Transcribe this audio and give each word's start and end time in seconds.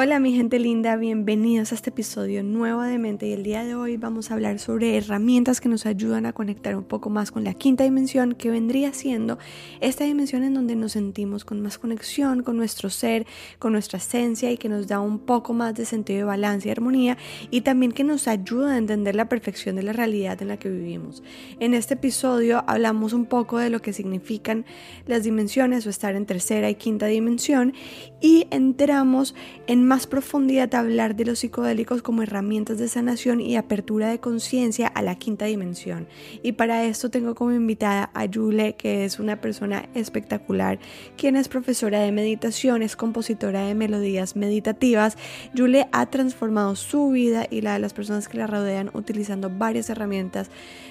Hola 0.00 0.20
mi 0.20 0.32
gente 0.32 0.60
linda, 0.60 0.94
bienvenidos 0.94 1.72
a 1.72 1.74
este 1.74 1.90
episodio 1.90 2.44
nuevo 2.44 2.82
de 2.82 2.98
Mente 2.98 3.26
y 3.26 3.32
el 3.32 3.42
día 3.42 3.64
de 3.64 3.74
hoy 3.74 3.96
vamos 3.96 4.30
a 4.30 4.34
hablar 4.34 4.60
sobre 4.60 4.96
herramientas 4.96 5.60
que 5.60 5.68
nos 5.68 5.86
ayudan 5.86 6.24
a 6.24 6.32
conectar 6.32 6.76
un 6.76 6.84
poco 6.84 7.10
más 7.10 7.32
con 7.32 7.42
la 7.42 7.52
quinta 7.52 7.82
dimensión 7.82 8.36
que 8.36 8.48
vendría 8.48 8.92
siendo 8.92 9.38
esta 9.80 10.04
dimensión 10.04 10.44
en 10.44 10.54
donde 10.54 10.76
nos 10.76 10.92
sentimos 10.92 11.44
con 11.44 11.60
más 11.62 11.78
conexión 11.78 12.44
con 12.44 12.56
nuestro 12.56 12.90
ser, 12.90 13.26
con 13.58 13.72
nuestra 13.72 13.96
esencia 13.96 14.52
y 14.52 14.56
que 14.56 14.68
nos 14.68 14.86
da 14.86 15.00
un 15.00 15.18
poco 15.18 15.52
más 15.52 15.74
de 15.74 15.84
sentido 15.84 16.18
de 16.18 16.24
balance 16.26 16.68
y 16.68 16.70
armonía 16.70 17.18
y 17.50 17.62
también 17.62 17.90
que 17.90 18.04
nos 18.04 18.28
ayuda 18.28 18.74
a 18.74 18.78
entender 18.78 19.16
la 19.16 19.28
perfección 19.28 19.74
de 19.74 19.82
la 19.82 19.92
realidad 19.92 20.40
en 20.40 20.46
la 20.46 20.58
que 20.58 20.68
vivimos. 20.68 21.24
En 21.58 21.74
este 21.74 21.94
episodio 21.94 22.62
hablamos 22.68 23.14
un 23.14 23.26
poco 23.26 23.58
de 23.58 23.68
lo 23.68 23.82
que 23.82 23.92
significan 23.92 24.64
las 25.08 25.24
dimensiones 25.24 25.84
o 25.88 25.90
estar 25.90 26.14
en 26.14 26.24
tercera 26.24 26.70
y 26.70 26.76
quinta 26.76 27.06
dimensión 27.06 27.74
y 28.20 28.46
entramos 28.52 29.34
en 29.66 29.87
más 29.88 30.06
profundidad 30.06 30.74
hablar 30.74 31.16
de 31.16 31.24
los 31.24 31.38
psicodélicos 31.38 32.02
como 32.02 32.22
herramientas 32.22 32.76
de 32.76 32.88
sanación 32.88 33.40
y 33.40 33.56
apertura 33.56 34.10
de 34.10 34.20
conciencia 34.20 34.86
a 34.86 35.00
la 35.00 35.14
quinta 35.14 35.46
dimensión. 35.46 36.06
Y 36.42 36.52
para 36.52 36.84
esto 36.84 37.10
tengo 37.10 37.34
como 37.34 37.52
invitada 37.52 38.10
a 38.12 38.26
Yule, 38.26 38.74
que 38.74 39.06
es 39.06 39.18
una 39.18 39.40
persona 39.40 39.88
espectacular, 39.94 40.78
quien 41.16 41.36
es 41.36 41.48
profesora 41.48 42.00
de 42.00 42.12
meditación, 42.12 42.82
es 42.82 42.96
compositora 42.96 43.64
de 43.64 43.74
melodías 43.74 44.36
meditativas. 44.36 45.16
Yule 45.54 45.88
ha 45.92 46.04
transformado 46.04 46.76
su 46.76 47.08
vida 47.08 47.46
y 47.48 47.62
la 47.62 47.72
de 47.72 47.78
las 47.78 47.94
personas 47.94 48.28
que 48.28 48.36
la 48.36 48.46
rodean 48.46 48.90
utilizando 48.92 49.48
varias 49.48 49.88
herramientas 49.88 50.50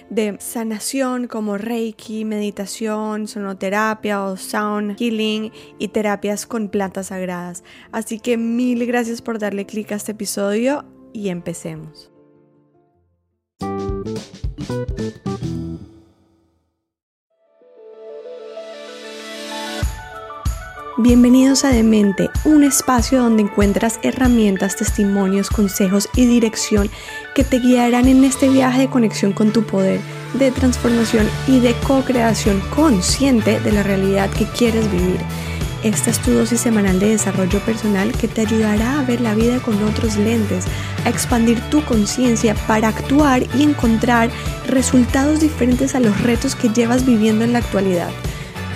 de 0.09 0.37
sanación 0.39 1.27
como 1.27 1.57
Reiki, 1.57 2.25
meditación, 2.25 3.27
sonoterapia 3.27 4.23
o 4.23 4.37
sound 4.37 4.97
healing 4.97 5.51
y 5.79 5.89
terapias 5.89 6.45
con 6.45 6.69
plantas 6.69 7.07
sagradas. 7.07 7.63
Así 7.91 8.19
que 8.19 8.37
mil 8.37 8.85
gracias 8.85 9.21
por 9.21 9.39
darle 9.39 9.65
clic 9.65 9.91
a 9.91 9.95
este 9.95 10.13
episodio 10.13 10.85
y 11.13 11.29
empecemos. 11.29 12.11
Bienvenidos 20.99 21.63
a 21.63 21.69
Demente, 21.69 22.31
un 22.43 22.63
espacio 22.63 23.21
donde 23.21 23.43
encuentras 23.43 23.99
herramientas, 24.01 24.75
testimonios, 24.75 25.51
consejos 25.51 26.09
y 26.15 26.25
dirección 26.25 26.89
que 27.35 27.43
te 27.43 27.59
guiarán 27.59 28.07
en 28.07 28.23
este 28.23 28.49
viaje 28.49 28.79
de 28.79 28.89
conexión 28.89 29.31
con 29.31 29.53
tu 29.53 29.61
poder, 29.61 30.01
de 30.39 30.49
transformación 30.49 31.29
y 31.47 31.59
de 31.59 31.75
co-creación 31.85 32.59
consciente 32.75 33.59
de 33.59 33.73
la 33.73 33.83
realidad 33.83 34.31
que 34.31 34.45
quieres 34.45 34.91
vivir. 34.91 35.19
Esta 35.83 36.09
es 36.09 36.19
tu 36.19 36.31
dosis 36.31 36.61
semanal 36.61 36.99
de 36.99 37.09
desarrollo 37.09 37.59
personal 37.59 38.11
que 38.13 38.27
te 38.27 38.41
ayudará 38.41 38.99
a 38.99 39.03
ver 39.03 39.21
la 39.21 39.35
vida 39.35 39.59
con 39.59 39.75
otros 39.83 40.17
lentes, 40.17 40.65
a 41.05 41.09
expandir 41.09 41.61
tu 41.69 41.85
conciencia 41.85 42.55
para 42.65 42.87
actuar 42.87 43.43
y 43.55 43.61
encontrar 43.61 44.31
resultados 44.65 45.41
diferentes 45.41 45.93
a 45.93 45.99
los 45.99 46.19
retos 46.23 46.55
que 46.55 46.69
llevas 46.69 47.05
viviendo 47.05 47.45
en 47.45 47.53
la 47.53 47.59
actualidad. 47.59 48.09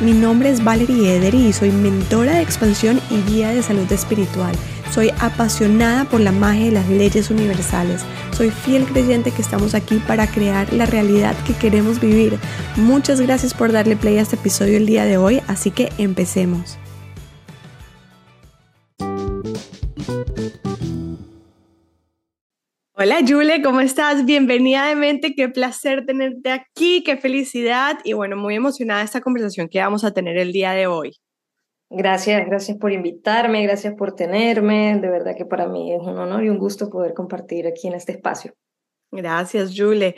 Mi 0.02 0.14
nombre 0.14 0.50
es 0.50 0.64
Valerie 0.64 1.18
Ederi 1.18 1.46
y 1.46 1.54
soy 1.54 1.70
mentora 1.70 2.34
de 2.34 2.42
expansión 2.42 3.00
y 3.12 3.22
guía 3.32 3.50
de 3.50 3.62
salud 3.62 3.90
espiritual. 3.92 4.56
Soy 4.92 5.12
apasionada 5.20 6.06
por 6.06 6.22
la 6.22 6.32
magia 6.32 6.66
de 6.66 6.72
las 6.72 6.90
leyes 6.90 7.30
universales. 7.30 8.02
Soy 8.36 8.50
fiel 8.50 8.86
creyente 8.86 9.30
que 9.30 9.44
estamos 9.44 9.76
aquí 9.76 10.02
para 10.08 10.26
crear 10.26 10.74
la 10.74 10.88
realidad 10.88 11.36
que 11.46 11.54
queremos 11.54 12.00
vivir. 12.00 12.40
Muchas 12.78 13.22
gracias 13.22 13.54
por 13.54 13.72
darle 13.72 13.96
play 13.96 14.18
a 14.18 14.22
este 14.22 14.38
episodio 14.38 14.78
el 14.78 14.88
día 14.88 15.06
de 15.06 15.18
hoy, 15.18 15.40
así 15.48 15.70
que 15.70 15.92
empecemos. 16.00 16.80
Hola 23.04 23.18
Jule, 23.28 23.64
¿cómo 23.64 23.82
estás? 23.82 24.26
Bienvenida 24.26 24.86
de 24.86 24.96
mente, 24.96 25.34
qué 25.34 25.50
placer 25.50 26.06
tenerte 26.06 26.52
aquí, 26.52 27.02
qué 27.04 27.18
felicidad 27.18 27.98
y 28.04 28.14
bueno, 28.14 28.38
muy 28.38 28.54
emocionada 28.54 29.00
de 29.00 29.06
esta 29.06 29.22
conversación 29.22 29.70
que 29.70 29.80
vamos 29.80 30.04
a 30.04 30.14
tener 30.14 30.38
el 30.38 30.52
día 30.52 30.74
de 30.74 30.86
hoy. 30.86 31.18
Gracias, 31.90 32.46
gracias 32.46 32.78
por 32.78 32.92
invitarme, 32.92 33.64
gracias 33.64 33.96
por 33.96 34.14
tenerme, 34.14 35.00
de 35.02 35.10
verdad 35.10 35.36
que 35.36 35.46
para 35.46 35.68
mí 35.68 35.92
es 35.92 36.00
un 36.00 36.16
honor 36.16 36.44
y 36.44 36.50
un 36.50 36.60
gusto 36.60 36.92
poder 36.92 37.16
compartir 37.16 37.66
aquí 37.66 37.88
en 37.88 37.96
este 37.96 38.12
espacio. 38.12 38.54
Gracias, 39.10 39.74
Jule. 39.76 40.16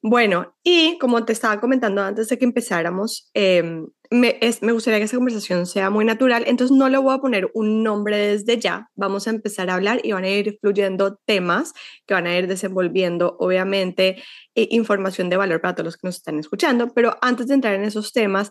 Bueno, 0.00 0.54
y 0.62 0.98
como 0.98 1.24
te 1.24 1.32
estaba 1.32 1.60
comentando 1.60 2.00
antes 2.00 2.28
de 2.28 2.38
que 2.38 2.44
empezáramos, 2.44 3.28
em, 3.34 3.88
me, 4.10 4.40
me, 4.60 4.72
gustaría 4.72 4.98
que 4.98 5.04
esta 5.04 5.16
conversación 5.16 5.66
sea 5.66 5.88
muy 5.88 6.04
natural, 6.04 6.42
entonces 6.48 6.76
no 6.76 6.88
le 6.88 6.98
voy 6.98 7.14
a 7.14 7.20
poner 7.20 7.48
un 7.54 7.84
nombre 7.84 8.16
desde 8.16 8.58
ya, 8.58 8.90
vamos 8.96 9.28
a 9.28 9.30
empezar 9.30 9.70
a 9.70 9.74
hablar 9.74 10.00
y 10.02 10.10
van 10.10 10.24
a 10.24 10.28
ir 10.28 10.58
fluyendo 10.60 11.20
temas 11.26 11.72
que 12.06 12.14
van 12.14 12.26
a 12.26 12.36
ir 12.36 12.48
desenvolviendo, 12.48 13.36
obviamente, 13.38 14.16
eh, 14.56 14.66
información 14.72 15.30
de 15.30 15.36
valor 15.36 15.60
para 15.60 15.76
todos 15.76 15.84
los 15.84 15.96
que 15.96 16.08
nos 16.08 16.16
están 16.16 16.40
escuchando, 16.40 16.92
pero 16.92 17.18
antes 17.22 17.46
de 17.46 17.54
entrar 17.54 17.74
en 17.74 17.84
esos 17.84 18.12
temas, 18.12 18.50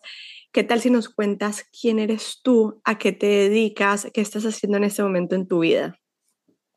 ¿qué 0.53 0.63
tal 0.63 0.79
si 0.79 0.89
nos 0.89 1.09
cuentas 1.09 1.65
quién 1.79 1.99
eres 1.99 2.39
tú, 2.41 2.79
a 2.85 2.97
qué 2.97 3.11
te 3.11 3.27
dedicas, 3.27 4.07
qué 4.13 4.21
estás 4.21 4.45
haciendo 4.45 4.77
en 4.77 4.85
este 4.85 5.03
momento 5.03 5.35
en 5.35 5.45
tu 5.45 5.59
vida? 5.59 5.99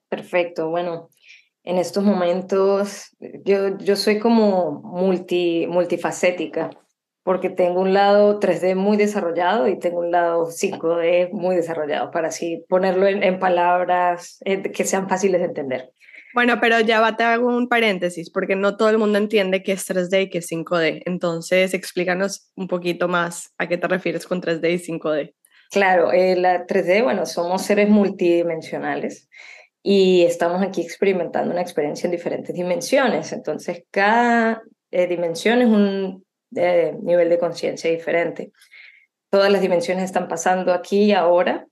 Perfecto, 0.08 0.70
bueno, 0.70 1.08
en 1.62 1.78
estos 1.78 2.02
momentos 2.02 3.16
yo, 3.44 3.78
yo 3.78 3.94
soy 3.94 4.18
como 4.18 4.82
multi, 4.82 5.68
multifacética 5.68 6.70
porque 7.22 7.50
tengo 7.50 7.80
un 7.80 7.94
lado 7.94 8.40
3D 8.40 8.74
muy 8.74 8.96
desarrollado 8.96 9.68
y 9.68 9.78
tengo 9.78 10.00
un 10.00 10.10
lado 10.10 10.46
5D 10.46 11.30
muy 11.30 11.54
desarrollado, 11.54 12.10
para 12.10 12.28
así 12.28 12.64
ponerlo 12.68 13.06
en, 13.06 13.38
palabras 13.38 14.38
eh, 14.44 14.62
que 14.62 14.84
sean 14.84 15.08
fáciles 15.08 15.40
de 15.40 15.46
entender. 15.46 15.92
Bueno, 16.34 16.58
pero 16.60 16.80
ya 16.80 17.00
va, 17.00 17.16
te 17.16 17.24
hago 17.24 17.48
un 17.48 17.68
paréntesis, 17.68 18.30
porque 18.30 18.56
no 18.56 18.76
todo 18.76 18.88
el 18.88 18.98
mundo 18.98 19.18
entiende 19.18 19.62
qué 19.62 19.72
es 19.72 19.88
3D 19.88 20.22
y 20.22 20.30
qué 20.30 20.38
es 20.38 20.50
5D. 20.50 21.02
Entonces, 21.04 21.74
explícanos 21.74 22.50
un 22.56 22.68
poquito 22.68 23.06
más 23.06 23.52
a 23.58 23.68
qué 23.68 23.76
te 23.76 23.86
refieres 23.86 24.26
con 24.26 24.40
3D 24.40 24.72
y 24.72 24.78
5D. 24.78 25.34
Claro, 25.70 26.10
eh, 26.12 26.36
la 26.36 26.66
3D, 26.66 27.02
bueno, 27.02 27.26
somos 27.26 27.62
seres 27.62 27.88
multidimensionales 27.88 29.28
y 29.82 30.22
estamos 30.22 30.62
aquí 30.62 30.80
experimentando 30.80 31.50
una 31.50 31.62
experiencia 31.62 32.06
en 32.06 32.12
diferentes 32.12 32.54
dimensiones. 32.54 33.32
Entonces, 33.32 33.84
cada 33.90 34.62
eh, 34.90 35.06
dimensión 35.06 35.60
es 35.60 35.68
un 35.68 36.24
de 36.52 36.94
nivel 37.02 37.28
de 37.28 37.38
conciencia 37.38 37.90
diferente. 37.90 38.52
Todas 39.30 39.50
las 39.50 39.62
dimensiones 39.62 40.04
están 40.04 40.28
pasando 40.28 40.72
aquí 40.72 41.04
y 41.04 41.12
ahora. 41.12 41.66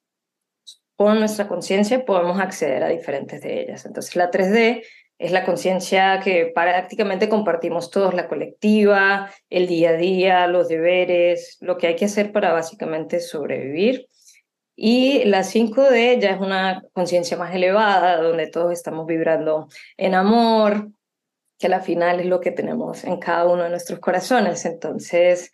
Con 0.96 1.18
nuestra 1.18 1.48
conciencia 1.48 2.04
podemos 2.04 2.40
acceder 2.40 2.82
a 2.82 2.88
diferentes 2.88 3.40
de 3.42 3.62
ellas. 3.62 3.86
Entonces 3.86 4.16
la 4.16 4.30
3D 4.30 4.82
es 5.18 5.32
la 5.32 5.44
conciencia 5.44 6.20
que 6.24 6.50
prácticamente 6.54 7.28
compartimos 7.28 7.90
todos, 7.90 8.14
la 8.14 8.28
colectiva, 8.28 9.30
el 9.50 9.66
día 9.66 9.90
a 9.90 9.96
día, 9.96 10.46
los 10.46 10.68
deberes, 10.68 11.58
lo 11.60 11.76
que 11.76 11.88
hay 11.88 11.96
que 11.96 12.06
hacer 12.06 12.32
para 12.32 12.52
básicamente 12.52 13.20
sobrevivir. 13.20 14.06
Y 14.74 15.24
la 15.24 15.40
5D 15.40 16.20
ya 16.20 16.30
es 16.30 16.40
una 16.40 16.82
conciencia 16.94 17.36
más 17.36 17.54
elevada, 17.54 18.22
donde 18.22 18.46
todos 18.46 18.72
estamos 18.72 19.06
vibrando 19.06 19.68
en 19.98 20.14
amor, 20.14 20.88
que 21.60 21.66
a 21.66 21.70
la 21.70 21.82
final 21.82 22.18
es 22.20 22.26
lo 22.26 22.40
que 22.40 22.50
tenemos 22.50 23.04
en 23.04 23.18
cada 23.18 23.46
uno 23.46 23.64
de 23.64 23.70
nuestros 23.70 24.00
corazones. 24.00 24.64
Entonces, 24.64 25.52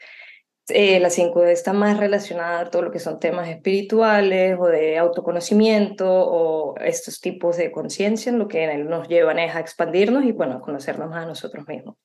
eh, 0.69 1.00
la 1.00 1.11
5D 1.11 1.50
está 1.50 1.72
más 1.72 1.99
relacionada 1.99 2.61
a 2.61 2.71
todo 2.71 2.83
lo 2.83 2.93
que 2.93 3.00
son 3.00 3.19
temas 3.19 3.49
espirituales 3.49 4.56
o 4.59 4.66
de 4.66 4.99
autoconocimiento 4.99 6.06
o 6.09 6.77
estos 6.78 7.21
tipos 7.21 7.56
de 7.56 7.72
conciencia, 7.72 8.31
en 8.31 8.39
lo 8.39 8.47
que 8.47 8.72
nos 8.78 9.09
llevan 9.09 9.41
es 9.41 9.55
a 9.56 9.61
expandirnos 9.61 10.25
y, 10.25 10.31
bueno, 10.31 10.55
a 10.55 10.61
conocernos 10.61 11.11
más 11.11 11.25
a 11.25 11.27
nosotros 11.27 11.66
mismos. 11.66 11.97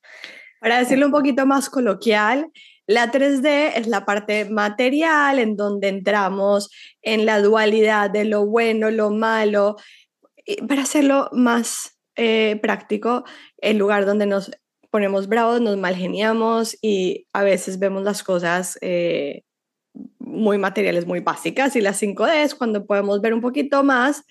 Para 0.59 0.79
decirlo 0.79 1.05
un 1.05 1.11
poquito 1.11 1.45
más 1.45 1.69
coloquial, 1.69 2.51
la 2.87 3.11
3D 3.11 3.73
es 3.75 3.87
la 3.87 4.03
parte 4.03 4.45
material 4.45 5.37
en 5.37 5.55
donde 5.55 5.89
entramos 5.89 6.71
en 7.03 7.27
la 7.27 7.39
dualidad 7.39 8.09
de 8.09 8.25
lo 8.25 8.47
bueno, 8.47 8.89
lo 8.89 9.11
malo. 9.11 9.75
Para 10.67 10.81
hacerlo 10.81 11.29
más 11.33 12.00
eh, 12.15 12.59
práctico, 12.61 13.23
el 13.57 13.77
lugar 13.77 14.05
donde 14.05 14.25
nos 14.25 14.51
ponemos 14.89 15.27
bravos, 15.27 15.61
nos 15.61 15.77
malgeniamos 15.77 16.77
y 16.81 17.27
a 17.33 17.43
veces 17.43 17.79
vemos 17.79 18.03
las 18.03 18.23
cosas 18.23 18.77
eh, 18.81 19.43
muy 20.19 20.57
materiales, 20.57 21.05
muy 21.05 21.21
básicas. 21.21 21.75
Y 21.75 21.81
las 21.81 22.01
5D 22.01 22.43
es 22.43 22.55
cuando 22.55 22.85
podemos 22.85 23.21
ver 23.21 23.33
un 23.33 23.41
poquito 23.41 23.83
más 23.83 24.25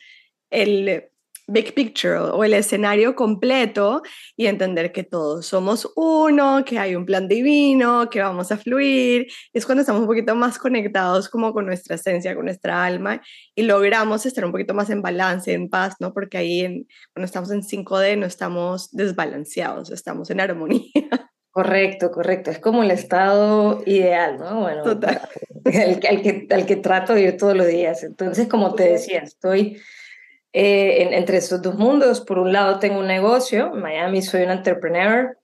el 0.50 1.10
big 1.50 1.75
picture 1.75 2.17
o 2.17 2.44
el 2.44 2.55
escenario 2.55 3.14
completo 3.14 4.02
y 4.37 4.47
entender 4.47 4.93
que 4.93 5.02
todos 5.02 5.47
somos 5.47 5.91
uno, 5.97 6.64
que 6.64 6.79
hay 6.79 6.94
un 6.94 7.05
plan 7.05 7.29
divino, 7.29 8.08
que 8.08 8.20
vamos 8.20 8.52
a 8.52 8.56
fluir. 8.56 9.26
Es 9.52 9.67
cuando 9.67 9.81
estamos 9.81 10.02
un 10.02 10.06
poquito 10.06 10.35
más 10.35 10.58
conectados 10.58 11.29
como 11.29 11.52
con 11.52 11.67
nuestra 11.67 11.97
esencia, 11.97 12.35
con 12.35 12.44
nuestra 12.44 12.85
alma 12.85 13.20
y 13.55 13.62
logramos 13.62 14.25
estar 14.26 14.44
un 14.44 14.52
poquito 14.52 14.75
más 14.75 14.91
en 14.91 15.02
balance, 15.02 15.52
en 15.52 15.69
paz, 15.69 15.97
¿no? 15.99 16.14
Porque 16.14 16.38
ahí 16.38 16.61
en, 16.61 16.87
cuando 17.12 17.26
estamos 17.26 17.50
en 17.50 17.62
5D 17.62 18.17
no 18.17 18.26
estamos 18.26 18.91
desbalanceados, 18.93 19.91
estamos 19.91 20.31
en 20.31 20.41
armonía. 20.41 20.91
Correcto, 21.53 22.12
correcto. 22.12 22.53
Es 22.53 22.61
como 22.61 22.85
el 22.85 22.93
estado 22.93 23.82
ideal, 23.85 24.38
¿no? 24.38 24.61
Bueno, 24.61 24.85
Total. 24.85 25.20
El, 25.64 25.99
que, 25.99 26.46
al 26.49 26.64
que 26.64 26.76
trato 26.76 27.12
de 27.12 27.23
ir 27.23 27.37
todos 27.37 27.56
los 27.56 27.67
días. 27.67 28.05
Entonces, 28.05 28.46
como 28.46 28.75
te 28.76 28.85
decía, 28.85 29.19
estoy 29.19 29.76
eh, 30.52 31.08
entre 31.12 31.38
estos 31.38 31.62
dos 31.62 31.76
mundos. 31.76 32.20
Por 32.20 32.38
un 32.38 32.52
lado 32.52 32.79
tengo 32.79 32.99
un 32.99 33.06
negocio, 33.06 33.73
en 33.75 33.81
Miami 33.81 34.23
soy 34.23 34.43
un 34.43 34.50
entrepreneur 34.50 35.38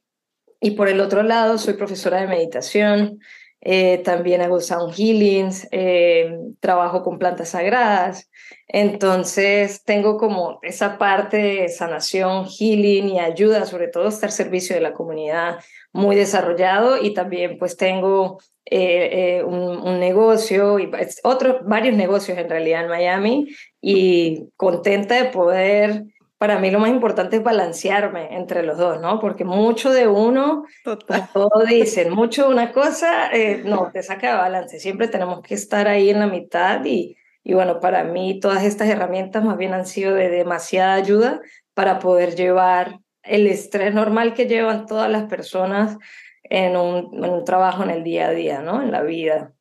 y 0.60 0.72
por 0.72 0.88
el 0.88 1.00
otro 1.00 1.22
lado 1.22 1.58
soy 1.58 1.74
profesora 1.74 2.20
de 2.20 2.26
meditación, 2.26 3.20
eh, 3.60 3.98
también 4.04 4.42
hago 4.42 4.60
sound 4.60 4.94
healings, 4.94 5.68
eh, 5.72 6.38
trabajo 6.60 7.02
con 7.02 7.18
plantas 7.18 7.50
sagradas. 7.50 8.30
Entonces 8.78 9.84
tengo 9.84 10.18
como 10.18 10.58
esa 10.60 10.98
parte 10.98 11.38
de 11.38 11.68
sanación, 11.70 12.44
healing 12.44 13.08
y 13.08 13.18
ayuda, 13.18 13.64
sobre 13.64 13.88
todo 13.88 14.08
estar 14.08 14.30
servicio 14.30 14.76
de 14.76 14.82
la 14.82 14.92
comunidad 14.92 15.60
muy 15.94 16.14
desarrollado 16.14 17.02
y 17.02 17.14
también 17.14 17.56
pues 17.58 17.78
tengo 17.78 18.38
eh, 18.66 19.42
un, 19.46 19.78
un, 19.78 19.98
negocio 19.98 20.78
y 20.78 20.90
otros 21.22 21.64
varios 21.64 21.96
negocios 21.96 22.36
en 22.36 22.50
realidad 22.50 22.82
en 22.82 22.88
Miami 22.90 23.46
y 23.80 24.50
contenta 24.56 25.14
de 25.14 25.30
poder 25.30 26.04
para 26.36 26.58
mí 26.58 26.70
lo 26.70 26.78
más 26.78 26.90
importante 26.90 27.36
es 27.36 27.42
balancearme 27.42 28.36
entre 28.36 28.62
los 28.62 28.76
dos, 28.76 29.00
¿no? 29.00 29.20
Porque 29.20 29.46
mucho 29.46 29.90
de 29.90 30.06
uno, 30.06 30.64
como 30.84 31.28
todos 31.32 31.66
dicen, 31.66 32.12
mucho 32.12 32.48
de 32.48 32.52
una 32.52 32.72
cosa, 32.72 33.32
eh, 33.32 33.62
no, 33.64 33.88
te 33.90 34.02
saca 34.02 34.32
de 34.32 34.36
balance. 34.36 34.78
Siempre 34.78 35.08
tenemos 35.08 35.40
que 35.40 35.54
estar 35.54 35.88
ahí 35.88 36.10
en 36.10 36.18
la 36.18 36.26
mitad 36.26 36.84
y, 36.84 37.16
y 37.48 37.54
bueno, 37.54 37.78
para 37.78 38.02
mí 38.02 38.40
todas 38.40 38.64
estas 38.64 38.88
herramientas 38.88 39.44
más 39.44 39.56
bien 39.56 39.72
han 39.72 39.86
sido 39.86 40.16
de 40.16 40.28
demasiada 40.28 40.94
ayuda 40.94 41.40
para 41.74 42.00
poder 42.00 42.34
llevar 42.34 42.98
el 43.22 43.46
estrés 43.46 43.94
normal 43.94 44.34
que 44.34 44.46
llevan 44.46 44.86
todas 44.86 45.08
las 45.08 45.26
personas 45.26 45.96
en 46.42 46.76
un, 46.76 47.24
en 47.24 47.30
un 47.30 47.44
trabajo 47.44 47.84
en 47.84 47.90
el 47.90 48.02
día 48.02 48.26
a 48.26 48.30
día, 48.32 48.62
¿no? 48.62 48.82
En 48.82 48.90
la 48.90 49.02
vida. 49.02 49.52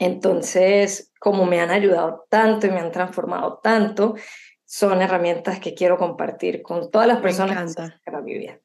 Entonces, 0.00 1.12
como 1.20 1.46
me 1.46 1.60
han 1.60 1.70
ayudado 1.70 2.26
tanto 2.28 2.66
y 2.66 2.70
me 2.70 2.80
han 2.80 2.90
transformado 2.90 3.60
tanto, 3.62 4.16
son 4.64 5.00
herramientas 5.00 5.60
que 5.60 5.74
quiero 5.74 5.98
compartir 5.98 6.60
con 6.60 6.90
todas 6.90 7.06
las 7.06 7.20
personas 7.20 7.72
que 8.04 8.10
mi 8.24 8.36
vida. 8.36 8.58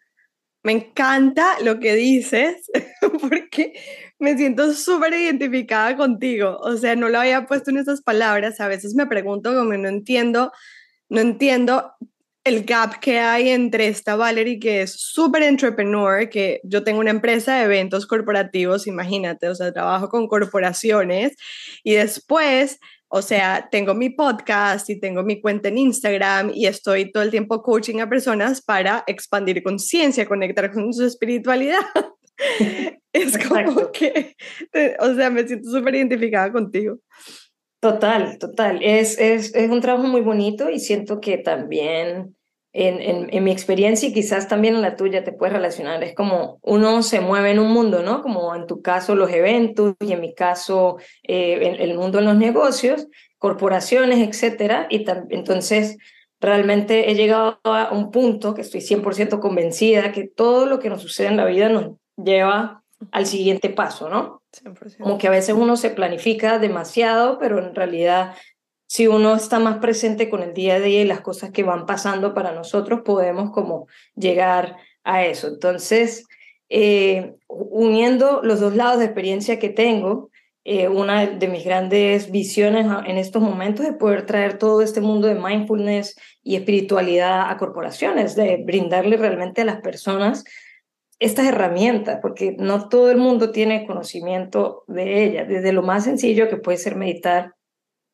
Me 0.64 0.72
encanta 0.72 1.60
lo 1.62 1.80
que 1.80 1.94
dices, 1.94 2.72
porque 3.22 3.74
me 4.20 4.38
siento 4.38 4.74
súper 4.74 5.14
identificada 5.14 5.96
contigo. 5.96 6.58
O 6.62 6.78
sea, 6.78 6.96
no 6.96 7.10
lo 7.10 7.20
había 7.20 7.46
puesto 7.46 7.72
en 7.72 7.78
esas 7.78 8.02
palabras. 8.02 8.60
A 8.60 8.68
veces 8.68 8.96
me 8.96 9.06
pregunto 9.06 9.54
como 9.56 9.74
no 9.74 9.88
entiendo, 9.88 10.52
no 11.10 11.22
entiendo 11.22 11.94
el 12.44 12.64
gap 12.64 13.00
que 13.00 13.20
hay 13.20 13.50
entre 13.50 13.88
esta 13.88 14.16
Valerie 14.16 14.60
que 14.60 14.82
es 14.82 14.94
súper 14.94 15.44
entrepreneur, 15.44 16.30
que 16.30 16.62
yo 16.64 16.84
tengo 16.84 17.00
una 17.00 17.12
empresa 17.12 17.56
de 17.56 17.66
eventos 17.66 18.08
corporativos, 18.08 18.88
imagínate, 18.88 19.50
o 19.50 19.56
sea, 19.56 19.74
trabajo 19.74 20.08
con 20.08 20.28
corporaciones 20.28 21.36
y 21.84 21.96
después 21.96 22.80
o 23.10 23.22
sea, 23.22 23.70
tengo 23.72 23.94
mi 23.94 24.10
podcast 24.10 24.90
y 24.90 25.00
tengo 25.00 25.24
mi 25.24 25.40
cuenta 25.40 25.70
en 25.70 25.78
Instagram 25.78 26.52
y 26.54 26.66
estoy 26.66 27.10
todo 27.12 27.24
el 27.24 27.32
tiempo 27.32 27.64
coaching 27.64 28.00
a 28.02 28.10
personas 28.10 28.62
para 28.62 29.06
expandir 29.08 29.64
conciencia, 29.64 30.28
conectar 30.28 30.72
con 30.74 30.94
su 30.94 31.06
espiritualidad. 31.06 31.80
es 33.14 33.38
como 33.48 33.92
que, 33.92 34.36
o 35.00 35.14
sea, 35.16 35.30
me 35.30 35.48
siento 35.48 35.70
súper 35.70 35.96
identificada 35.96 36.52
contigo. 36.52 36.98
Total, 37.80 38.38
total. 38.40 38.80
Es, 38.82 39.20
es, 39.20 39.54
es 39.54 39.70
un 39.70 39.82
trabajo 39.82 40.08
muy 40.08 40.22
bonito 40.22 40.70
y 40.70 40.80
siento 40.80 41.20
que 41.20 41.38
también 41.38 42.36
en, 42.74 43.30
en, 43.32 43.44
mi 43.44 43.52
experiencia 43.52 44.10
y 44.10 44.14
quizás 44.14 44.48
también 44.48 44.76
en 44.76 44.82
la 44.82 44.96
tuya 44.96 45.24
te 45.24 45.32
puedes 45.32 45.54
relacionar. 45.54 46.04
Es 46.04 46.16
como 46.16 46.60
uno 46.62 47.02
se 47.04 47.22
mueve 47.22 47.52
en 47.52 47.60
un 47.60 47.72
mundo, 47.72 48.02
¿no? 48.04 48.22
Como 48.22 48.54
en 48.56 48.68
tu 48.68 48.82
caso 48.82 49.16
los 49.16 49.32
eventos 49.32 49.96
y 50.00 50.12
en 50.12 50.22
mi 50.22 50.34
caso 50.34 50.98
eh, 51.24 51.76
el 51.80 51.96
mundo 51.96 52.20
en 52.20 52.26
los 52.26 52.36
negocios, 52.36 53.08
corporaciones, 53.38 54.28
etcétera. 54.28 54.88
Y 54.90 55.06
entonces 55.30 55.98
realmente 56.40 57.10
he 57.10 57.16
llegado 57.16 57.60
a 57.64 57.92
un 57.92 58.12
punto 58.12 58.54
que 58.54 58.62
estoy 58.62 58.82
100% 58.82 59.40
convencida 59.40 60.12
que 60.12 60.28
todo 60.28 60.66
lo 60.66 60.80
que 60.80 60.90
nos 60.90 61.02
sucede 61.02 61.28
en 61.28 61.38
la 61.38 61.46
vida 61.46 61.70
nos 61.70 61.96
lleva 62.18 62.84
al 63.12 63.26
siguiente 63.26 63.70
paso, 63.70 64.10
¿no? 64.10 64.42
100%. 64.52 64.98
Como 65.04 65.18
que 65.18 65.28
a 65.28 65.32
veces 65.32 65.56
uno 65.56 65.78
se 65.78 65.92
planifica 65.92 66.60
demasiado, 66.60 67.38
pero 67.40 67.60
en 67.60 67.76
realidad 67.76 68.34
si 68.88 69.08
uno 69.08 69.36
está 69.36 69.60
más 69.60 69.80
presente 69.80 70.30
con 70.30 70.42
el 70.42 70.54
día 70.54 70.76
a 70.76 70.80
día 70.80 71.02
y 71.02 71.06
las 71.06 71.22
cosas 71.22 71.52
que 71.52 71.64
van 71.64 71.86
pasando 71.86 72.34
para 72.34 72.54
nosotros, 72.54 73.02
podemos 73.04 73.52
como 73.52 73.88
llegar 74.16 74.78
a 75.04 75.26
eso. 75.26 75.48
Entonces, 75.48 76.26
eh, 76.70 77.36
uniendo 77.48 78.42
los 78.44 78.62
dos 78.62 78.76
lados 78.76 79.00
de 79.00 79.06
experiencia 79.06 79.60
que 79.60 79.70
tengo, 79.70 80.30
eh, 80.64 80.88
una 80.88 81.26
de 81.26 81.48
mis 81.48 81.64
grandes 81.64 82.32
visiones 82.32 82.88
en 83.06 83.18
estos 83.18 83.42
momentos 83.42 83.86
es 83.86 83.94
poder 83.94 84.26
traer 84.26 84.58
todo 84.58 84.82
este 84.82 85.00
mundo 85.02 85.28
de 85.28 85.36
mindfulness 85.36 86.16
y 86.44 86.56
espiritualidad 86.56 87.50
a 87.50 87.58
corporaciones, 87.58 88.36
de 88.36 88.58
brindarle 88.66 89.18
realmente 89.18 89.62
a 89.62 89.66
las 89.66 89.82
personas 89.82 90.44
estas 91.20 91.48
herramientas, 91.48 92.20
porque 92.22 92.56
no 92.58 92.90
todo 92.90 93.12
el 93.12 93.18
mundo 93.18 93.52
tiene 93.52 93.86
conocimiento 93.86 94.84
de 94.88 95.24
ellas, 95.24 95.48
desde 95.48 95.72
lo 95.72 95.82
más 95.82 96.04
sencillo 96.04 96.50
que 96.50 96.58
puede 96.58 96.78
ser 96.78 96.96
meditar 96.96 97.54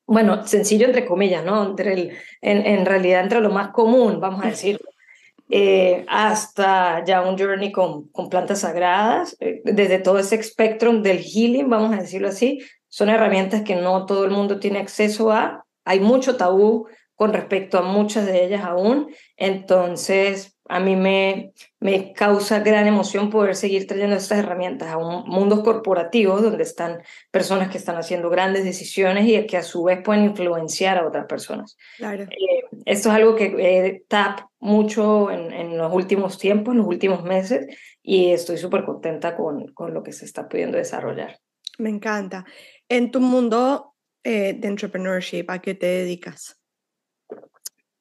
bueno, 0.06 0.46
sencillo 0.46 0.86
entre 0.86 1.06
comillas, 1.06 1.46
¿no? 1.46 1.66
Entre 1.66 1.94
el, 1.94 2.18
en, 2.42 2.66
en 2.66 2.86
realidad 2.86 3.22
entre 3.22 3.42
lo 3.42 3.50
más 3.50 3.70
común, 3.70 4.20
vamos 4.20 4.44
a 4.44 4.50
decir, 4.50 4.80
eh, 5.50 6.06
hasta 6.08 7.04
ya 7.06 7.22
un 7.22 7.38
journey 7.38 7.72
con, 7.72 8.10
con 8.10 8.30
plantas 8.30 8.62
sagradas, 8.62 9.36
eh, 9.40 9.62
desde 9.64 10.00
todo 10.00 10.20
ese 10.20 10.36
espectro 10.36 10.92
del 10.94 11.20
healing, 11.20 11.70
vamos 11.70 11.94
a 11.94 12.02
decirlo 12.02 12.30
así, 12.30 12.60
son 12.88 13.10
herramientas 13.10 13.62
que 13.62 13.76
no 13.76 14.06
todo 14.06 14.26
el 14.26 14.32
mundo 14.32 14.60
tiene 14.60 14.80
acceso 14.80 15.32
a, 15.32 15.66
hay 15.86 16.00
mucho 16.00 16.38
tabú 16.38 16.88
con 17.16 17.34
respecto 17.34 17.78
a 17.78 17.84
muchas 17.84 18.26
de 18.26 18.46
ellas 18.46 18.64
aún, 18.64 19.14
entonces 19.38 20.58
a 20.74 20.80
mí 20.80 20.96
me, 20.96 21.54
me 21.80 22.14
causa 22.14 22.62
gran 22.62 22.88
emoción 22.88 23.30
poder 23.30 23.56
seguir 23.56 23.86
trayendo 23.86 24.16
estas 24.16 24.40
herramientas 24.40 24.90
a 24.90 24.98
un 24.98 25.24
mundos 25.28 25.62
corporativos 25.62 26.42
donde 26.42 26.64
están 26.64 27.04
personas 27.30 27.70
que 27.70 27.78
están 27.78 27.96
haciendo 27.96 28.32
grandes 28.32 28.64
decisiones 28.64 29.28
y 29.28 29.46
que 29.46 29.58
a 29.58 29.62
su 29.62 29.84
vez 29.84 30.02
pueden 30.04 30.24
influenciar 30.24 30.98
a 30.98 31.06
otras 31.06 31.28
personas. 31.28 31.78
Claro. 31.98 32.24
Eh, 32.24 32.66
esto 32.86 33.10
es 33.10 33.16
algo 33.16 33.36
que 33.36 33.54
eh, 33.60 34.04
tap 34.08 34.48
mucho 34.60 35.30
en, 35.30 35.54
en, 35.54 35.78
los 35.78 35.94
últimos 35.94 36.40
tiempos, 36.40 36.72
en 36.72 36.80
los 36.80 36.88
últimos 36.88 37.24
meses, 37.24 37.68
y 38.02 38.32
estoy 38.32 38.58
súper 38.58 38.84
contenta 38.84 39.36
con, 39.36 39.68
con 39.74 39.94
lo 39.94 40.02
que 40.02 40.12
se 40.12 40.26
está 40.26 40.50
pudiendo 40.50 40.80
desarrollar. 40.80 41.38
Me 41.78 41.90
encanta. 41.92 42.46
En 42.90 43.12
tu 43.12 43.20
mundo 43.20 43.94
eh, 44.24 44.56
de 44.58 44.68
entrepreneurship, 44.68 45.46
¿a 45.50 45.60
qué 45.60 45.76
te 45.76 45.86
dedicas? 45.86 46.63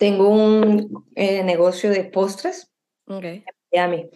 Tengo 0.03 0.31
un 0.31 1.07
eh, 1.15 1.45
negocio 1.45 1.89
de 1.89 2.03
postres 2.03 2.73
okay. 3.07 3.45
en 3.47 3.55
Miami. 3.73 4.11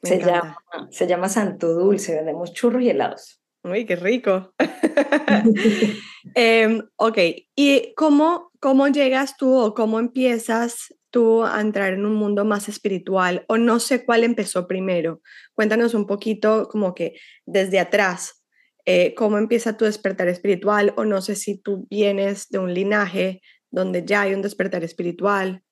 Se 0.00 0.20
llama, 0.20 0.56
se 0.88 1.08
llama 1.08 1.28
Santo 1.28 1.74
Dulce, 1.74 2.14
vendemos 2.14 2.52
churros 2.52 2.80
y 2.80 2.90
helados. 2.90 3.42
Uy, 3.64 3.84
qué 3.86 3.96
rico. 3.96 4.54
eh, 6.36 6.80
ok, 6.94 7.18
¿y 7.56 7.92
cómo, 7.96 8.52
cómo 8.60 8.86
llegas 8.86 9.36
tú 9.36 9.52
o 9.52 9.74
cómo 9.74 9.98
empiezas 9.98 10.94
tú 11.10 11.42
a 11.42 11.60
entrar 11.60 11.94
en 11.94 12.06
un 12.06 12.14
mundo 12.14 12.44
más 12.44 12.68
espiritual? 12.68 13.44
O 13.48 13.58
no 13.58 13.80
sé 13.80 14.04
cuál 14.04 14.22
empezó 14.22 14.68
primero. 14.68 15.22
Cuéntanos 15.54 15.92
un 15.92 16.06
poquito 16.06 16.68
como 16.68 16.94
que 16.94 17.16
desde 17.46 17.80
atrás, 17.80 18.44
eh, 18.84 19.12
cómo 19.16 19.38
empieza 19.38 19.76
tu 19.76 19.86
despertar 19.86 20.28
espiritual 20.28 20.94
o 20.96 21.04
no 21.04 21.20
sé 21.20 21.34
si 21.34 21.58
tú 21.58 21.88
vienes 21.90 22.48
de 22.48 22.60
un 22.60 22.72
linaje 22.72 23.40
donde 23.72 24.04
ya 24.04 24.22
hay 24.22 24.34
un 24.34 24.42
despertar 24.42 24.84
espiritual? 24.84 25.62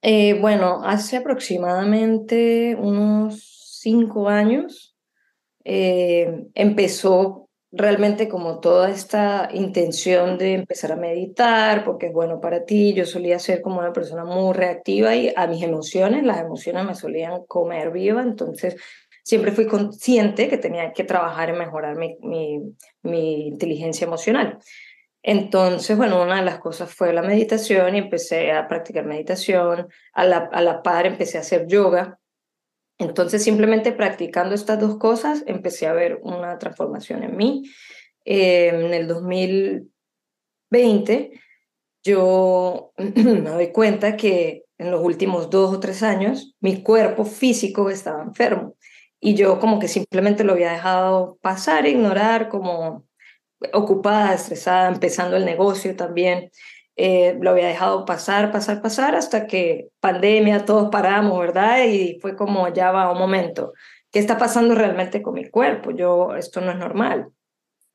Eh, 0.00 0.38
bueno, 0.40 0.82
hace 0.84 1.18
aproximadamente 1.18 2.76
unos 2.78 3.78
cinco 3.80 4.28
años 4.30 4.96
eh, 5.64 6.46
empezó 6.54 7.50
realmente 7.76 8.28
como 8.28 8.60
toda 8.60 8.90
esta 8.90 9.48
intención 9.52 10.38
de 10.38 10.54
empezar 10.54 10.92
a 10.92 10.96
meditar, 10.96 11.84
porque 11.84 12.06
es 12.06 12.12
bueno 12.12 12.40
para 12.40 12.64
ti. 12.64 12.94
Yo 12.94 13.04
solía 13.04 13.38
ser 13.38 13.60
como 13.60 13.80
una 13.80 13.92
persona 13.92 14.24
muy 14.24 14.54
reactiva 14.54 15.16
y 15.16 15.32
a 15.34 15.46
mis 15.46 15.62
emociones, 15.62 16.22
las 16.22 16.40
emociones 16.40 16.84
me 16.84 16.94
solían 16.94 17.44
comer 17.46 17.90
viva, 17.90 18.22
entonces 18.22 18.76
siempre 19.24 19.50
fui 19.52 19.66
consciente 19.66 20.48
que 20.48 20.58
tenía 20.58 20.92
que 20.92 21.02
trabajar 21.02 21.50
en 21.50 21.58
mejorar 21.58 21.96
mi, 21.96 22.16
mi, 22.20 22.60
mi 23.02 23.48
inteligencia 23.48 24.06
emocional. 24.06 24.58
Entonces, 25.26 25.96
bueno, 25.96 26.22
una 26.22 26.36
de 26.36 26.44
las 26.44 26.58
cosas 26.58 26.94
fue 26.94 27.14
la 27.14 27.22
meditación 27.22 27.94
y 27.94 27.98
empecé 27.98 28.52
a 28.52 28.68
practicar 28.68 29.06
meditación. 29.06 29.88
A 30.12 30.24
la, 30.26 30.50
a 30.52 30.60
la 30.60 30.82
par 30.82 31.06
empecé 31.06 31.38
a 31.38 31.40
hacer 31.40 31.66
yoga. 31.66 32.18
Entonces, 32.98 33.42
simplemente 33.42 33.92
practicando 33.92 34.54
estas 34.54 34.78
dos 34.78 34.98
cosas, 34.98 35.42
empecé 35.46 35.86
a 35.86 35.94
ver 35.94 36.20
una 36.22 36.58
transformación 36.58 37.22
en 37.22 37.38
mí. 37.38 37.62
Eh, 38.26 38.68
en 38.68 38.92
el 38.92 39.08
2020, 39.08 41.40
yo 42.04 42.92
me 42.98 43.50
doy 43.50 43.72
cuenta 43.72 44.18
que 44.18 44.64
en 44.76 44.90
los 44.90 45.02
últimos 45.02 45.48
dos 45.48 45.74
o 45.74 45.80
tres 45.80 46.02
años, 46.02 46.54
mi 46.60 46.82
cuerpo 46.82 47.24
físico 47.24 47.88
estaba 47.88 48.22
enfermo. 48.22 48.76
Y 49.20 49.36
yo 49.36 49.58
como 49.58 49.78
que 49.78 49.88
simplemente 49.88 50.44
lo 50.44 50.52
había 50.52 50.72
dejado 50.72 51.38
pasar, 51.40 51.86
ignorar, 51.86 52.50
como 52.50 53.06
ocupada, 53.72 54.34
estresada, 54.34 54.88
empezando 54.88 55.36
el 55.36 55.44
negocio 55.44 55.96
también. 55.96 56.50
eh, 56.96 57.36
lo 57.40 57.50
había 57.50 57.66
dejado 57.68 58.04
pasar, 58.04 58.52
pasar, 58.52 58.80
pasar, 58.80 59.14
hasta 59.16 59.46
que 59.46 59.88
pandemia, 60.00 60.64
todos 60.64 60.90
paramos, 60.90 61.38
¿verdad? 61.38 61.84
Y 61.84 62.18
fue 62.20 62.36
como, 62.36 62.72
ya 62.72 62.92
va 62.92 63.10
un 63.12 63.18
momento, 63.18 63.72
¿qué 64.12 64.20
está 64.20 64.38
pasando 64.38 64.74
realmente 64.74 65.22
con 65.22 65.34
mi 65.34 65.48
cuerpo? 65.50 65.90
Yo, 65.90 66.34
esto 66.36 66.60
no 66.60 66.70
es 66.70 66.78
normal. 66.78 67.28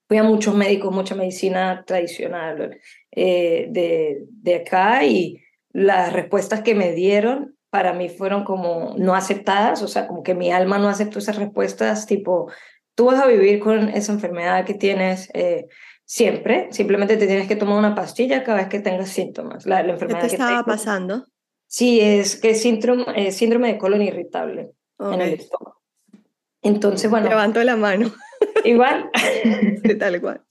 Fui 0.07 0.17
a 0.17 0.23
muchos 0.23 0.55
médicos, 0.55 0.93
mucha 0.93 1.15
medicina 1.15 1.83
tradicional 1.85 2.79
eh, 3.11 3.67
de, 3.69 4.23
de 4.29 4.55
acá 4.55 5.05
y 5.05 5.41
las 5.71 6.11
respuestas 6.11 6.61
que 6.61 6.75
me 6.75 6.93
dieron 6.93 7.55
para 7.69 7.93
mí 7.93 8.09
fueron 8.09 8.43
como 8.43 8.95
no 8.97 9.13
aceptadas, 9.13 9.83
o 9.83 9.87
sea, 9.87 10.07
como 10.07 10.23
que 10.23 10.33
mi 10.33 10.51
alma 10.51 10.79
no 10.79 10.89
aceptó 10.89 11.19
esas 11.19 11.37
respuestas, 11.37 12.07
tipo, 12.07 12.51
tú 12.99 13.05
vas 13.05 13.23
a 13.23 13.27
vivir 13.27 13.61
con 13.61 13.87
esa 13.87 14.11
enfermedad 14.11 14.65
que 14.65 14.73
tienes 14.73 15.29
eh, 15.33 15.67
siempre, 16.03 16.67
simplemente 16.71 17.15
te 17.15 17.27
tienes 17.27 17.47
que 17.47 17.55
tomar 17.55 17.77
una 17.77 17.95
pastilla 17.95 18.43
cada 18.43 18.57
vez 18.57 18.67
que 18.67 18.81
tengas 18.81 19.07
síntomas. 19.07 19.65
La, 19.65 19.79
enfermedad 19.79 20.19
¿Qué 20.19 20.27
te 20.27 20.33
estaba 20.33 20.65
pasando? 20.65 21.25
Sí, 21.65 22.01
es 22.01 22.35
que 22.35 22.49
es 22.49 22.61
síndrome, 22.61 23.05
eh, 23.15 23.31
síndrome 23.31 23.69
de 23.71 23.77
colon 23.77 24.01
irritable 24.01 24.71
en 24.99 25.21
el 25.21 25.35
estómago. 25.35 25.81
Entonces, 26.61 27.09
bueno. 27.09 27.29
Levanto 27.29 27.63
la 27.63 27.77
mano. 27.77 28.11
Igual. 28.65 29.09
tal 29.97 30.19
cual. 30.19 30.41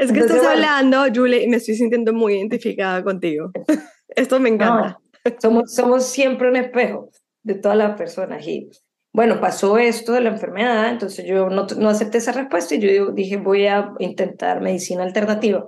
Es 0.00 0.10
que 0.10 0.18
estás 0.18 0.44
hablando, 0.44 1.04
Julie, 1.14 1.44
y 1.44 1.46
me 1.46 1.58
estoy 1.58 1.76
sintiendo 1.76 2.12
muy 2.12 2.34
identificada 2.34 3.04
contigo. 3.04 3.52
Esto 4.08 4.40
me 4.40 4.48
encanta. 4.48 4.98
somos, 5.40 5.72
somos 5.72 6.04
siempre 6.04 6.48
un 6.48 6.56
espejo 6.56 7.10
de 7.44 7.54
todas 7.54 7.78
las 7.78 7.96
personas. 7.96 8.44
Y 8.44 8.70
bueno, 9.16 9.40
pasó 9.40 9.78
esto 9.78 10.12
de 10.12 10.20
la 10.20 10.28
enfermedad, 10.28 10.90
entonces 10.90 11.24
yo 11.24 11.48
no, 11.48 11.66
no 11.78 11.88
acepté 11.88 12.18
esa 12.18 12.32
respuesta 12.32 12.74
y 12.74 12.80
yo 12.80 13.12
dije, 13.12 13.38
voy 13.38 13.66
a 13.66 13.94
intentar 13.98 14.60
medicina 14.60 15.04
alternativa. 15.04 15.64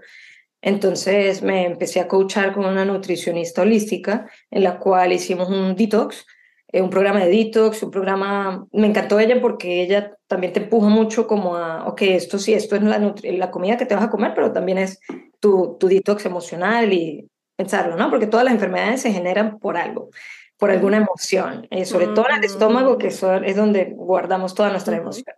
Entonces 0.61 1.41
me 1.43 1.65
empecé 1.65 2.01
a 2.01 2.09
coachar 2.09 2.53
con 2.53 2.67
una 2.67 2.85
nutricionista 2.85 3.63
holística, 3.63 4.31
en 4.51 4.65
la 4.65 4.79
cual 4.79 5.15
hicimos 5.15 5.49
un 5.49 5.75
detox, 5.77 6.27
eh, 6.71 6.83
un 6.83 6.91
programa 6.91 7.25
de 7.25 7.31
detox, 7.31 7.83
un 7.83 7.91
programa, 7.91 8.67
me 8.71 8.87
encantó 8.87 9.19
ella 9.19 9.41
porque 9.41 9.81
ella 9.81 10.15
también 10.27 10.53
te 10.53 10.61
empuja 10.65 10.91
mucho 10.91 11.27
como 11.27 11.57
a, 11.57 11.87
ok, 11.89 12.03
esto 12.03 12.39
sí, 12.39 12.53
esto 12.53 12.77
es 12.77 12.83
la, 12.83 12.99
la 12.99 13.51
comida 13.51 13.79
que 13.79 13.87
te 13.87 13.95
vas 13.95 14.05
a 14.05 14.11
comer, 14.11 14.33
pero 14.35 14.53
también 14.53 14.77
es 14.77 15.01
tu, 15.41 15.79
tu 15.81 15.89
detox 15.89 16.27
emocional 16.27 16.93
y 16.93 17.27
pensarlo, 17.57 17.97
¿no? 17.97 18.11
Porque 18.11 18.27
todas 18.27 18.45
las 18.45 18.53
enfermedades 18.53 19.01
se 19.01 19.11
generan 19.11 19.59
por 19.59 19.79
algo, 19.79 20.11
por 20.59 20.71
alguna 20.71 20.99
emoción, 20.99 21.67
eh, 21.71 21.85
sobre 21.85 22.09
todo 22.09 22.29
en 22.29 22.37
el 22.37 22.45
estómago, 22.45 22.99
que 22.99 23.09
es 23.09 23.57
donde 23.57 23.93
guardamos 23.97 24.55
todas 24.55 24.73
nuestras 24.73 24.99
emociones. 24.99 25.37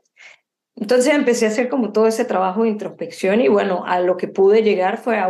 Entonces 0.76 1.12
empecé 1.12 1.46
a 1.46 1.48
hacer 1.50 1.68
como 1.68 1.92
todo 1.92 2.06
ese 2.06 2.24
trabajo 2.24 2.62
de 2.62 2.70
introspección 2.70 3.42
y 3.42 3.48
bueno, 3.48 3.84
a 3.86 4.00
lo 4.00 4.16
que 4.16 4.28
pude 4.28 4.62
llegar 4.62 4.96
fue 4.96 5.18
a, 5.18 5.28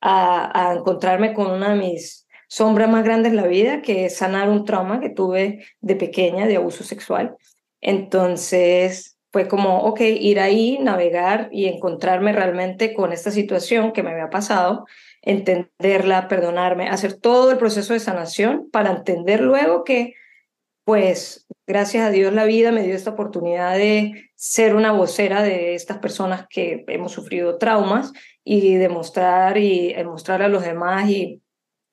a, 0.00 0.70
a 0.70 0.74
encontrarme 0.74 1.34
con 1.34 1.50
una 1.50 1.70
de 1.70 1.76
mis 1.76 2.26
sombras 2.48 2.88
más 2.88 3.04
grandes 3.04 3.30
en 3.30 3.36
la 3.36 3.48
vida, 3.48 3.82
que 3.82 4.06
es 4.06 4.16
sanar 4.16 4.48
un 4.48 4.64
trauma 4.64 5.00
que 5.00 5.10
tuve 5.10 5.64
de 5.80 5.96
pequeña 5.96 6.46
de 6.46 6.56
abuso 6.56 6.84
sexual. 6.84 7.36
Entonces 7.80 9.18
fue 9.32 9.48
como, 9.48 9.80
ok, 9.80 10.00
ir 10.02 10.38
ahí, 10.38 10.78
navegar 10.80 11.48
y 11.50 11.66
encontrarme 11.66 12.32
realmente 12.32 12.94
con 12.94 13.12
esta 13.12 13.32
situación 13.32 13.92
que 13.92 14.04
me 14.04 14.12
había 14.12 14.30
pasado 14.30 14.86
entenderla, 15.26 16.28
perdonarme, 16.28 16.88
hacer 16.88 17.14
todo 17.14 17.50
el 17.50 17.58
proceso 17.58 17.92
de 17.92 18.00
sanación 18.00 18.70
para 18.70 18.92
entender 18.92 19.40
luego 19.40 19.82
que, 19.82 20.14
pues, 20.84 21.46
gracias 21.66 22.06
a 22.06 22.10
Dios 22.10 22.32
la 22.32 22.44
vida 22.44 22.70
me 22.70 22.84
dio 22.84 22.94
esta 22.94 23.10
oportunidad 23.10 23.76
de 23.76 24.30
ser 24.36 24.76
una 24.76 24.92
vocera 24.92 25.42
de 25.42 25.74
estas 25.74 25.98
personas 25.98 26.46
que 26.48 26.84
hemos 26.86 27.10
sufrido 27.10 27.58
traumas 27.58 28.12
y 28.44 28.76
demostrar 28.76 29.58
y 29.58 29.94
mostrar 30.04 30.42
a 30.42 30.48
los 30.48 30.64
demás 30.64 31.10
y 31.10 31.42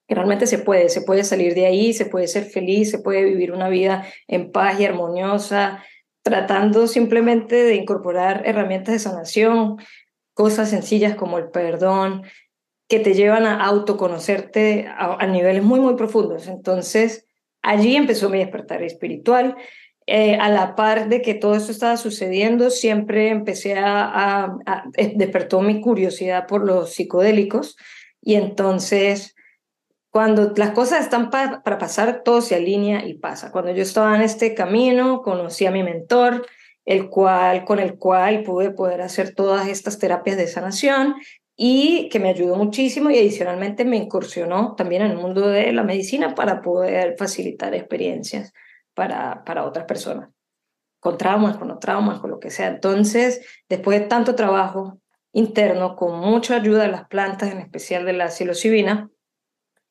que 0.08 0.14
realmente 0.14 0.46
se 0.46 0.60
puede, 0.60 0.90
se 0.90 1.02
puede 1.02 1.24
salir 1.24 1.56
de 1.56 1.66
ahí, 1.66 1.94
se 1.94 2.06
puede 2.06 2.28
ser 2.28 2.46
feliz, 2.46 2.92
se 2.92 3.00
puede 3.00 3.24
vivir 3.24 3.52
una 3.52 3.70
vida 3.70 4.06
en 4.28 4.52
paz 4.52 4.80
y 4.80 4.86
armoniosa, 4.86 5.84
tratando 6.22 6.86
simplemente 6.86 7.64
de 7.64 7.76
incorporar 7.76 8.44
herramientas 8.46 8.94
de 8.94 9.00
sanación, 9.00 9.78
cosas 10.36 10.70
sencillas 10.70 11.16
como 11.16 11.40
el 11.40 11.50
perdón, 11.50 12.24
que 12.94 13.00
te 13.00 13.16
llevan 13.16 13.48
a 13.48 13.66
autoconocerte 13.66 14.88
a, 14.88 15.26
niveles 15.26 15.64
muy, 15.64 15.80
muy 15.80 15.96
profundos. 15.96 16.48
Entonces, 16.48 17.26
allí 17.64 17.96
empezó 17.96 18.30
mi 18.30 18.38
despertar 18.38 18.84
espiritual. 18.84 19.58
Eh, 20.06 20.36
a 20.36 20.48
la 20.50 20.76
par 20.76 21.10
de 21.10 21.24
que 21.24 21.34
todo 21.34 21.56
esto 21.56 21.72
estaba 21.72 21.98
sucediendo, 21.98 22.70
siempre 22.70 23.30
empecé 23.30 23.74
a, 23.80 24.58
eh, 24.96 25.14
despertó 25.16 25.62
mi 25.62 25.82
curiosidad 25.82 26.46
por 26.46 26.64
los 26.64 26.94
psicodélicos 26.94 27.78
y 28.22 28.36
entonces 28.36 29.34
cuando 30.12 30.54
las 30.56 30.70
cosas 30.70 31.02
están 31.02 31.32
para 31.32 31.80
pasar, 31.80 32.22
todo 32.24 32.42
se 32.42 32.54
alinea 32.54 33.08
y 33.08 33.16
pasa. 33.16 33.52
Cuando 33.52 33.72
yo 33.72 33.82
estaba 33.82 34.16
en 34.16 34.22
este 34.22 34.54
camino, 34.54 35.24
conocí 35.24 35.66
a 35.66 35.72
mi 35.72 35.82
mentor, 35.82 36.46
el 36.86 37.10
cual, 37.10 37.66
con 37.66 37.80
el 37.80 37.98
cual 37.98 38.44
pude 38.44 38.70
poder 38.70 39.02
hacer 39.02 39.34
todas 39.34 39.68
estas 39.68 39.98
terapias 39.98 40.38
de 40.38 40.46
sanación 40.46 41.16
y 41.56 42.10
que 42.10 42.20
me 42.20 42.30
ayudó 42.30 42.56
muchísimo 42.56 43.10
y 43.10 43.18
adicionalmente 43.18 43.86
me 43.86 43.98
incursionó 43.98 44.76
también 44.76 45.04
en 45.04 45.12
el 45.12 45.18
mundo 45.18 45.48
de 45.48 45.72
la 45.72 45.84
medicina 45.84 46.34
para 46.34 46.62
poder 46.62 47.16
facilitar 47.18 47.76
experiencias 47.76 48.54
para, 48.94 49.44
para 49.44 49.66
otras 49.66 49.86
personas, 49.86 50.30
con 51.00 51.18
traumas, 51.18 51.58
con 51.58 51.68
no 51.68 51.78
traumas, 51.78 52.20
con 52.20 52.32
lo 52.32 52.40
que 52.40 52.50
sea. 52.50 52.68
Entonces, 52.68 53.46
después 53.70 54.00
de 54.00 54.08
tanto 54.08 54.36
trabajo 54.36 55.00
interno, 55.32 55.96
con 55.96 56.20
mucha 56.20 56.56
ayuda 56.56 56.84
de 56.84 56.92
las 56.92 57.08
plantas, 57.08 57.52
en 57.52 57.60
especial 57.60 58.06
de 58.06 58.14
la 58.14 58.30
psilocibina, 58.30 59.10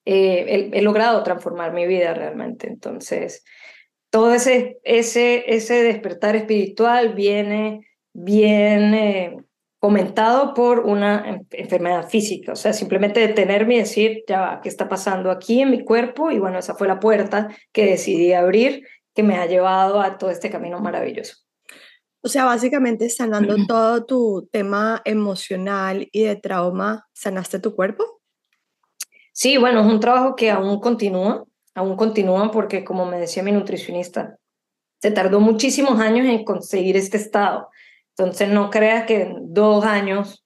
eh, 0.05 0.71
he, 0.73 0.83
logrado 0.83 1.23
transformar 1.23 1.73
mi 1.73 1.87
vida 1.87 2.13
realmente. 2.15 2.67
Entonces, 2.67 3.45
todo 4.11 4.35
ese, 4.35 4.81
ese, 4.83 5.45
ese 5.55 5.83
despertar 5.85 6.35
espiritual 6.35 7.15
viene, 7.15 7.87
viene 8.13 9.45
comentado 9.83 10.55
por 10.55 10.79
una 10.79 11.43
enfermedad 11.51 12.09
física, 12.09 12.53
o 12.53 12.57
sea, 12.57 12.73
simplemente 12.73 13.19
detenerme 13.19 13.75
y 13.75 13.79
decir, 13.79 14.23
ya 14.29 14.61
¿qué 14.63 14.69
está 14.69 14.89
pasando 14.89 15.29
aquí 15.29 15.61
en 15.61 15.73
mi 15.73 15.85
cuerpo? 15.85 16.31
Y 16.31 16.39
bueno, 16.39 16.61
esa 16.61 16.77
fue 16.77 16.87
la 16.87 17.01
puerta 17.01 17.49
que 17.73 17.85
decidí 17.85 18.33
abrir, 18.33 18.87
que 19.13 19.25
me 19.25 19.35
ha 19.39 19.47
llevado 19.47 20.01
a 20.01 20.19
todo 20.19 20.31
este 20.31 20.51
camino 20.51 20.79
maravilloso. 20.79 21.39
O 22.21 22.29
sea, 22.29 22.45
básicamente 22.45 23.11
sanando 23.11 23.57
todo 23.67 24.05
tu 24.05 24.49
tema 24.53 25.03
emocional 25.05 26.09
y 26.13 26.23
de 26.23 26.37
trauma, 26.37 27.09
¿sanaste 27.13 27.59
tu 27.59 27.75
cuerpo? 27.75 28.21
Sí, 29.33 29.57
bueno, 29.57 29.81
es 29.81 29.87
un 29.87 29.99
trabajo 29.99 30.37
que 30.37 30.53
aún 30.53 30.79
continúa, 30.79 31.45
aún 31.75 31.97
continúa 31.97 32.53
porque 32.53 32.85
como 32.85 33.05
me 33.05 33.19
decía 33.19 33.43
mi 33.43 33.51
nutricionista, 33.51 34.39
se 35.01 35.11
tardó 35.11 35.41
muchísimos 35.41 35.99
años 35.99 36.25
en 36.29 36.45
conseguir 36.45 36.97
este 36.97 37.17
estado. 37.17 37.69
Entonces 38.17 38.49
no 38.49 38.71
creas 38.71 39.07
que 39.07 39.23
en 39.23 39.55
dos 39.55 39.85
años, 39.85 40.45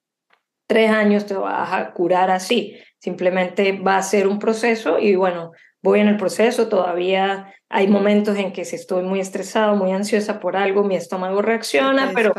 tres 0.66 0.90
años 0.90 1.26
te 1.26 1.35
vas 1.35 1.73
a 1.73 1.92
curar 1.92 2.30
así. 2.30 2.76
Simplemente 2.99 3.73
va 3.73 3.96
a 3.96 4.02
ser 4.02 4.28
un 4.28 4.38
proceso 4.38 4.99
y 4.99 5.16
bueno, 5.16 5.52
voy 5.82 6.00
en 6.00 6.08
el 6.08 6.16
proceso, 6.16 6.68
todavía 6.68 7.52
hay 7.68 7.88
momentos 7.88 8.37
en 8.37 8.52
que 8.52 8.64
si 8.64 8.76
estoy 8.76 9.02
muy 9.02 9.20
estresado, 9.20 9.76
muy 9.76 9.92
ansiosa 9.92 10.40
por 10.40 10.56
algo, 10.56 10.85
mi 10.85 10.96
estómago 10.96 11.42
reacciona, 11.42 12.12
pero 12.14 12.32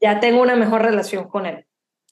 ya 0.00 0.20
tengo 0.20 0.40
una 0.40 0.56
mejor 0.56 0.82
relación 0.82 1.28
con 1.28 1.46
él. 1.46 1.66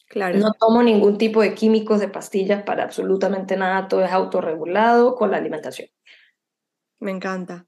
Claro. 0.09 0.39
No 0.39 0.53
tomo 0.59 0.83
ningún 0.83 1.19
tipo 1.19 1.43
de 1.43 1.55
químicos, 1.55 2.01
de 2.01 2.09
pastillas 2.09 2.63
para 2.63 2.85
absolutamente 2.85 3.57
nada, 3.57 3.89
todo 3.89 4.05
es 4.05 4.11
autorregulado 4.11 5.15
con 5.15 5.31
la 5.31 5.37
alimentación. 5.37 5.89
Me 7.01 7.11
encanta. 7.11 7.67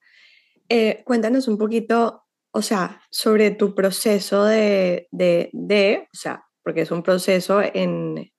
Eh, 0.68 1.02
cuéntanos 1.04 1.48
un 1.48 1.58
poquito 1.58 2.24
o 2.52 2.62
sea, 2.62 3.00
sobre 3.10 3.50
tu 3.52 3.74
proceso 3.74 4.44
de, 4.44 5.08
de, 5.12 6.08
o 6.12 6.16
sea, 6.16 6.44
porque 6.62 6.82
es 6.82 6.90
un 6.90 7.02
proceso 7.02 7.62
en 7.62 8.30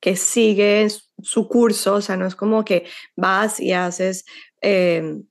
que 0.00 0.16
sigue 0.16 0.88
su 1.22 1.48
curso, 1.48 1.94
o 1.94 2.00
sea, 2.00 2.16
no 2.16 2.26
es 2.26 2.36
como 2.36 2.64
que 2.64 2.86
vas 3.16 3.60
y 3.60 3.72
haces 3.72 4.24
em, 4.60 5.24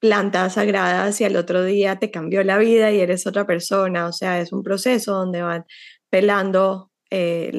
plantas 0.00 0.54
sagradas 0.54 1.20
y 1.20 1.24
al 1.24 1.36
otro 1.36 1.64
día 1.64 1.98
te 1.98 2.10
cambió 2.10 2.42
la 2.44 2.58
vida 2.58 2.92
y 2.92 3.00
eres 3.00 3.26
otra 3.26 3.46
persona, 3.46 4.06
o 4.06 4.12
sea, 4.12 4.40
es 4.40 4.52
un 4.52 4.62
proceso 4.62 5.14
donde 5.14 5.42
van 5.42 5.64
pelando 6.10 6.92
eh, 7.10 7.52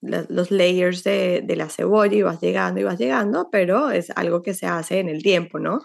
los 0.00 0.50
layers 0.50 1.04
de, 1.04 1.42
de, 1.44 1.56
la 1.56 1.68
cebolla 1.70 2.16
y 2.16 2.22
vas 2.22 2.40
llegando 2.40 2.80
y 2.80 2.84
vas 2.84 2.98
llegando, 2.98 3.48
pero 3.50 3.90
es 3.90 4.10
algo 4.10 4.42
que 4.42 4.54
se 4.54 4.66
hace 4.66 5.00
en 5.00 5.08
el 5.08 5.22
tiempo, 5.22 5.58
¿no? 5.58 5.80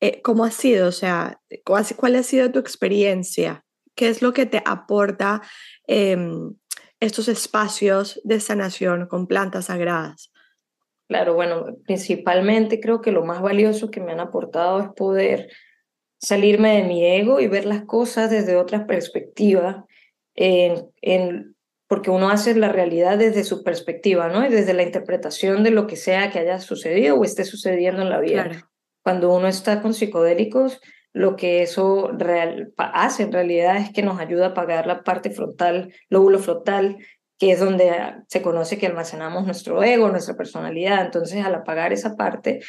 Eh, 0.00 0.22
¿cómo 0.22 0.44
ha 0.44 0.50
sido? 0.50 0.88
O 0.88 0.92
sea, 0.92 1.40
¿cuál 1.64 2.16
ha 2.16 2.22
sido 2.22 2.50
tu 2.52 2.58
experiencia? 2.58 3.64
¿Qué 3.94 4.08
es 4.08 4.22
lo 4.22 4.32
que 4.32 4.46
te 4.46 4.62
aporta 4.64 5.42
em, 5.86 6.54
estos 7.00 7.28
espacios 7.28 8.20
de 8.24 8.38
sanación 8.38 9.06
con 9.08 9.26
plantas 9.26 9.66
sagradas? 9.66 10.30
Claro, 11.08 11.34
bueno, 11.34 11.64
principalmente 11.84 12.80
creo 12.80 13.00
que 13.00 13.12
lo 13.12 13.24
más 13.24 13.40
valioso 13.40 13.90
que 13.90 14.00
me 14.00 14.12
han 14.12 14.20
aportado 14.20 14.80
es 14.80 14.88
poder 14.90 15.48
salirme 16.20 16.76
de 16.76 16.84
mi 16.84 17.04
ego 17.04 17.40
y 17.40 17.48
ver 17.48 17.64
las 17.64 17.84
cosas 17.84 18.30
desde 18.30 18.56
otra 18.56 18.86
perspectiva, 18.86 19.86
en, 20.34 20.90
en 21.00 21.56
porque 21.88 22.10
uno 22.10 22.28
hace 22.28 22.54
la 22.54 22.68
realidad 22.68 23.16
desde 23.16 23.44
su 23.44 23.64
perspectiva, 23.64 24.28
¿no? 24.28 24.46
Y 24.46 24.50
desde 24.50 24.74
la 24.74 24.82
interpretación 24.82 25.64
de 25.64 25.70
lo 25.70 25.86
que 25.86 25.96
sea 25.96 26.30
que 26.30 26.38
haya 26.38 26.60
sucedido 26.60 27.16
o 27.16 27.24
esté 27.24 27.44
sucediendo 27.44 28.02
en 28.02 28.10
la 28.10 28.20
vida. 28.20 28.67
Cuando 29.08 29.32
uno 29.32 29.48
está 29.48 29.80
con 29.80 29.94
psicodélicos, 29.94 30.82
lo 31.14 31.34
que 31.34 31.62
eso 31.62 32.10
real, 32.12 32.74
hace 32.76 33.22
en 33.22 33.32
realidad 33.32 33.78
es 33.78 33.90
que 33.90 34.02
nos 34.02 34.20
ayuda 34.20 34.48
a 34.48 34.48
apagar 34.50 34.86
la 34.86 35.02
parte 35.02 35.30
frontal, 35.30 35.94
lóbulo 36.10 36.38
frontal, 36.38 36.98
que 37.38 37.52
es 37.52 37.58
donde 37.58 37.90
se 38.26 38.42
conoce 38.42 38.76
que 38.76 38.86
almacenamos 38.86 39.46
nuestro 39.46 39.82
ego, 39.82 40.10
nuestra 40.10 40.36
personalidad. 40.36 41.06
Entonces, 41.06 41.42
al 41.42 41.54
apagar 41.54 41.94
esa 41.94 42.16
parte, 42.16 42.60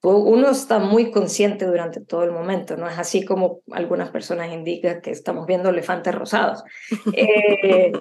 uno 0.00 0.48
está 0.48 0.78
muy 0.78 1.10
consciente 1.10 1.66
durante 1.66 2.00
todo 2.00 2.24
el 2.24 2.32
momento, 2.32 2.78
no 2.78 2.88
es 2.88 2.98
así 2.98 3.22
como 3.22 3.60
algunas 3.70 4.08
personas 4.08 4.54
indican 4.54 5.02
que 5.02 5.10
estamos 5.10 5.46
viendo 5.46 5.68
elefantes 5.68 6.14
rosados. 6.14 6.64
Eh, 7.14 7.92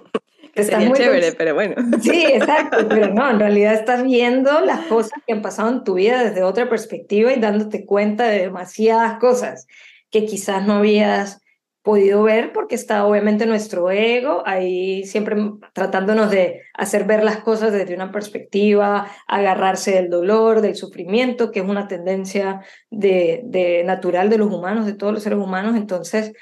Sería 0.55 0.87
muy 0.87 0.97
chévere, 0.97 1.31
pero 1.33 1.55
bueno. 1.55 1.75
Sí, 2.01 2.25
exacto, 2.25 2.87
pero 2.87 3.13
no, 3.13 3.29
en 3.29 3.39
realidad 3.39 3.73
estás 3.73 4.03
viendo 4.03 4.61
las 4.61 4.81
cosas 4.85 5.19
que 5.25 5.33
han 5.33 5.41
pasado 5.41 5.69
en 5.69 5.83
tu 5.83 5.95
vida 5.95 6.23
desde 6.23 6.43
otra 6.43 6.69
perspectiva 6.69 7.33
y 7.33 7.39
dándote 7.39 7.85
cuenta 7.85 8.27
de 8.27 8.39
demasiadas 8.39 9.19
cosas 9.19 9.67
que 10.11 10.25
quizás 10.25 10.65
no 10.65 10.75
habías 10.75 11.41
podido 11.81 12.23
ver 12.23 12.53
porque 12.53 12.75
está 12.75 13.05
obviamente 13.05 13.45
nuestro 13.45 13.91
ego 13.91 14.41
ahí 14.45 15.03
siempre 15.03 15.35
tratándonos 15.73 16.31
de 16.31 16.61
hacer 16.73 17.03
ver 17.03 17.23
las 17.25 17.39
cosas 17.39 17.73
desde 17.73 17.93
una 17.93 18.11
perspectiva, 18.11 19.11
agarrarse 19.27 19.91
del 19.91 20.09
dolor, 20.09 20.61
del 20.61 20.75
sufrimiento, 20.75 21.51
que 21.51 21.59
es 21.59 21.65
una 21.65 21.87
tendencia 21.89 22.61
de, 22.89 23.41
de 23.43 23.83
natural 23.83 24.29
de 24.29 24.37
los 24.37 24.51
humanos, 24.51 24.85
de 24.85 24.93
todos 24.93 25.13
los 25.13 25.23
seres 25.23 25.39
humanos. 25.39 25.75
Entonces, 25.75 26.33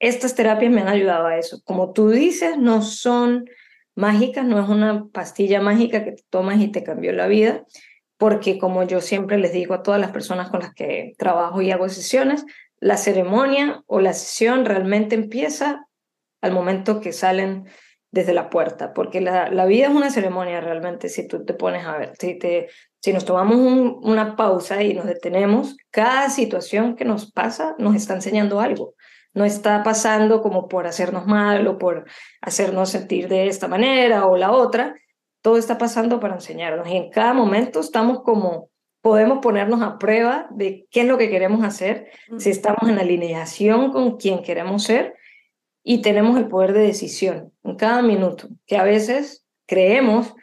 estas 0.00 0.34
terapias 0.34 0.70
me 0.70 0.82
han 0.82 0.88
ayudado 0.88 1.26
a 1.26 1.38
eso. 1.38 1.62
Como 1.64 1.92
tú 1.92 2.10
dices, 2.10 2.58
no 2.58 2.82
son 2.82 3.46
mágicas, 4.00 4.44
no 4.44 4.60
es 4.60 4.68
una 4.68 5.06
pastilla 5.12 5.60
mágica 5.60 6.04
que 6.04 6.12
te 6.12 6.24
tomas 6.30 6.60
y 6.60 6.68
te 6.68 6.82
cambió 6.82 7.12
la 7.12 7.28
vida, 7.28 7.64
porque 8.16 8.58
como 8.58 8.82
yo 8.82 9.00
siempre 9.00 9.38
les 9.38 9.52
digo 9.52 9.74
a 9.74 9.82
todas 9.82 10.00
las 10.00 10.10
personas 10.10 10.50
con 10.50 10.60
las 10.60 10.74
que 10.74 11.14
trabajo 11.18 11.62
y 11.62 11.70
hago 11.70 11.88
sesiones, 11.88 12.44
la 12.80 12.96
ceremonia 12.96 13.82
o 13.86 14.00
la 14.00 14.12
sesión 14.14 14.64
realmente 14.64 15.14
empieza 15.14 15.86
al 16.40 16.52
momento 16.52 17.00
que 17.00 17.12
salen 17.12 17.66
desde 18.10 18.34
la 18.34 18.50
puerta, 18.50 18.92
porque 18.92 19.20
la, 19.20 19.50
la 19.50 19.66
vida 19.66 19.86
es 19.86 19.94
una 19.94 20.10
ceremonia 20.10 20.60
realmente, 20.60 21.08
si 21.08 21.28
tú 21.28 21.44
te 21.44 21.54
pones 21.54 21.86
a 21.86 21.96
ver, 21.96 22.12
si, 22.18 22.38
te, 22.38 22.68
si 23.00 23.12
nos 23.12 23.24
tomamos 23.24 23.56
una 24.02 24.34
pausa 24.34 24.82
y 24.82 24.94
nos 24.94 25.06
detenemos, 25.06 25.76
cada 25.90 26.28
situación 26.28 26.96
que 26.96 27.04
nos 27.04 27.30
pasa 27.30 27.76
nos 27.78 27.94
está 27.94 28.14
enseñando 28.14 28.60
algo, 28.60 28.94
no 29.34 29.44
está 29.44 29.82
pasando 29.82 30.42
como 30.42 30.68
por 30.68 30.86
hacernos 30.86 31.26
mal 31.26 31.66
o 31.66 31.78
por 31.78 32.06
hacernos 32.40 32.90
sentir 32.90 33.28
de 33.28 33.46
esta 33.46 33.68
manera 33.68 34.26
o 34.26 34.36
la 34.36 34.52
otra, 34.52 34.94
todo 35.42 35.56
está 35.56 35.78
pasando 35.78 36.20
para 36.20 36.34
enseñarnos 36.34 36.88
y 36.88 36.96
en 36.96 37.10
cada 37.10 37.32
momento 37.32 37.80
estamos 37.80 38.22
como 38.22 38.70
podemos 39.00 39.38
ponernos 39.38 39.82
a 39.82 39.98
prueba 39.98 40.46
de 40.50 40.86
qué 40.90 41.02
es 41.02 41.06
lo 41.06 41.16
que 41.16 41.30
queremos 41.30 41.64
hacer, 41.64 42.10
si 42.38 42.50
estamos 42.50 42.88
en 42.88 42.98
alineación 42.98 43.92
con 43.92 44.18
quien 44.18 44.42
queremos 44.42 44.82
ser 44.82 45.14
y 45.82 46.02
tenemos 46.02 46.36
el 46.36 46.48
poder 46.48 46.74
de 46.74 46.80
decisión 46.80 47.52
en 47.64 47.76
cada 47.76 48.02
minuto, 48.02 48.48
que 48.66 48.76
a 48.76 48.84
veces 48.84 49.46
creemos 49.66 50.34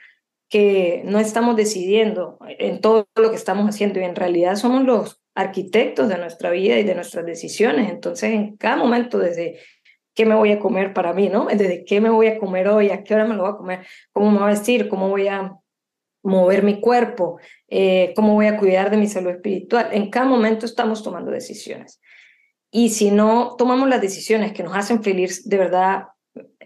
que 0.49 1.01
no 1.05 1.19
estamos 1.19 1.55
decidiendo 1.55 2.39
en 2.47 2.81
todo 2.81 3.07
lo 3.15 3.29
que 3.29 3.35
estamos 3.35 3.67
haciendo 3.67 3.99
y 3.99 4.05
en 4.05 4.15
realidad 4.15 4.55
somos 4.55 4.83
los 4.83 5.21
arquitectos 5.37 6.09
de 6.09 6.17
nuestra 6.17 6.49
vida 6.49 6.79
y 6.79 6.83
de 6.83 6.95
nuestras 6.95 7.25
decisiones. 7.25 7.91
Entonces, 7.91 8.31
en 8.31 8.57
cada 8.57 8.75
momento, 8.75 9.19
desde 9.19 9.59
qué 10.15 10.25
me 10.25 10.33
voy 10.33 10.51
a 10.51 10.59
comer 10.59 10.93
para 10.93 11.13
mí, 11.13 11.29
¿no? 11.29 11.45
Desde 11.45 11.85
qué 11.85 12.01
me 12.01 12.09
voy 12.09 12.25
a 12.25 12.39
comer 12.39 12.67
hoy, 12.67 12.89
a 12.89 13.03
qué 13.03 13.13
hora 13.13 13.25
me 13.25 13.35
lo 13.35 13.43
voy 13.43 13.51
a 13.53 13.57
comer, 13.57 13.87
cómo 14.11 14.31
me 14.31 14.39
voy 14.39 14.47
a 14.47 14.51
vestir, 14.51 14.89
cómo 14.89 15.09
voy 15.09 15.27
a 15.27 15.53
mover 16.23 16.63
mi 16.63 16.81
cuerpo, 16.81 17.39
eh, 17.67 18.13
cómo 18.15 18.33
voy 18.33 18.47
a 18.47 18.57
cuidar 18.57 18.89
de 18.89 18.97
mi 18.97 19.05
salud 19.07 19.29
espiritual. 19.29 19.89
En 19.91 20.09
cada 20.09 20.25
momento 20.25 20.65
estamos 20.65 21.03
tomando 21.03 21.29
decisiones. 21.29 22.01
Y 22.71 22.89
si 22.89 23.11
no 23.11 23.55
tomamos 23.57 23.87
las 23.87 24.01
decisiones 24.01 24.53
que 24.53 24.63
nos 24.63 24.75
hacen 24.75 25.03
feliz, 25.03 25.47
de 25.47 25.57
verdad, 25.57 26.07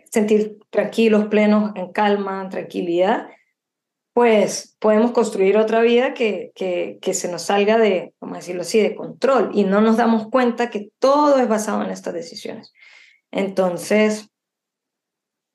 sentir 0.09 0.57
tranquilos, 0.69 1.25
plenos, 1.25 1.73
en 1.75 1.91
calma, 1.91 2.43
en 2.43 2.49
tranquilidad, 2.49 3.27
pues 4.13 4.75
podemos 4.79 5.11
construir 5.11 5.57
otra 5.57 5.81
vida 5.81 6.13
que, 6.13 6.51
que, 6.55 6.99
que 7.01 7.13
se 7.13 7.31
nos 7.31 7.43
salga 7.43 7.77
de, 7.77 8.13
vamos 8.19 8.35
a 8.35 8.39
decirlo 8.39 8.61
así, 8.63 8.81
de 8.81 8.95
control 8.95 9.51
y 9.53 9.63
no 9.63 9.81
nos 9.81 9.97
damos 9.97 10.27
cuenta 10.29 10.69
que 10.69 10.89
todo 10.99 11.39
es 11.39 11.47
basado 11.47 11.83
en 11.83 11.91
estas 11.91 12.13
decisiones. 12.13 12.73
Entonces, 13.31 14.29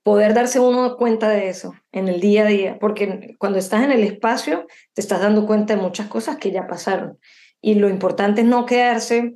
poder 0.02 0.34
darse 0.34 0.60
uno 0.60 0.96
cuenta 0.96 1.28
de 1.28 1.48
eso 1.48 1.74
en 1.92 2.08
el 2.08 2.20
día 2.20 2.44
a 2.44 2.46
día, 2.46 2.78
porque 2.78 3.34
cuando 3.38 3.58
estás 3.58 3.82
en 3.82 3.90
el 3.90 4.04
espacio 4.04 4.66
te 4.94 5.00
estás 5.00 5.20
dando 5.20 5.46
cuenta 5.46 5.74
de 5.74 5.82
muchas 5.82 6.08
cosas 6.08 6.36
que 6.36 6.50
ya 6.50 6.66
pasaron. 6.66 7.18
Y 7.60 7.74
lo 7.74 7.88
importante 7.88 8.42
es 8.42 8.46
no 8.46 8.64
quedarse 8.66 9.34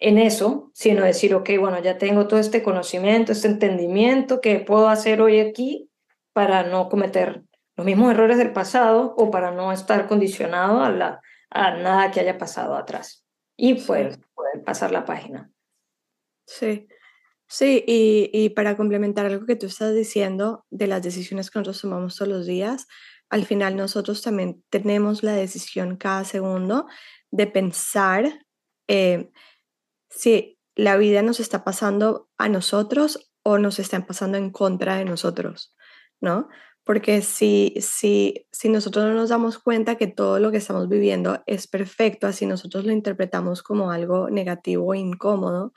en 0.00 0.18
eso, 0.18 0.70
sino 0.74 1.04
decir, 1.04 1.34
ok, 1.34 1.50
bueno, 1.60 1.80
ya 1.80 1.96
tengo 1.96 2.26
todo 2.26 2.40
este 2.40 2.62
conocimiento, 2.62 3.32
este 3.32 3.48
entendimiento 3.48 4.40
que 4.40 4.58
puedo 4.58 4.88
hacer 4.88 5.22
hoy 5.22 5.38
aquí 5.38 5.88
para 6.32 6.64
no 6.64 6.88
cometer 6.88 7.44
los 7.76 7.84
mismos 7.86 8.12
errores 8.12 8.38
del 8.38 8.52
pasado 8.52 9.14
o 9.16 9.30
para 9.30 9.50
no 9.50 9.72
estar 9.72 10.06
condicionado 10.06 10.82
a, 10.82 10.90
la, 10.90 11.20
a 11.50 11.76
nada 11.76 12.10
que 12.10 12.20
haya 12.20 12.38
pasado 12.38 12.76
atrás. 12.76 13.24
Y 13.56 13.74
pues 13.74 14.18
poder 14.34 14.64
pasar 14.64 14.90
la 14.90 15.04
página. 15.04 15.50
Sí. 16.46 16.88
Sí, 17.52 17.82
y, 17.84 18.30
y, 18.32 18.50
para 18.50 18.76
complementar 18.76 19.26
algo 19.26 19.44
que 19.44 19.56
tú 19.56 19.66
estás 19.66 19.92
diciendo 19.92 20.66
de 20.70 20.86
las 20.86 21.02
decisiones 21.02 21.50
que 21.50 21.58
nosotros 21.58 21.80
tomamos 21.80 22.14
todos 22.14 22.28
los 22.30 22.46
días, 22.46 22.86
al 23.28 23.44
final 23.44 23.76
nosotros 23.76 24.22
también 24.22 24.62
tenemos 24.70 25.22
la 25.22 25.32
decisión 25.32 25.96
cada 25.96 26.24
segundo 26.24 26.86
de 27.30 27.46
pensar 27.46 28.46
eh, 28.88 29.30
si 30.10 30.58
la 30.74 30.96
vida 30.96 31.22
nos 31.22 31.40
está 31.40 31.64
pasando 31.64 32.28
a 32.36 32.48
nosotros 32.48 33.32
o 33.42 33.58
nos 33.58 33.78
están 33.78 34.04
pasando 34.04 34.36
en 34.36 34.50
contra 34.50 34.96
de 34.96 35.04
nosotros, 35.04 35.76
¿no? 36.20 36.48
Porque 36.84 37.22
si, 37.22 37.74
si, 37.80 38.46
si 38.50 38.68
nosotros 38.68 39.04
no 39.04 39.14
nos 39.14 39.28
damos 39.28 39.58
cuenta 39.58 39.96
que 39.96 40.06
todo 40.06 40.38
lo 40.38 40.50
que 40.50 40.56
estamos 40.56 40.88
viviendo 40.88 41.42
es 41.46 41.66
perfecto, 41.66 42.26
así 42.26 42.46
nosotros 42.46 42.84
lo 42.84 42.92
interpretamos 42.92 43.62
como 43.62 43.90
algo 43.90 44.30
negativo 44.30 44.94
e 44.94 44.98
incómodo, 44.98 45.72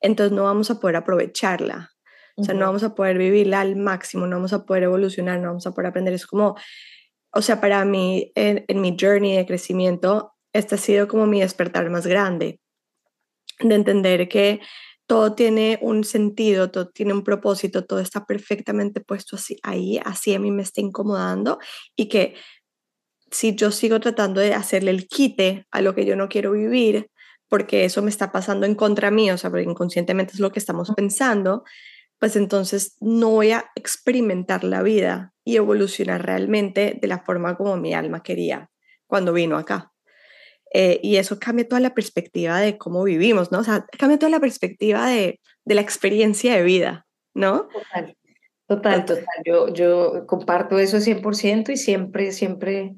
entonces 0.00 0.32
no 0.32 0.44
vamos 0.44 0.70
a 0.70 0.78
poder 0.78 0.96
aprovecharla. 0.96 1.92
O 2.36 2.44
sea, 2.44 2.54
no 2.54 2.66
vamos 2.66 2.82
a 2.82 2.94
poder 2.94 3.18
vivirla 3.18 3.60
al 3.60 3.76
máximo, 3.76 4.26
no 4.26 4.36
vamos 4.36 4.52
a 4.52 4.64
poder 4.64 4.84
evolucionar, 4.84 5.38
no 5.38 5.48
vamos 5.48 5.66
a 5.66 5.72
poder 5.72 5.88
aprender. 5.88 6.14
Es 6.14 6.26
como, 6.26 6.56
o 7.30 7.42
sea, 7.42 7.60
para 7.60 7.84
mí, 7.84 8.32
en, 8.34 8.64
mi 8.80 8.96
journey 8.98 9.36
de 9.36 9.46
crecimiento, 9.46 10.34
este 10.52 10.76
ha 10.76 10.78
sido 10.78 11.08
como 11.08 11.26
mi 11.26 11.40
despertar 11.40 11.88
más 11.90 12.06
grande, 12.06 12.60
de 13.60 13.74
entender 13.74 14.28
que 14.28 14.60
todo 15.06 15.34
tiene 15.34 15.78
un 15.82 16.04
sentido, 16.04 16.70
todo 16.70 16.88
tiene 16.88 17.12
un 17.12 17.24
propósito, 17.24 17.84
todo 17.84 18.00
está 18.00 18.24
perfectamente 18.24 19.00
puesto 19.00 19.36
así, 19.36 19.58
ahí, 19.62 20.00
así 20.04 20.34
a 20.34 20.38
mí 20.38 20.50
me 20.50 20.62
está 20.62 20.80
incomodando 20.80 21.58
y 21.96 22.08
que 22.08 22.34
si 23.30 23.54
yo 23.56 23.70
sigo 23.72 24.00
tratando 24.00 24.40
de 24.40 24.54
hacerle 24.54 24.90
el 24.90 25.08
quite 25.08 25.66
a 25.70 25.80
lo 25.80 25.94
que 25.94 26.04
yo 26.04 26.16
no 26.16 26.28
quiero 26.28 26.52
vivir, 26.52 27.10
porque 27.48 27.84
eso 27.84 28.02
me 28.02 28.10
está 28.10 28.32
pasando 28.32 28.66
en 28.66 28.74
contra 28.74 29.10
mío, 29.10 29.34
o 29.34 29.38
sea, 29.38 29.50
porque 29.50 29.64
inconscientemente 29.64 30.32
es 30.34 30.40
lo 30.40 30.52
que 30.52 30.58
estamos 30.58 30.90
pensando, 30.96 31.64
pues 32.18 32.36
entonces 32.36 32.96
no 33.00 33.30
voy 33.30 33.50
a 33.50 33.66
experimentar 33.74 34.64
la 34.64 34.82
vida 34.82 35.34
y 35.44 35.56
evolucionar 35.56 36.24
realmente 36.24 36.98
de 37.00 37.08
la 37.08 37.18
forma 37.18 37.56
como 37.56 37.76
mi 37.76 37.94
alma 37.94 38.22
quería 38.22 38.70
cuando 39.06 39.32
vino 39.32 39.58
acá. 39.58 39.91
Eh, 40.74 41.00
y 41.02 41.16
eso 41.16 41.38
cambia 41.38 41.68
toda 41.68 41.80
la 41.80 41.94
perspectiva 41.94 42.58
de 42.58 42.78
cómo 42.78 43.04
vivimos, 43.04 43.52
¿no? 43.52 43.58
O 43.58 43.64
sea, 43.64 43.86
cambia 43.98 44.18
toda 44.18 44.30
la 44.30 44.40
perspectiva 44.40 45.06
de, 45.08 45.40
de 45.64 45.74
la 45.74 45.82
experiencia 45.82 46.54
de 46.54 46.62
vida, 46.62 47.06
¿no? 47.34 47.68
Total, 47.68 48.16
total, 48.66 49.04
total. 49.04 49.26
Yo, 49.44 49.68
yo 49.68 50.26
comparto 50.26 50.78
eso 50.78 50.98
100% 50.98 51.72
y 51.72 51.76
siempre, 51.76 52.32
siempre 52.32 52.94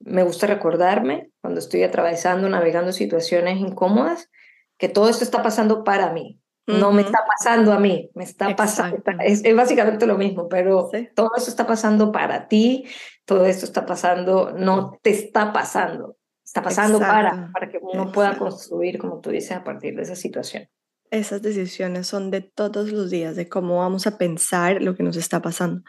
me 0.00 0.22
gusta 0.22 0.46
recordarme 0.46 1.30
cuando 1.40 1.60
estoy 1.60 1.82
atravesando, 1.82 2.48
navegando 2.48 2.92
situaciones 2.92 3.58
incómodas, 3.58 4.30
que 4.78 4.88
todo 4.88 5.08
esto 5.08 5.24
está 5.24 5.42
pasando 5.42 5.84
para 5.84 6.12
mí. 6.12 6.40
No 6.66 6.92
me 6.92 7.02
está 7.02 7.18
pasando 7.26 7.74
a 7.74 7.78
mí, 7.78 8.10
me 8.14 8.24
está 8.24 8.56
pasando, 8.56 9.02
es, 9.20 9.42
básicamente 9.54 10.06
lo 10.06 10.16
mismo, 10.16 10.48
pero 10.48 10.88
todo 11.14 11.32
esto 11.36 11.50
está 11.50 11.66
pasando 11.66 12.10
para 12.10 12.48
ti, 12.48 12.86
todo 13.26 13.44
esto 13.44 13.66
está 13.66 13.84
pasando, 13.84 14.50
no 14.56 14.98
te 15.02 15.10
está 15.10 15.52
pasando, 15.52 16.16
está 16.54 16.62
pasando 16.62 17.00
para, 17.00 17.50
para 17.52 17.68
que 17.68 17.80
uno 17.82 18.12
pueda 18.12 18.38
construir, 18.38 18.98
como 18.98 19.20
tú 19.20 19.30
dices, 19.30 19.50
a 19.50 19.64
partir 19.64 19.96
de 19.96 20.02
esa 20.02 20.14
situación. 20.14 20.68
Esas 21.10 21.42
decisiones 21.42 22.06
son 22.06 22.30
de 22.30 22.42
todos 22.42 22.92
los 22.92 23.10
días, 23.10 23.34
de 23.34 23.48
cómo 23.48 23.78
vamos 23.78 24.06
a 24.06 24.18
pensar 24.18 24.80
lo 24.80 24.94
que 24.94 25.02
nos 25.02 25.16
está 25.16 25.42
pasando. 25.42 25.82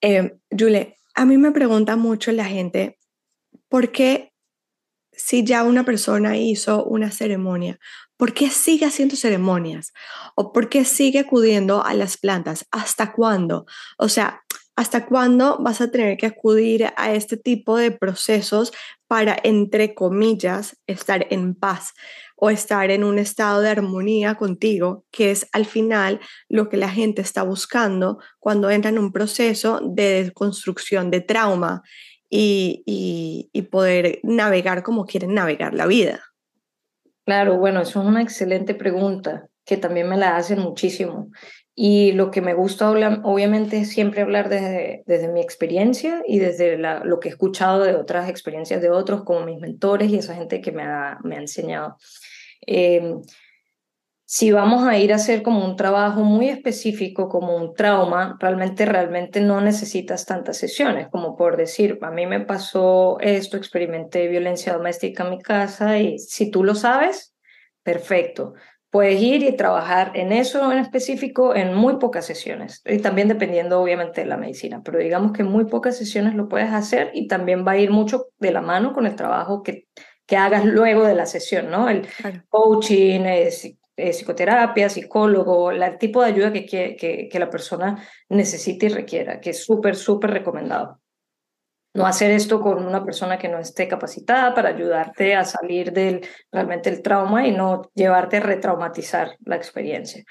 Eh, 0.00 0.38
Julie, 0.50 0.96
a 1.14 1.26
mí 1.26 1.36
me 1.36 1.52
pregunta 1.52 1.96
mucho 1.96 2.32
la 2.32 2.46
gente, 2.46 2.98
¿por 3.68 3.92
qué 3.92 4.32
si 5.12 5.44
ya 5.44 5.62
una 5.62 5.84
persona 5.84 6.38
hizo 6.38 6.84
una 6.84 7.10
ceremonia, 7.10 7.78
¿por 8.16 8.32
qué 8.32 8.48
sigue 8.48 8.86
haciendo 8.86 9.14
ceremonias? 9.14 9.92
¿O 10.34 10.54
por 10.54 10.70
qué 10.70 10.86
sigue 10.86 11.18
acudiendo 11.18 11.84
a 11.84 11.92
las 11.92 12.16
plantas? 12.16 12.66
¿Hasta 12.70 13.12
cuándo? 13.12 13.66
O 13.98 14.08
sea, 14.08 14.42
¿Hasta 14.74 15.04
cuándo 15.04 15.58
vas 15.60 15.82
a 15.82 15.90
tener 15.90 16.16
que 16.16 16.26
acudir 16.26 16.86
a 16.96 17.12
este 17.12 17.36
tipo 17.36 17.76
de 17.76 17.90
procesos 17.90 18.72
para, 19.12 19.36
entre 19.44 19.92
comillas, 19.92 20.80
estar 20.86 21.26
en 21.28 21.54
paz 21.54 21.92
o 22.34 22.48
estar 22.48 22.90
en 22.90 23.04
un 23.04 23.18
estado 23.18 23.60
de 23.60 23.68
armonía 23.68 24.36
contigo, 24.36 25.04
que 25.10 25.30
es 25.30 25.46
al 25.52 25.66
final 25.66 26.18
lo 26.48 26.70
que 26.70 26.78
la 26.78 26.88
gente 26.88 27.20
está 27.20 27.42
buscando 27.42 28.20
cuando 28.38 28.70
entra 28.70 28.90
en 28.90 28.98
un 28.98 29.12
proceso 29.12 29.82
de 29.84 30.22
desconstrucción 30.22 31.10
de 31.10 31.20
trauma 31.20 31.82
y, 32.30 32.82
y 33.52 33.62
poder 33.64 34.20
navegar 34.22 34.82
como 34.82 35.04
quieren 35.04 35.34
navegar 35.34 35.74
la 35.74 35.84
vida? 35.84 36.22
Claro, 37.26 37.58
bueno, 37.58 37.82
eso 37.82 38.00
es 38.00 38.06
una 38.06 38.22
excelente 38.22 38.74
pregunta 38.74 39.46
que 39.66 39.76
también 39.76 40.08
me 40.08 40.16
la 40.16 40.36
hacen 40.38 40.58
muchísimo. 40.58 41.28
Y 41.74 42.12
lo 42.12 42.30
que 42.30 42.42
me 42.42 42.52
gusta 42.52 42.90
obviamente 42.90 43.78
es 43.78 43.90
siempre 43.90 44.20
hablar 44.20 44.50
desde, 44.50 45.04
desde 45.06 45.28
mi 45.28 45.40
experiencia 45.40 46.22
y 46.26 46.38
desde 46.38 46.76
lo 46.76 47.18
que 47.18 47.28
he 47.28 47.32
escuchado 47.32 47.82
de 47.82 47.94
otras 47.94 48.28
experiencias 48.28 48.82
de 48.82 48.90
otros, 48.90 49.24
como 49.24 49.46
mis 49.46 49.58
mentores 49.58 50.10
y 50.10 50.16
esa 50.16 50.34
gente 50.34 50.60
que 50.60 50.70
me 50.70 50.82
ha, 50.82 51.18
me 51.24 51.36
ha 51.36 51.40
enseñado. 51.40 51.96
Em, 52.60 53.22
si 54.26 54.52
vamos 54.52 54.86
a 54.86 54.98
ir 54.98 55.12
a 55.12 55.16
hacer 55.16 55.42
como 55.42 55.64
un 55.64 55.76
trabajo 55.76 56.20
muy 56.20 56.48
específico, 56.48 57.28
como 57.28 57.56
un 57.56 57.74
trauma, 57.74 58.36
realmente, 58.38 58.84
realmente 58.84 59.40
no 59.40 59.60
necesitas 59.60 60.26
tantas 60.26 60.58
sesiones, 60.58 61.08
como 61.08 61.36
por 61.36 61.56
decir, 61.56 61.98
a 62.02 62.10
mí 62.10 62.26
me 62.26 62.40
pasó 62.40 63.18
esto, 63.20 63.56
experimenté 63.56 64.28
violencia 64.28 64.74
doméstica 64.74 65.24
en 65.24 65.30
mi 65.30 65.38
casa 65.40 65.98
y 65.98 66.18
si 66.18 66.50
tú 66.50 66.64
lo 66.64 66.74
sabes, 66.74 67.34
perfecto 67.82 68.54
puedes 68.92 69.22
ir 69.22 69.42
y 69.42 69.56
trabajar 69.56 70.12
en 70.14 70.32
eso 70.32 70.70
en 70.70 70.76
específico 70.76 71.54
en 71.56 71.72
muy 71.72 71.96
pocas 71.96 72.26
sesiones 72.26 72.82
y 72.84 72.98
también 72.98 73.26
dependiendo 73.26 73.80
obviamente 73.80 74.20
de 74.20 74.26
la 74.26 74.36
medicina, 74.36 74.82
pero 74.84 74.98
digamos 74.98 75.32
que 75.32 75.40
en 75.40 75.48
muy 75.48 75.64
pocas 75.64 75.96
sesiones 75.96 76.34
lo 76.34 76.46
puedes 76.46 76.70
hacer 76.70 77.10
y 77.14 77.26
también 77.26 77.66
va 77.66 77.72
a 77.72 77.78
ir 77.78 77.90
mucho 77.90 78.26
de 78.38 78.52
la 78.52 78.60
mano 78.60 78.92
con 78.92 79.06
el 79.06 79.16
trabajo 79.16 79.62
que, 79.62 79.86
que 80.26 80.36
hagas 80.36 80.66
luego 80.66 81.04
de 81.04 81.14
la 81.14 81.24
sesión, 81.24 81.70
¿no? 81.70 81.88
El 81.88 82.06
coaching, 82.50 83.22
eh, 83.22 83.48
eh, 83.96 84.10
psicoterapia, 84.10 84.90
psicólogo, 84.90 85.70
el 85.70 85.96
tipo 85.96 86.20
de 86.20 86.28
ayuda 86.28 86.52
que, 86.52 86.66
que, 86.66 87.28
que 87.32 87.38
la 87.38 87.48
persona 87.48 87.96
necesite 88.28 88.86
y 88.86 88.90
requiera, 88.90 89.40
que 89.40 89.50
es 89.50 89.64
súper, 89.64 89.96
súper 89.96 90.32
recomendado 90.32 91.01
no 91.94 92.06
hacer 92.06 92.30
esto 92.30 92.60
con 92.60 92.84
una 92.84 93.04
persona 93.04 93.38
que 93.38 93.48
no 93.48 93.58
esté 93.58 93.86
capacitada 93.86 94.54
para 94.54 94.70
ayudarte 94.70 95.34
a 95.34 95.44
salir 95.44 95.92
del 95.92 96.26
realmente 96.50 96.88
el 96.88 97.02
trauma 97.02 97.46
y 97.46 97.52
no 97.52 97.90
llevarte 97.94 98.38
a 98.38 98.40
retraumatizar 98.40 99.36
la 99.44 99.56
experiencia. 99.56 100.24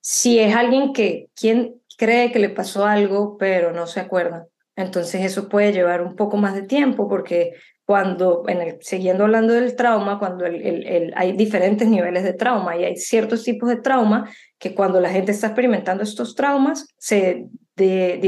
Si 0.00 0.38
es 0.38 0.54
alguien 0.54 0.92
que 0.92 1.28
quien 1.34 1.80
cree 1.96 2.32
que 2.32 2.38
le 2.38 2.50
pasó 2.50 2.84
algo 2.84 3.36
pero 3.38 3.72
no 3.72 3.86
se 3.86 4.00
acuerda, 4.00 4.46
entonces 4.76 5.22
eso 5.24 5.48
puede 5.48 5.72
llevar 5.72 6.02
un 6.02 6.16
poco 6.16 6.36
más 6.36 6.54
de 6.54 6.62
tiempo 6.62 7.08
porque 7.08 7.52
cuando, 7.84 8.44
en 8.48 8.60
el, 8.60 8.78
siguiendo 8.80 9.24
hablando 9.24 9.52
del 9.52 9.76
trauma, 9.76 10.18
cuando 10.18 10.46
el, 10.46 10.86
el, 10.86 11.12
hay 11.16 11.32
diferentes 11.32 11.88
niveles 11.88 12.22
de 12.22 12.32
trauma 12.32 12.76
y 12.76 12.84
hay 12.84 12.96
ciertos 12.96 13.42
tipos 13.44 13.68
de 13.68 13.76
trauma 13.76 14.30
que 14.58 14.74
cuando 14.74 15.00
la 15.00 15.10
gente 15.10 15.32
está 15.32 15.48
experimentando 15.48 16.02
estos 16.02 16.34
traumas 16.34 16.86
se 16.96 17.46
de, 17.76 18.20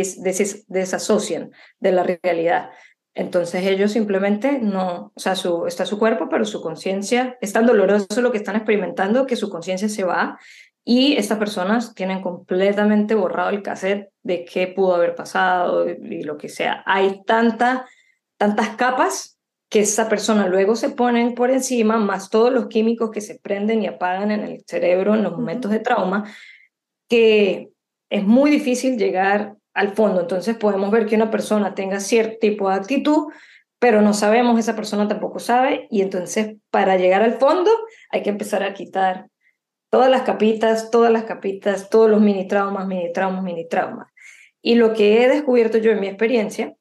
desasocian 0.69 1.51
de 1.81 1.93
la 1.93 2.03
realidad. 2.03 2.71
Entonces 3.15 3.65
ellos 3.65 3.93
simplemente 3.93 4.59
no, 4.59 5.13
o 5.15 5.21
sea, 5.21 5.37
su, 5.37 5.67
está 5.67 5.87
su 5.87 5.99
cuerpo, 5.99 6.29
pero 6.29 6.45
su 6.45 6.61
conciencia, 6.61 7.39
es 7.41 7.53
tan 7.53 7.67
doloroso 7.67 8.21
lo 8.21 8.33
que 8.33 8.39
están 8.39 8.57
experimentando 8.57 9.27
que 9.27 9.37
su 9.37 9.49
conciencia 9.51 9.89
se 9.89 10.05
va 10.05 10.39
y 10.85 11.17
estas 11.17 11.39
personas 11.39 11.95
tienen 11.95 12.21
completamente 12.21 13.15
borrado 13.15 13.51
el 13.51 13.63
cassette 13.63 14.11
de 14.23 14.45
qué 14.45 14.67
pudo 14.67 14.97
haber 14.97 15.15
pasado 15.15 15.89
y 15.89 16.23
lo 16.23 16.37
que 16.37 16.49
sea. 16.49 16.83
Hay 16.87 17.23
tanta, 17.25 17.87
tantas 18.37 18.71
capas 18.71 19.39
que 19.71 19.81
esa 19.81 20.09
persona 20.09 20.47
luego 20.47 20.77
se 20.77 20.91
ponen 20.91 21.35
por 21.35 21.51
encima, 21.51 21.97
más 21.97 22.31
todos 22.31 22.53
los 22.53 22.67
químicos 22.67 23.11
que 23.11 23.21
se 23.21 23.39
prenden 23.39 23.83
y 23.83 23.87
apagan 23.87 24.31
en 24.31 24.43
el 24.43 24.65
cerebro 24.67 25.15
en 25.15 25.23
los 25.23 25.33
momentos 25.33 25.71
de 25.71 25.81
trauma, 25.81 26.31
que 27.09 27.71
es 28.15 28.23
muy 28.23 28.49
difícil 28.49 28.97
llegar 28.97 29.57
al 29.75 29.93
fondo. 29.97 30.21
Entonces 30.21 30.57
podemos 30.57 30.93
ver 30.93 31.07
que 31.07 31.17
una 31.17 31.33
persona 31.33 31.75
tenga 31.75 31.99
cierto 31.99 32.39
tipo 32.41 32.69
de 32.71 32.77
actitud, 32.77 33.27
pero 33.81 34.03
no 34.03 34.15
sabemos, 34.15 34.57
esa 34.57 34.77
persona 34.77 35.09
tampoco 35.09 35.41
sabe, 35.41 35.89
y 35.91 36.01
entonces 36.01 36.55
para 36.71 36.97
llegar 36.97 37.23
al 37.23 37.35
fondo 37.39 37.73
hay 38.11 38.23
que 38.23 38.31
empezar 38.31 38.63
a 38.63 38.73
quitar 38.73 39.27
todas 39.91 40.09
las 40.09 40.23
capitas, 40.23 40.93
todas 40.93 41.11
las 41.11 41.25
capitas, 41.25 41.91
todos 41.91 42.09
los 42.09 42.21
mini 42.21 42.47
traumas, 42.47 42.87
mini 42.87 43.13
traumas, 43.13 43.43
mini 43.43 43.69
traumas. 43.69 44.07
Y 44.63 44.77
lo 44.77 44.95
que 44.95 45.25
he 45.25 45.29
descubierto 45.29 45.79
yo 45.79 45.91
en 45.91 45.99
mi 45.99 46.07
experiencia 46.07 46.77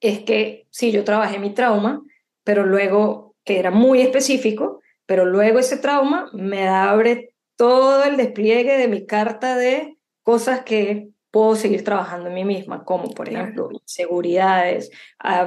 es 0.00 0.20
que 0.20 0.68
sí, 0.70 0.92
yo 0.92 1.02
trabajé 1.02 1.40
mi 1.40 1.52
trauma, 1.52 2.04
pero 2.44 2.64
luego, 2.64 3.34
que 3.44 3.58
era 3.58 3.72
muy 3.72 4.00
específico, 4.00 4.80
pero 5.06 5.24
luego 5.24 5.58
ese 5.58 5.76
trauma 5.76 6.30
me 6.32 6.68
abre 6.68 7.34
todo 7.56 8.04
el 8.04 8.16
despliegue 8.16 8.78
de 8.78 8.86
mi 8.86 9.06
carta 9.06 9.56
de 9.56 9.96
cosas 10.22 10.62
que 10.62 11.08
puedo 11.30 11.56
seguir 11.56 11.82
trabajando 11.82 12.28
en 12.28 12.34
mí 12.34 12.44
misma, 12.44 12.84
como 12.84 13.10
por 13.10 13.28
ejemplo 13.28 13.70
inseguridades, 13.72 14.90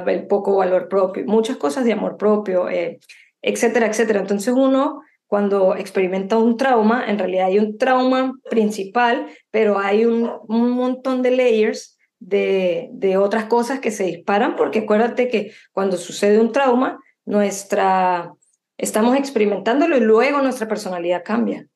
el 0.06 0.26
poco 0.26 0.56
valor 0.56 0.88
propio, 0.88 1.24
muchas 1.26 1.56
cosas 1.56 1.84
de 1.84 1.92
amor 1.92 2.16
propio, 2.16 2.68
eh, 2.68 2.98
etcétera, 3.40 3.86
etcétera. 3.86 4.20
Entonces 4.20 4.52
uno 4.52 5.02
cuando 5.28 5.74
experimenta 5.76 6.38
un 6.38 6.56
trauma, 6.56 7.04
en 7.08 7.18
realidad 7.18 7.46
hay 7.46 7.58
un 7.58 7.78
trauma 7.78 8.32
principal, 8.48 9.26
pero 9.50 9.78
hay 9.78 10.04
un, 10.04 10.30
un 10.48 10.70
montón 10.70 11.22
de 11.22 11.32
layers 11.32 11.98
de, 12.18 12.88
de 12.92 13.16
otras 13.16 13.46
cosas 13.46 13.80
que 13.80 13.90
se 13.90 14.04
disparan, 14.04 14.56
porque 14.56 14.80
acuérdate 14.80 15.28
que 15.28 15.52
cuando 15.72 15.96
sucede 15.96 16.40
un 16.40 16.52
trauma, 16.52 16.98
nuestra, 17.24 18.32
estamos 18.78 19.16
experimentándolo 19.16 19.96
y 19.96 20.00
luego 20.00 20.40
nuestra 20.42 20.68
personalidad 20.68 21.22
cambia. 21.24 21.66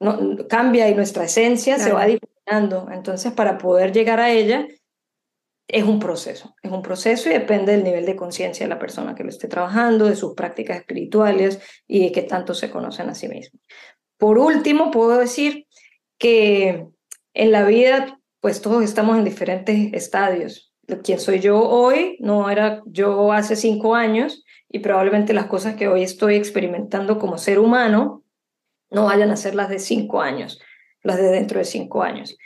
No, 0.00 0.36
cambia 0.48 0.88
y 0.88 0.94
nuestra 0.94 1.24
esencia 1.24 1.78
se 1.78 1.92
va 1.92 2.06
entonces, 2.46 3.32
para 3.32 3.58
poder 3.58 3.92
llegar 3.92 4.20
a 4.20 4.30
ella, 4.30 4.66
es 5.68 5.84
un 5.84 5.98
proceso, 5.98 6.54
es 6.62 6.70
un 6.70 6.82
proceso 6.82 7.30
y 7.30 7.32
depende 7.32 7.72
del 7.72 7.84
nivel 7.84 8.04
de 8.04 8.16
conciencia 8.16 8.66
de 8.66 8.70
la 8.70 8.78
persona 8.78 9.14
que 9.14 9.22
lo 9.22 9.30
esté 9.30 9.48
trabajando, 9.48 10.06
de 10.06 10.16
sus 10.16 10.34
prácticas 10.34 10.78
espirituales 10.78 11.60
y 11.86 12.04
de 12.04 12.12
qué 12.12 12.22
tanto 12.22 12.52
se 12.52 12.70
conocen 12.70 13.08
a 13.08 13.14
sí 13.14 13.28
mismos. 13.28 13.62
Por 14.18 14.38
último, 14.38 14.90
puedo 14.90 15.18
decir 15.18 15.66
que 16.18 16.86
en 17.34 17.52
la 17.52 17.64
vida, 17.64 18.20
pues 18.40 18.60
todos 18.60 18.84
estamos 18.84 19.16
en 19.16 19.24
diferentes 19.24 19.92
estadios. 19.94 20.74
Quien 21.04 21.18
soy 21.18 21.40
yo 21.40 21.60
hoy 21.60 22.18
no 22.20 22.50
era 22.50 22.82
yo 22.86 23.32
hace 23.32 23.56
cinco 23.56 23.94
años 23.94 24.44
y 24.68 24.80
probablemente 24.80 25.32
las 25.32 25.46
cosas 25.46 25.76
que 25.76 25.88
hoy 25.88 26.02
estoy 26.02 26.34
experimentando 26.34 27.18
como 27.18 27.38
ser 27.38 27.58
humano 27.58 28.24
no 28.90 29.06
vayan 29.06 29.30
a 29.30 29.36
ser 29.36 29.54
las 29.54 29.70
de 29.70 29.78
cinco 29.78 30.20
años 30.20 30.60
las 31.02 31.16
de 31.16 31.30
dentro 31.30 31.58
de 31.58 31.64
cinco 31.64 32.02
años. 32.02 32.36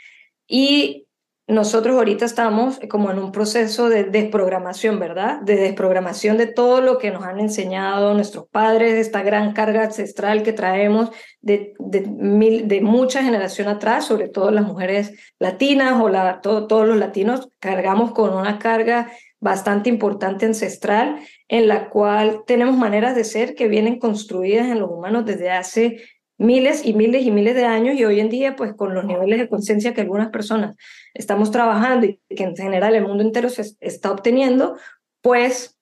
Y 0.47 1.07
nosotros 1.47 1.95
ahorita 1.95 2.25
estamos 2.25 2.77
como 2.89 3.09
en 3.09 3.19
un 3.19 3.31
proceso 3.31 3.87
de 3.87 4.03
desprogramación, 4.03 4.99
¿verdad? 4.99 5.39
De 5.41 5.55
desprogramación 5.55 6.37
de 6.37 6.47
todo 6.47 6.81
lo 6.81 6.97
que 6.97 7.09
nos 7.09 7.23
han 7.23 7.39
enseñado 7.39 8.13
nuestros 8.13 8.49
padres, 8.49 8.95
esta 8.95 9.23
gran 9.23 9.53
carga 9.53 9.85
ancestral 9.85 10.43
que 10.43 10.51
traemos 10.51 11.09
de, 11.39 11.73
de, 11.79 12.81
mucha 12.81 13.23
generación 13.23 13.69
atrás, 13.69 14.05
sobre 14.05 14.27
todo 14.27 14.51
las 14.51 14.65
mujeres 14.65 15.13
latinas 15.39 16.01
o 16.01 16.09
la, 16.09 16.41
todo, 16.41 16.67
todos 16.67 16.85
los 16.85 16.97
latinos, 16.97 17.47
cargamos 17.59 18.11
con 18.11 18.33
una 18.33 18.59
carga 18.59 19.09
bastante 19.39 19.89
importante 19.89 20.45
ancestral 20.45 21.17
en 21.47 21.69
la 21.69 21.89
cual 21.89 22.43
tenemos 22.45 22.75
maneras 22.75 23.15
de 23.15 23.23
ser 23.23 23.55
que 23.55 23.69
vienen 23.69 23.99
construidas 23.99 24.67
en 24.67 24.79
los 24.79 24.89
humanos 24.89 25.25
desde 25.25 25.51
hace 25.51 26.01
miles 26.37 26.85
y 26.85 26.93
miles 26.93 27.25
y 27.25 27.31
miles 27.31 27.55
de 27.55 27.65
años 27.65 27.95
y 27.95 28.05
hoy 28.05 28.19
en 28.19 28.29
día, 28.29 28.55
pues 28.55 28.73
con 28.73 28.93
los 28.93 29.05
niveles 29.05 29.39
de 29.39 29.49
conciencia 29.49 29.93
que 29.93 30.01
algunas 30.01 30.29
personas 30.29 30.75
estamos 31.13 31.51
trabajando 31.51 32.05
y 32.05 32.19
que 32.35 32.43
en 32.43 32.55
general 32.55 32.95
el 32.95 33.07
mundo 33.07 33.23
entero 33.23 33.49
se 33.49 33.75
está 33.79 34.11
obteniendo, 34.11 34.77
pues 35.21 35.77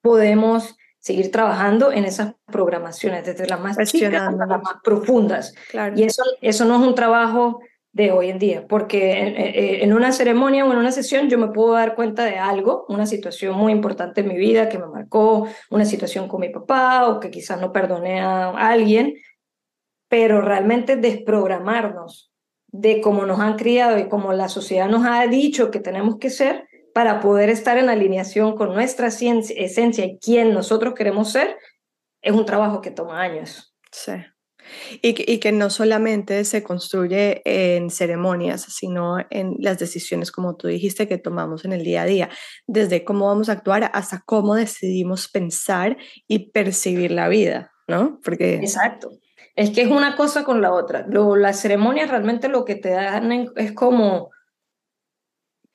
podemos 0.00 0.76
seguir 1.00 1.30
trabajando 1.30 1.92
en 1.92 2.04
esas 2.04 2.34
programaciones, 2.46 3.26
desde 3.26 3.46
las 3.46 3.60
más 3.60 3.76
chicas 3.90 4.14
hasta 4.14 4.46
las 4.46 4.62
más 4.62 4.76
profundas. 4.82 5.54
Y 5.96 6.04
eso, 6.04 6.22
eso 6.40 6.64
no 6.64 6.80
es 6.80 6.88
un 6.88 6.94
trabajo 6.94 7.60
de 7.92 8.10
hoy 8.10 8.30
en 8.30 8.38
día, 8.38 8.66
porque 8.66 9.20
en, 9.20 9.34
en, 9.36 9.92
una 9.92 10.10
ceremonia 10.10 10.64
o 10.64 10.72
en 10.72 10.78
una 10.78 10.90
sesión 10.90 11.28
yo 11.28 11.38
me 11.38 11.48
puedo 11.48 11.74
dar 11.74 11.94
cuenta 11.94 12.24
de 12.24 12.38
algo, 12.38 12.86
una 12.88 13.06
situación 13.06 13.56
muy 13.56 13.70
importante 13.70 14.22
en 14.22 14.28
mi 14.28 14.36
vida 14.36 14.68
que 14.68 14.78
me 14.78 14.86
marcó, 14.86 15.46
una 15.70 15.84
situación 15.84 16.26
con 16.26 16.40
mi 16.40 16.48
papá 16.48 17.06
o 17.08 17.20
que 17.20 17.30
quizás 17.30 17.60
no 17.60 17.70
perdoné 17.72 18.20
a 18.20 18.50
alguien, 18.50 19.14
pero 20.14 20.40
realmente 20.40 20.94
desprogramarnos 20.94 22.32
de 22.68 23.00
cómo 23.00 23.26
nos 23.26 23.40
han 23.40 23.56
criado 23.56 23.98
y 23.98 24.08
cómo 24.08 24.32
la 24.32 24.48
sociedad 24.48 24.88
nos 24.88 25.04
ha 25.04 25.26
dicho 25.26 25.72
que 25.72 25.80
tenemos 25.80 26.18
que 26.20 26.30
ser 26.30 26.68
para 26.94 27.18
poder 27.18 27.50
estar 27.50 27.78
en 27.78 27.88
alineación 27.88 28.54
con 28.54 28.74
nuestra 28.74 29.08
esencia 29.08 30.04
y 30.04 30.18
quién 30.20 30.54
nosotros 30.54 30.94
queremos 30.94 31.32
ser, 31.32 31.56
es 32.22 32.32
un 32.32 32.46
trabajo 32.46 32.80
que 32.80 32.92
toma 32.92 33.22
años. 33.22 33.76
Sí. 33.90 34.12
Y 35.02 35.40
que, 35.40 35.50
no 35.50 35.68
solamente 35.68 36.44
se 36.44 36.62
construye 36.62 37.42
en 37.44 37.90
ceremonias, 37.90 38.62
sino 38.68 39.16
en 39.30 39.56
las 39.58 39.80
decisiones, 39.80 40.30
como 40.30 40.54
tú 40.54 40.68
dijiste, 40.68 41.08
que 41.08 41.18
tomamos 41.18 41.64
en 41.64 41.72
el 41.72 41.82
día 41.82 42.02
a 42.02 42.06
día, 42.06 42.30
desde 42.68 43.02
cómo 43.02 43.26
vamos 43.26 43.48
a 43.48 43.52
actuar 43.54 43.90
hasta 43.92 44.22
cómo 44.24 44.54
decidimos 44.54 45.26
pensar 45.28 45.96
y 46.28 46.52
percibir 46.52 47.10
la 47.10 47.28
vida, 47.28 47.72
¿no? 47.88 48.20
Porque... 48.22 48.54
Exacto. 48.54 49.10
Es 49.56 49.70
que 49.70 49.82
es 49.82 49.90
una 49.90 50.16
cosa 50.16 50.44
con 50.44 50.60
la 50.60 50.72
otra. 50.72 51.06
Lo, 51.08 51.36
las 51.36 51.60
ceremonias 51.60 52.10
realmente 52.10 52.48
lo 52.48 52.64
que 52.64 52.74
te 52.74 52.90
dan 52.90 53.50
es 53.56 53.72
como, 53.72 54.30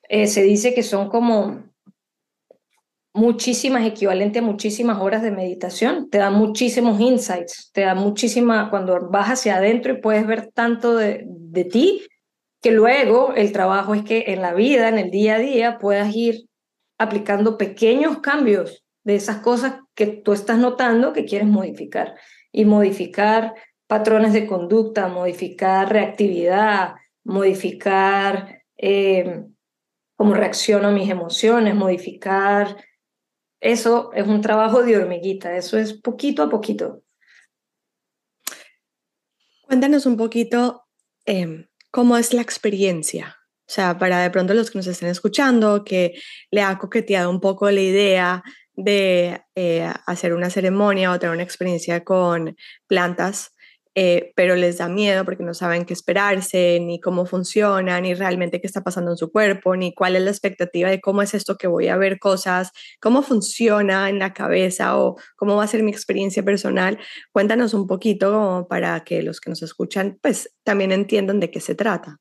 eh, 0.08 0.26
se 0.26 0.42
dice 0.42 0.74
que 0.74 0.82
son 0.82 1.08
como 1.08 1.70
muchísimas, 3.12 3.84
equivalente 3.86 4.38
a 4.38 4.42
muchísimas 4.42 5.00
horas 5.00 5.22
de 5.22 5.30
meditación, 5.30 6.10
te 6.10 6.18
da 6.18 6.30
muchísimos 6.30 7.00
insights, 7.00 7.70
te 7.72 7.82
da 7.82 7.94
muchísima, 7.94 8.70
cuando 8.70 9.08
vas 9.10 9.28
hacia 9.28 9.56
adentro 9.56 9.94
y 9.94 10.00
puedes 10.00 10.26
ver 10.26 10.50
tanto 10.52 10.96
de, 10.96 11.24
de 11.26 11.64
ti, 11.64 12.06
que 12.62 12.70
luego 12.70 13.32
el 13.34 13.52
trabajo 13.52 13.94
es 13.94 14.02
que 14.02 14.24
en 14.28 14.42
la 14.42 14.52
vida, 14.52 14.88
en 14.88 14.98
el 14.98 15.10
día 15.10 15.36
a 15.36 15.38
día, 15.38 15.78
puedas 15.78 16.14
ir 16.14 16.46
aplicando 16.98 17.56
pequeños 17.56 18.18
cambios 18.18 18.84
de 19.04 19.16
esas 19.16 19.38
cosas 19.38 19.80
que 19.94 20.06
tú 20.06 20.32
estás 20.32 20.58
notando 20.58 21.12
que 21.12 21.24
quieres 21.24 21.48
modificar. 21.48 22.14
Y 22.52 22.64
modificar 22.64 23.54
patrones 23.90 24.32
de 24.32 24.46
conducta, 24.46 25.08
modificar 25.08 25.92
reactividad, 25.92 26.94
modificar 27.24 28.62
eh, 28.76 29.46
cómo 30.14 30.34
reacciono 30.34 30.88
a 30.88 30.92
mis 30.92 31.10
emociones, 31.10 31.74
modificar 31.74 32.76
eso 33.58 34.12
es 34.14 34.28
un 34.28 34.42
trabajo 34.42 34.84
de 34.84 34.96
hormiguita, 34.96 35.56
eso 35.56 35.76
es 35.76 35.92
poquito 35.92 36.44
a 36.44 36.48
poquito. 36.48 37.02
Cuéntanos 39.62 40.06
un 40.06 40.16
poquito 40.16 40.84
em, 41.26 41.66
cómo 41.90 42.16
es 42.16 42.32
la 42.32 42.42
experiencia. 42.42 43.38
O 43.66 43.72
sea, 43.72 43.98
para 43.98 44.20
de 44.20 44.30
pronto 44.30 44.54
los 44.54 44.70
que 44.70 44.78
nos 44.78 44.86
estén 44.86 45.08
escuchando, 45.08 45.82
que 45.82 46.14
le 46.52 46.62
ha 46.62 46.78
coqueteado 46.78 47.28
un 47.28 47.40
poco 47.40 47.68
la 47.72 47.80
idea 47.80 48.44
de 48.72 49.42
eh, 49.56 49.92
hacer 50.06 50.32
una 50.32 50.48
ceremonia 50.48 51.10
o 51.10 51.18
tener 51.18 51.34
una 51.34 51.42
experiencia 51.42 52.04
con 52.04 52.56
plantas, 52.86 53.52
eh, 53.94 54.32
pero 54.36 54.54
les 54.54 54.78
da 54.78 54.88
miedo 54.88 55.24
porque 55.24 55.42
no 55.42 55.52
saben 55.52 55.84
qué 55.84 55.92
esperarse, 55.92 56.78
ni 56.80 57.00
cómo 57.00 57.26
funciona, 57.26 58.00
ni 58.00 58.14
realmente 58.14 58.60
qué 58.60 58.66
está 58.66 58.82
pasando 58.82 59.10
en 59.10 59.16
su 59.16 59.32
cuerpo, 59.32 59.74
ni 59.74 59.92
cuál 59.92 60.16
es 60.16 60.22
la 60.22 60.30
expectativa 60.30 60.88
de 60.88 61.00
cómo 61.00 61.22
es 61.22 61.34
esto 61.34 61.56
que 61.56 61.66
voy 61.66 61.88
a 61.88 61.96
ver 61.96 62.18
cosas, 62.18 62.70
cómo 63.00 63.22
funciona 63.22 64.08
en 64.08 64.18
la 64.18 64.32
cabeza 64.32 64.96
o 64.96 65.16
cómo 65.36 65.56
va 65.56 65.64
a 65.64 65.68
ser 65.68 65.82
mi 65.82 65.90
experiencia 65.90 66.44
personal. 66.44 66.98
Cuéntanos 67.32 67.74
un 67.74 67.86
poquito 67.86 68.66
para 68.68 69.00
que 69.00 69.22
los 69.22 69.40
que 69.40 69.50
nos 69.50 69.62
escuchan 69.62 70.18
pues 70.22 70.54
también 70.62 70.92
entiendan 70.92 71.40
de 71.40 71.50
qué 71.50 71.60
se 71.60 71.74
trata. 71.74 72.18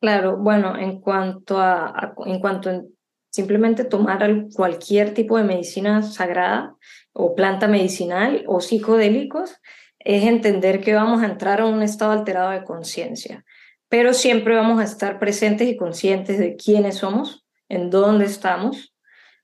Claro, 0.00 0.36
bueno, 0.36 0.76
en 0.76 1.00
cuanto 1.00 1.58
a, 1.58 2.14
en 2.26 2.40
cuanto 2.40 2.70
a 2.70 2.82
simplemente 3.30 3.84
tomar 3.84 4.46
cualquier 4.54 5.14
tipo 5.14 5.38
de 5.38 5.44
medicina 5.44 6.02
sagrada 6.02 6.76
o 7.12 7.34
planta 7.34 7.68
medicinal 7.68 8.44
o 8.46 8.60
psicodélicos, 8.60 9.56
es 10.04 10.24
entender 10.24 10.80
que 10.80 10.94
vamos 10.94 11.22
a 11.22 11.26
entrar 11.26 11.60
a 11.60 11.66
un 11.66 11.82
estado 11.82 12.12
alterado 12.12 12.50
de 12.50 12.64
conciencia, 12.64 13.44
pero 13.88 14.14
siempre 14.14 14.54
vamos 14.54 14.80
a 14.80 14.84
estar 14.84 15.18
presentes 15.18 15.68
y 15.68 15.76
conscientes 15.76 16.38
de 16.38 16.56
quiénes 16.56 16.96
somos, 16.96 17.44
en 17.68 17.90
dónde 17.90 18.26
estamos, 18.26 18.94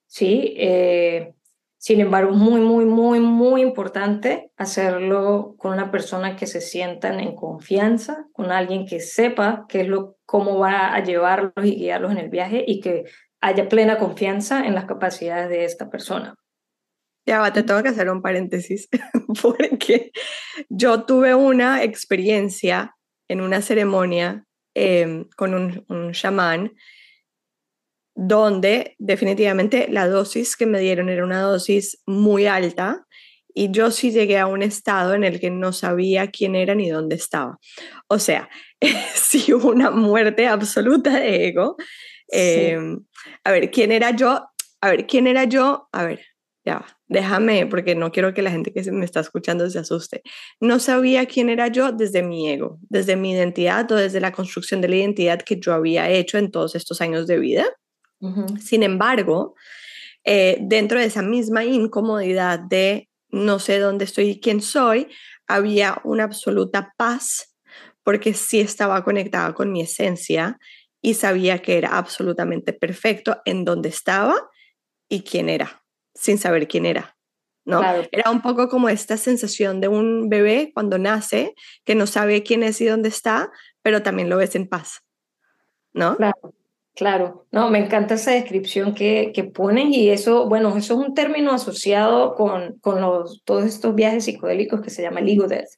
¿sí? 0.07 0.55
Eh, 0.59 1.33
sin 1.79 2.01
embargo, 2.01 2.33
es 2.33 2.37
muy, 2.37 2.61
muy, 2.61 2.85
muy, 2.85 3.21
muy 3.21 3.63
importante 3.63 4.53
hacerlo 4.59 5.55
con 5.57 5.73
una 5.73 5.91
persona 5.91 6.37
que 6.37 6.47
se 6.47 6.61
sientan 6.61 7.21
en 7.21 7.35
confianza, 7.35 8.27
con 8.33 8.53
alguien 8.53 8.85
que 8.85 9.01
sepa 9.01 9.65
qué 9.67 9.81
es 9.81 9.89
lo, 9.89 10.17
cómo 10.27 10.59
va 10.59 10.95
a 10.95 11.03
llevarlos 11.03 11.65
y 11.65 11.77
guiarlos 11.77 12.13
en 12.13 12.19
el 12.19 12.29
viaje 12.29 12.63
y 12.67 12.81
que 12.81 13.05
haya 13.41 13.67
plena 13.71 13.97
confianza 13.97 14.67
en 14.67 14.75
las 14.75 14.85
capacidades 14.85 15.49
de 15.49 15.65
esta 15.65 15.89
persona. 15.89 16.35
Ya 17.27 17.41
va, 17.41 17.53
te 17.53 17.63
tengo 17.63 17.83
que 17.83 17.91
hacer 17.91 18.11
un 18.11 18.23
paréntesis, 18.23 18.89
porque 19.43 20.11
yo 20.69 21.05
tuve 21.05 21.35
una 21.35 21.83
experiencia 21.83 22.97
en 23.29 23.41
una 23.41 23.63
ceremonia 23.63 24.45
em, 24.75 25.29
con 25.37 25.55
un, 25.55 25.85
un 25.89 26.13
chamán 26.13 26.73
donde 28.15 28.97
definitivamente 28.99 29.89
la 29.89 30.07
dosis 30.09 30.57
que 30.57 30.67
me 30.67 30.81
dieron 30.81 31.09
era 31.09 31.25
una 31.25 31.41
dosis 31.41 32.03
muy 32.07 32.47
alta 32.47 33.07
y 33.55 33.71
yo 33.71 33.91
sí 33.91 34.11
llegué 34.11 34.39
a 34.39 34.47
un 34.47 34.63
estado 34.63 35.15
en 35.15 35.25
el 35.25 35.41
que 35.41 35.51
no 35.51 35.73
sabía 35.73 36.31
quién 36.31 36.55
era 36.55 36.75
ni 36.75 36.89
dónde 36.89 37.17
estaba. 37.17 37.59
O 38.09 38.19
sea, 38.19 38.49
sí 39.15 39.53
hubo 39.53 39.71
una 39.71 39.91
muerte 39.91 40.47
absoluta 40.47 41.19
de 41.19 41.49
ego. 41.49 41.77
Em, 42.29 43.01
a 43.45 43.51
ver, 43.51 43.71
¿quién 43.71 43.93
era 43.93 44.11
yo? 44.13 44.47
A 44.81 44.91
ver, 44.91 45.07
¿quién 45.07 45.27
era 45.27 45.45
yo? 45.45 45.89
A 45.93 46.05
ver, 46.05 46.25
ya 46.71 47.01
déjame, 47.11 47.67
porque 47.67 47.97
no 47.97 48.13
quiero 48.13 48.33
que 48.33 48.41
la 48.41 48.53
gente 48.53 48.73
que 48.73 48.89
me 48.93 49.05
está 49.05 49.19
escuchando 49.19 49.69
se 49.69 49.81
asuste. 49.81 50.23
No 50.61 50.79
sabía 50.79 51.27
quién 51.27 51.51
era 51.51 51.67
yo 51.67 51.91
desde 51.91 52.23
mi 52.23 52.49
ego, 52.49 52.79
desde 52.89 53.17
mi 53.17 53.33
identidad 53.33 53.91
o 53.91 53.97
desde 53.97 54.21
la 54.21 54.31
construcción 54.31 54.81
de 54.81 54.89
la 54.89 54.97
identidad 54.97 55.43
que 55.43 55.59
yo 55.59 55.75
había 55.75 56.09
hecho 56.09 56.39
en 56.39 56.53
todos 56.53 56.77
estos 56.77 57.01
años 57.01 57.27
de 57.27 57.39
vida. 57.39 57.67
Sin 58.61 58.83
embargo, 58.83 59.55
eh, 60.25 60.59
dentro 60.61 61.01
de 61.01 61.07
esa 61.07 61.23
misma 61.23 61.65
incomodidad 61.65 62.61
de 62.61 63.09
no 63.31 63.59
sé 63.59 63.79
dónde 63.79 64.05
estoy 64.05 64.29
y 64.29 64.41
quién 64.41 64.61
soy, 64.61 65.09
había 65.49 66.01
una 66.05 66.25
absoluta 66.25 66.93
paz 66.97 67.57
porque 68.05 68.35
sí 68.35 68.61
estaba 68.61 69.03
conectada 69.03 69.55
con 69.55 69.73
mi 69.73 69.81
esencia 69.81 70.59
y 71.03 71.15
sabía 71.15 71.61
que 71.61 71.79
era 71.79 71.97
absolutamente 71.97 72.73
perfecto 72.73 73.41
en 73.47 73.65
dónde 73.65 73.89
estaba 73.89 74.37
y 75.09 75.23
quién 75.23 75.49
era 75.49 75.80
sin 76.15 76.39
saber 76.39 76.69
quién 76.69 76.87
era. 76.87 77.17
¿no? 77.65 77.83
Era 78.11 78.31
un 78.31 78.43
poco 78.43 78.69
como 78.69 78.89
esta 78.89 79.17
sensación 79.17 79.81
de 79.81 79.89
un 79.89 80.29
bebé 80.29 80.73
cuando 80.75 80.99
nace, 80.99 81.55
que 81.85 81.95
no 81.95 82.07
sabe 82.07 82.43
quién 82.43 82.63
es 82.63 82.81
y 82.81 82.87
dónde 82.87 83.09
está, 83.09 83.51
pero 83.83 84.03
también 84.03 84.29
lo 84.29 84.37
ves 84.37 84.55
en 84.57 84.69
paz, 84.69 85.03
¿no? 85.93 86.17
Claro, 86.17 86.55
claro. 86.95 87.47
No, 87.51 87.71
me 87.71 87.79
encanta 87.79 88.15
esa 88.15 88.33
descripción 88.33 88.95
que, 88.95 89.33
que 89.35 89.45
ponen 89.45 89.93
y 89.93 90.09
eso, 90.09 90.49
bueno, 90.49 90.77
eso 90.77 90.95
es 90.95 91.09
un 91.09 91.15
término 91.15 91.53
asociado 91.53 92.35
con, 92.35 92.79
con 92.81 93.01
los, 93.01 93.43
todos 93.45 93.65
estos 93.65 93.95
viajes 93.95 94.25
psicodélicos 94.25 94.81
que 94.81 94.91
se 94.91 95.03
llama 95.03 95.21
el 95.21 95.29
ego 95.29 95.47
death. 95.47 95.71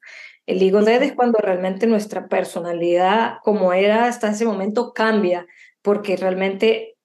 El 0.47 0.63
ego 0.63 0.83
death 0.83 1.03
es 1.03 1.13
cuando 1.13 1.39
realmente 1.39 1.87
nuestra 1.87 2.29
personalidad, 2.29 3.35
como 3.43 3.73
era 3.73 4.07
hasta 4.07 4.31
ese 4.31 4.45
momento, 4.45 4.93
cambia, 4.93 5.47
porque 5.83 6.17
realmente 6.17 6.97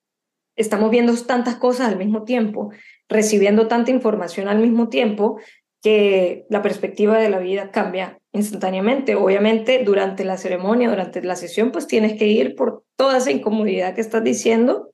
estamos 0.56 0.90
viendo 0.90 1.14
tantas 1.24 1.56
cosas 1.56 1.88
al 1.88 1.96
mismo 1.96 2.24
tiempo 2.24 2.70
recibiendo 3.08 3.68
tanta 3.68 3.90
información 3.90 4.48
al 4.48 4.58
mismo 4.58 4.88
tiempo 4.88 5.40
que 5.82 6.44
la 6.48 6.62
perspectiva 6.62 7.18
de 7.18 7.30
la 7.30 7.38
vida 7.38 7.70
cambia 7.70 8.18
instantáneamente. 8.32 9.14
Obviamente, 9.14 9.82
durante 9.84 10.24
la 10.24 10.36
ceremonia, 10.36 10.88
durante 10.88 11.22
la 11.22 11.36
sesión, 11.36 11.70
pues 11.72 11.86
tienes 11.86 12.18
que 12.18 12.26
ir 12.26 12.54
por 12.54 12.84
toda 12.96 13.18
esa 13.18 13.30
incomodidad 13.30 13.94
que 13.94 14.00
estás 14.00 14.24
diciendo. 14.24 14.92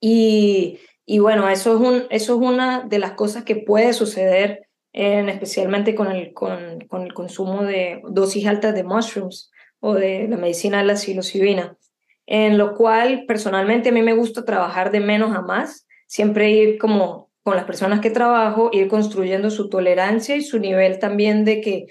Y, 0.00 0.78
y 1.04 1.18
bueno, 1.18 1.48
eso 1.48 1.74
es, 1.74 1.80
un, 1.80 2.04
eso 2.10 2.34
es 2.34 2.40
una 2.40 2.80
de 2.80 2.98
las 2.98 3.12
cosas 3.12 3.44
que 3.44 3.56
puede 3.56 3.92
suceder, 3.92 4.68
en, 4.92 5.28
especialmente 5.28 5.94
con 5.94 6.10
el, 6.10 6.32
con, 6.32 6.80
con 6.88 7.02
el 7.02 7.12
consumo 7.12 7.62
de 7.64 8.00
dosis 8.08 8.46
altas 8.46 8.74
de 8.74 8.84
mushrooms 8.84 9.50
o 9.80 9.94
de 9.94 10.26
la 10.28 10.36
medicina 10.36 10.78
de 10.78 10.84
la 10.84 10.96
psilocibina, 10.96 11.76
en 12.26 12.58
lo 12.58 12.74
cual 12.74 13.24
personalmente 13.26 13.90
a 13.90 13.92
mí 13.92 14.02
me 14.02 14.14
gusta 14.14 14.44
trabajar 14.44 14.90
de 14.90 15.00
menos 15.00 15.34
a 15.34 15.42
más 15.42 15.86
siempre 16.10 16.50
ir 16.50 16.76
como 16.76 17.30
con 17.44 17.54
las 17.54 17.64
personas 17.64 18.00
que 18.00 18.10
trabajo, 18.10 18.70
ir 18.72 18.88
construyendo 18.88 19.48
su 19.48 19.68
tolerancia 19.68 20.34
y 20.34 20.42
su 20.42 20.58
nivel 20.58 20.98
también 20.98 21.44
de 21.44 21.60
que 21.60 21.86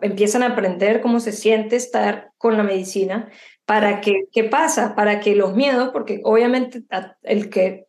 empiezan 0.00 0.42
a 0.42 0.48
aprender 0.48 1.02
cómo 1.02 1.20
se 1.20 1.32
siente 1.32 1.76
estar 1.76 2.32
con 2.38 2.56
la 2.56 2.62
medicina, 2.62 3.28
para 3.66 4.00
que, 4.00 4.24
¿qué 4.32 4.44
pasa? 4.44 4.94
Para 4.96 5.20
que 5.20 5.36
los 5.36 5.54
miedos, 5.54 5.90
porque 5.90 6.22
obviamente 6.24 6.82
el 7.22 7.50
que 7.50 7.84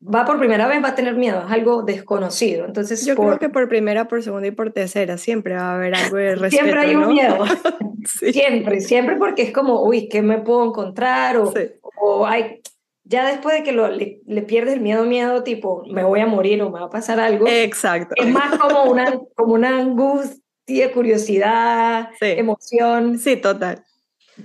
va 0.00 0.24
por 0.24 0.38
primera 0.38 0.68
vez 0.68 0.82
va 0.82 0.90
a 0.90 0.94
tener 0.94 1.16
miedo, 1.16 1.42
es 1.44 1.52
algo 1.52 1.82
desconocido. 1.82 2.64
Entonces, 2.64 3.04
yo 3.04 3.16
creo 3.16 3.38
que 3.40 3.48
por 3.48 3.68
primera, 3.68 4.06
por 4.06 4.22
segunda 4.22 4.46
y 4.46 4.52
por 4.52 4.70
tercera 4.70 5.18
siempre 5.18 5.56
va 5.56 5.72
a 5.72 5.74
haber 5.74 5.96
algo 5.96 6.16
de 6.18 6.34
respeto. 6.36 6.62
Siempre 6.62 6.80
hay 6.80 6.94
un 6.94 7.08
miedo. 7.08 7.44
Siempre, 8.04 8.80
siempre 8.80 9.16
porque 9.16 9.42
es 9.42 9.52
como, 9.52 9.82
uy, 9.82 10.08
¿qué 10.08 10.22
me 10.22 10.38
puedo 10.38 10.64
encontrar? 10.64 11.36
O, 11.36 11.52
o 12.00 12.26
hay, 12.26 12.62
ya 13.08 13.26
después 13.26 13.56
de 13.56 13.62
que 13.62 13.72
lo, 13.72 13.88
le, 13.88 14.20
le, 14.26 14.42
pierdes 14.42 14.74
el 14.74 14.80
miedo, 14.80 15.04
miedo, 15.04 15.42
tipo, 15.42 15.82
me 15.90 16.04
voy 16.04 16.20
a 16.20 16.26
morir 16.26 16.60
o 16.60 16.70
me 16.70 16.78
va 16.78 16.86
a 16.86 16.90
pasar 16.90 17.18
algo. 17.18 17.48
Exacto. 17.48 18.14
Es 18.16 18.28
más 18.28 18.58
como 18.58 18.84
una, 18.84 19.18
como 19.34 19.54
una 19.54 19.78
angustia, 19.78 20.92
curiosidad, 20.92 22.10
emoción. 22.20 23.18
Sí, 23.18 23.36
total. 23.36 23.82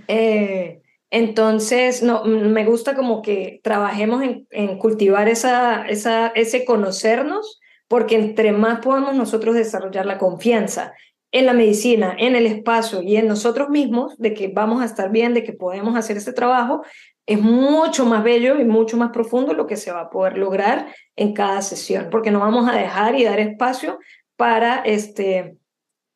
Eh, 0.08 0.82
entonces, 1.10 2.04
no, 2.04 2.24
me 2.24 2.64
gusta 2.66 2.96
como 2.96 3.22
que 3.22 3.60
trabajemos 3.64 4.24
en, 4.24 4.48
en 4.52 4.78
cultivar 4.78 5.28
esa, 5.28 5.86
esa, 5.88 6.28
ese 6.28 6.64
conocernos, 6.64 7.60
porque 7.90 8.16
entre 8.16 8.54
más 8.54 8.80
podamos 8.80 9.14
nosotros 9.14 9.56
desarrollar 9.56 10.06
la 10.06 10.18
confianza 10.18 10.94
en 11.34 11.48
la 11.48 11.54
medicina, 11.54 12.16
en 12.18 12.36
el 12.36 12.46
espacio 12.46 13.02
y 13.02 13.18
en 13.18 13.28
nosotros 13.28 13.70
mismos, 13.70 14.18
de 14.20 14.34
que 14.34 14.48
vamos 14.48 14.82
a 14.82 14.86
estar 14.86 15.12
bien, 15.12 15.34
de 15.34 15.44
que 15.44 15.52
podemos 15.52 15.98
hacer 15.98 16.16
este 16.16 16.32
trabajo, 16.32 16.84
es 17.26 17.40
mucho 17.40 18.06
más 18.06 18.24
bello 18.24 18.60
y 18.60 18.66
mucho 18.66 18.98
más 18.98 19.12
profundo 19.12 19.54
lo 19.54 19.68
que 19.68 19.78
se 19.78 19.92
va 19.92 20.02
a 20.02 20.10
poder 20.10 20.38
lograr 20.38 20.94
en 21.16 21.34
cada 21.34 21.62
sesión, 21.62 22.10
porque 22.12 22.32
no 22.32 22.40
vamos 22.40 22.70
a 22.70 22.76
dejar 22.76 23.16
y 23.16 23.24
dar 23.24 23.40
espacio 23.40 24.00
para 24.36 24.82
este 24.82 25.58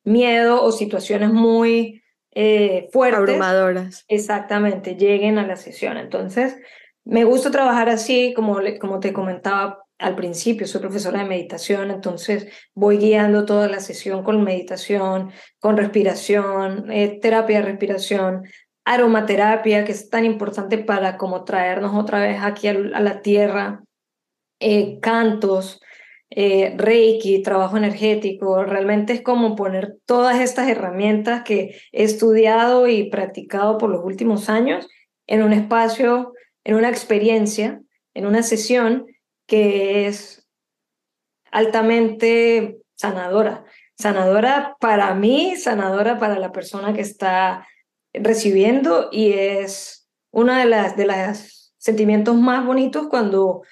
miedo 0.04 0.62
o 0.62 0.72
situaciones 0.72 1.30
muy 1.32 2.02
eh, 2.32 2.88
fuertes. 2.92 3.20
Abrumadoras. 3.20 4.04
Exactamente, 4.08 4.96
lleguen 4.96 5.38
a 5.38 5.46
la 5.46 5.56
sesión. 5.56 5.96
Entonces, 5.96 6.56
me 7.04 7.24
gusta 7.24 7.50
trabajar 7.50 7.88
así, 7.88 8.34
como, 8.34 8.58
como 8.78 9.00
te 9.00 9.12
comentaba 9.12 9.82
al 9.98 10.14
principio, 10.14 10.66
soy 10.66 10.80
profesora 10.80 11.20
de 11.20 11.28
meditación, 11.28 11.90
entonces 11.90 12.46
voy 12.74 12.98
guiando 12.98 13.44
toda 13.44 13.66
la 13.66 13.80
sesión 13.80 14.22
con 14.22 14.44
meditación, 14.44 15.32
con 15.58 15.76
respiración, 15.76 16.90
eh, 16.92 17.18
terapia 17.20 17.58
de 17.58 17.66
respiración, 17.66 18.44
aromaterapia, 18.88 19.84
que 19.84 19.92
es 19.92 20.08
tan 20.08 20.24
importante 20.24 20.78
para 20.78 21.18
como 21.18 21.44
traernos 21.44 21.94
otra 21.94 22.20
vez 22.20 22.38
aquí 22.40 22.68
a, 22.68 22.72
la 22.72 23.20
tierra, 23.20 23.84
eh, 24.60 24.98
cantos, 25.00 25.82
eh, 26.30 26.74
Reiki, 26.74 27.42
trabajo 27.42 27.76
energético, 27.76 28.64
realmente 28.64 29.12
es 29.12 29.20
como 29.20 29.56
poner 29.56 29.98
todas 30.06 30.40
estas 30.40 30.68
herramientas 30.70 31.42
que 31.42 31.78
he 31.92 32.02
estudiado 32.02 32.88
y 32.88 33.10
practicado 33.10 33.76
por 33.76 33.90
los 33.90 34.02
últimos 34.02 34.48
años 34.48 34.88
en 35.26 35.42
un 35.42 35.52
espacio, 35.52 36.32
en 36.64 36.76
una 36.76 36.88
experiencia, 36.88 37.82
en 38.14 38.24
una 38.24 38.42
sesión 38.42 39.06
que 39.46 40.06
es 40.06 40.48
altamente 41.50 42.78
sanadora. 42.94 43.64
Sanadora 43.98 44.76
para 44.80 45.12
mí, 45.14 45.56
sanadora 45.56 46.18
para 46.18 46.38
la 46.38 46.52
persona 46.52 46.94
que 46.94 47.02
está 47.02 47.66
recibiendo 48.12 49.08
y 49.12 49.32
es 49.32 50.08
uno 50.30 50.54
de 50.54 50.64
las 50.64 50.96
de 50.96 51.06
los 51.06 51.74
sentimientos 51.78 52.36
más 52.36 52.66
bonitos 52.66 53.08
cuando 53.08 53.62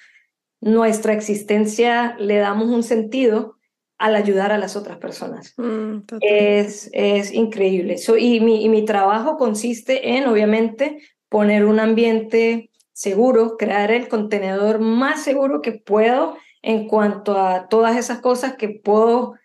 nuestra 0.61 1.13
existencia 1.13 2.15
le 2.19 2.37
damos 2.37 2.69
un 2.69 2.83
sentido 2.83 3.57
al 3.97 4.15
ayudar 4.15 4.51
a 4.51 4.57
las 4.57 4.75
otras 4.75 4.97
personas. 4.97 5.53
Mm, 5.57 5.99
es, 6.21 6.89
es 6.93 7.33
increíble. 7.33 7.97
y, 8.19 8.39
mi, 8.39 8.63
y 8.63 8.69
mi 8.69 8.85
trabajo 8.85 9.37
consiste 9.37 10.15
en, 10.15 10.27
obviamente, 10.27 10.99
poner 11.29 11.65
un 11.65 11.79
ambiente 11.79 12.69
seguro, 12.93 13.57
crear 13.57 13.91
el 13.91 14.07
contenedor 14.07 14.79
más 14.79 15.23
seguro 15.23 15.61
que 15.61 15.71
puedo 15.73 16.37
en 16.61 16.87
cuanto 16.87 17.39
a 17.39 17.67
todas 17.69 17.97
esas 17.97 18.19
cosas 18.19 18.55
que 18.55 18.69
puedo 18.69 19.35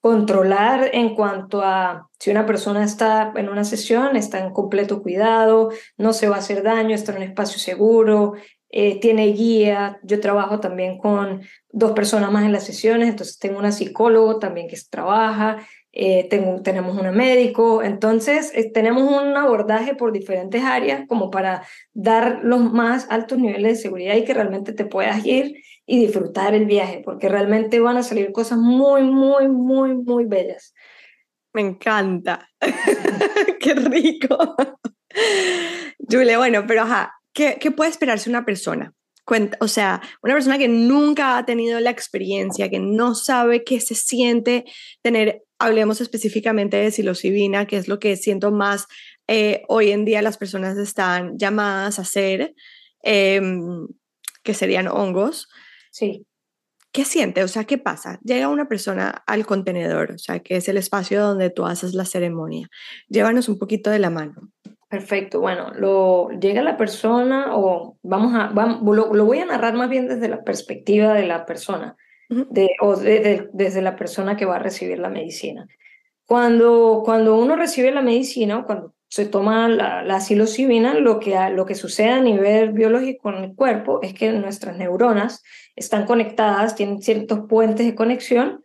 controlar 0.00 0.90
en 0.92 1.14
cuanto 1.14 1.62
a 1.62 2.08
si 2.18 2.30
una 2.30 2.46
persona 2.46 2.84
está 2.84 3.32
en 3.36 3.48
una 3.48 3.64
sesión, 3.64 4.16
está 4.16 4.38
en 4.38 4.52
completo 4.52 5.02
cuidado, 5.02 5.70
no 5.98 6.12
se 6.12 6.28
va 6.28 6.36
a 6.36 6.38
hacer 6.38 6.62
daño, 6.62 6.94
está 6.94 7.12
en 7.12 7.18
un 7.18 7.24
espacio 7.24 7.58
seguro, 7.58 8.34
eh, 8.70 9.00
tiene 9.00 9.26
guía. 9.26 9.98
Yo 10.02 10.20
trabajo 10.20 10.60
también 10.60 10.96
con 10.98 11.42
dos 11.70 11.92
personas 11.92 12.30
más 12.30 12.44
en 12.44 12.52
las 12.52 12.64
sesiones, 12.64 13.08
entonces 13.08 13.38
tengo 13.38 13.58
una 13.58 13.72
psicólogo 13.72 14.38
también 14.38 14.68
que 14.68 14.78
trabaja, 14.88 15.58
eh, 15.92 16.28
tengo, 16.28 16.62
tenemos 16.62 16.96
un 16.96 17.10
médico, 17.16 17.82
entonces 17.82 18.52
eh, 18.54 18.70
tenemos 18.72 19.02
un 19.02 19.36
abordaje 19.36 19.94
por 19.96 20.12
diferentes 20.12 20.62
áreas 20.62 21.06
como 21.08 21.30
para 21.30 21.62
dar 21.92 22.40
los 22.42 22.72
más 22.72 23.08
altos 23.10 23.38
niveles 23.38 23.76
de 23.76 23.82
seguridad 23.82 24.14
y 24.14 24.24
que 24.24 24.34
realmente 24.34 24.72
te 24.72 24.84
puedas 24.84 25.26
ir 25.26 25.56
y 25.86 26.00
disfrutar 26.00 26.54
el 26.54 26.66
viaje, 26.66 27.02
porque 27.04 27.28
realmente 27.28 27.80
van 27.80 27.96
a 27.96 28.04
salir 28.04 28.30
cosas 28.30 28.58
muy, 28.58 29.02
muy, 29.02 29.48
muy, 29.48 29.96
muy 29.96 30.26
bellas. 30.26 30.74
Me 31.52 31.62
encanta. 31.62 32.48
Qué 33.60 33.74
rico. 33.74 34.54
Julia, 36.08 36.38
bueno, 36.38 36.64
pero 36.68 36.82
ajá, 36.82 37.12
¿qué, 37.32 37.56
¿qué 37.60 37.72
puede 37.72 37.90
esperarse 37.90 38.30
una 38.30 38.44
persona? 38.44 38.94
O 39.60 39.68
sea, 39.68 40.00
una 40.22 40.34
persona 40.34 40.58
que 40.58 40.68
nunca 40.68 41.38
ha 41.38 41.44
tenido 41.44 41.78
la 41.80 41.90
experiencia, 41.90 42.68
que 42.68 42.80
no 42.80 43.14
sabe 43.14 43.64
qué 43.64 43.80
se 43.80 43.94
siente 43.94 44.64
tener 45.02 45.42
hablemos 45.60 46.00
específicamente 46.00 46.78
de 46.78 46.90
psilocibina, 46.90 47.66
que 47.66 47.76
es 47.76 47.86
lo 47.86 48.00
que 48.00 48.16
siento 48.16 48.50
más 48.50 48.86
eh, 49.28 49.62
hoy 49.68 49.92
en 49.92 50.04
día 50.04 50.22
las 50.22 50.38
personas 50.38 50.76
están 50.76 51.38
llamadas 51.38 51.98
a 51.98 52.02
hacer, 52.02 52.54
em, 53.02 53.86
que 54.42 54.54
serían 54.54 54.88
hongos. 54.88 55.48
Sí. 55.92 56.26
¿Qué 56.92 57.04
siente? 57.04 57.44
O 57.44 57.48
sea, 57.48 57.64
¿qué 57.64 57.78
pasa? 57.78 58.18
Llega 58.24 58.48
una 58.48 58.68
persona 58.68 59.22
al 59.26 59.46
contenedor, 59.46 60.12
o 60.12 60.18
sea, 60.18 60.40
que 60.40 60.56
es 60.56 60.68
el 60.68 60.78
espacio 60.78 61.22
donde 61.22 61.50
tú 61.50 61.64
haces 61.66 61.94
la 61.94 62.04
ceremonia. 62.04 62.68
Llévanos 63.08 63.48
un 63.48 63.58
poquito 63.58 63.90
de 63.90 64.00
la 64.00 64.10
mano. 64.10 64.50
Perfecto. 64.90 65.40
Bueno, 65.40 65.72
lo, 65.76 66.30
llega 66.30 66.62
la 66.62 66.76
persona 66.76 67.56
o 67.56 67.96
vamos 68.02 68.34
a, 68.34 68.48
vamos, 68.48 68.82
lo 68.82 69.24
voy 69.24 69.38
a 69.38 69.46
narrar 69.46 69.74
más 69.74 69.88
bien 69.88 70.08
desde 70.08 70.28
la 70.28 70.42
perspectiva 70.42 71.14
de 71.14 71.26
la 71.26 71.46
persona 71.46 71.96
de, 72.28 72.70
o 72.80 72.96
desde 72.96 73.82
la 73.82 73.96
persona 73.96 74.36
que 74.36 74.46
va 74.46 74.56
a 74.56 74.60
recibir 74.60 74.98
la 74.98 75.08
medicina. 75.08 75.66
Cuando, 76.26 77.02
cuando 77.04 77.36
uno 77.36 77.56
recibe 77.56 77.90
la 77.90 78.02
medicina 78.02 78.58
o 78.58 78.66
cuando 78.66 78.94
se 79.08 79.26
toma 79.26 79.68
la, 79.68 80.02
la 80.02 80.20
psilocibina, 80.20 80.94
lo 80.94 81.18
que, 81.18 81.36
lo 81.50 81.66
que 81.66 81.74
sucede 81.76 82.10
a 82.10 82.20
nivel 82.20 82.72
biológico 82.72 83.30
en 83.30 83.44
el 83.44 83.54
cuerpo 83.54 84.00
es 84.02 84.14
que 84.14 84.32
nuestras 84.32 84.76
neuronas 84.76 85.42
están 85.74 86.06
conectadas, 86.06 86.76
tienen 86.76 87.00
ciertos 87.00 87.40
puentes 87.48 87.86
de 87.86 87.94
conexión 87.94 88.64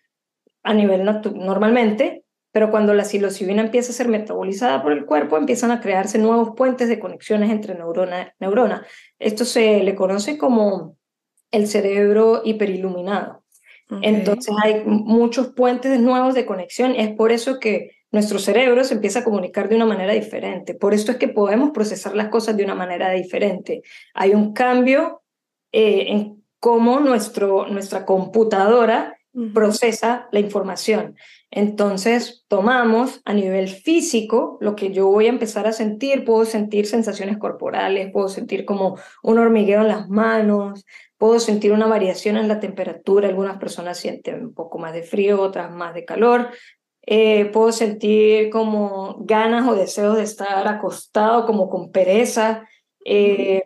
a 0.61 0.73
nivel 0.73 1.03
normalmente, 1.05 2.24
pero 2.55 2.71
cuando 2.71 2.93
la 2.93 3.03
psilocibina 3.03 3.61
empieza 3.61 3.91
a 3.91 3.95
ser 3.95 4.07
metabolizada 4.07 4.81
por 4.81 4.93
el 4.93 5.05
cuerpo, 5.05 5.35
empiezan 5.35 5.71
a 5.71 5.81
crearse 5.81 6.17
nuevos 6.17 6.51
puentes 6.55 6.87
de 6.87 6.99
conexiones 6.99 7.51
entre 7.51 7.75
neurona 7.75 8.33
neurona. 8.39 8.87
Esto 9.19 9.43
se 9.43 9.83
le 9.83 9.93
conoce 9.93 10.37
como 10.37 10.95
el 11.51 11.67
cerebro 11.67 12.43
hiperiluminado. 12.45 13.43
Entonces 14.01 14.55
hay 14.63 14.83
muchos 14.85 15.47
puentes 15.47 15.99
nuevos 15.99 16.33
de 16.33 16.45
conexión. 16.45 16.95
Es 16.95 17.11
por 17.11 17.33
eso 17.33 17.59
que 17.59 17.91
nuestro 18.09 18.39
cerebro 18.39 18.85
se 18.85 18.93
empieza 18.93 19.19
a 19.19 19.25
comunicar 19.25 19.67
de 19.67 19.75
una 19.75 19.85
manera 19.85 20.13
diferente. 20.13 20.75
Por 20.75 20.93
esto 20.93 21.11
es 21.11 21.17
que 21.17 21.27
podemos 21.27 21.71
procesar 21.71 22.15
las 22.15 22.29
cosas 22.29 22.55
de 22.55 22.63
una 22.63 22.73
manera 22.73 23.11
diferente. 23.11 23.81
Hay 24.13 24.33
un 24.33 24.53
cambio 24.53 25.23
eh, 25.73 26.05
en 26.07 26.41
cómo 26.61 27.01
nuestro, 27.01 27.67
nuestra 27.67 28.05
computadora 28.05 29.14
procesa 29.53 30.27
la 30.31 30.39
información. 30.39 31.15
Entonces, 31.51 32.45
tomamos 32.47 33.21
a 33.25 33.33
nivel 33.33 33.67
físico 33.69 34.57
lo 34.61 34.75
que 34.75 34.91
yo 34.91 35.07
voy 35.07 35.27
a 35.27 35.29
empezar 35.29 35.67
a 35.67 35.73
sentir, 35.73 36.25
puedo 36.25 36.45
sentir 36.45 36.85
sensaciones 36.85 37.37
corporales, 37.37 38.11
puedo 38.11 38.29
sentir 38.29 38.65
como 38.65 38.97
un 39.23 39.39
hormigueo 39.39 39.81
en 39.81 39.87
las 39.89 40.09
manos, 40.09 40.85
Puedo 41.17 41.39
sentir 41.39 41.71
una 41.71 41.87
variación 41.87 42.35
en 42.35 42.49
la 42.49 42.59
temperatura, 42.59 43.29
algunas 43.29 43.57
personas 43.57 43.97
sienten 43.97 44.47
un 44.47 44.53
poco 44.53 44.77
más 44.77 44.93
de 44.93 45.03
frío, 45.03 45.41
otras 45.41 45.71
más 45.71 45.93
de 45.93 46.03
calor. 46.03 46.49
Eh, 47.03 47.45
puedo 47.45 47.71
sentir 47.71 48.49
como 48.49 49.17
ganas 49.21 49.67
o 49.67 49.75
deseos 49.75 50.17
de 50.17 50.23
estar 50.23 50.67
acostado, 50.67 51.45
como 51.45 51.69
con 51.69 51.91
pereza. 51.91 52.67
Eh, 53.05 53.63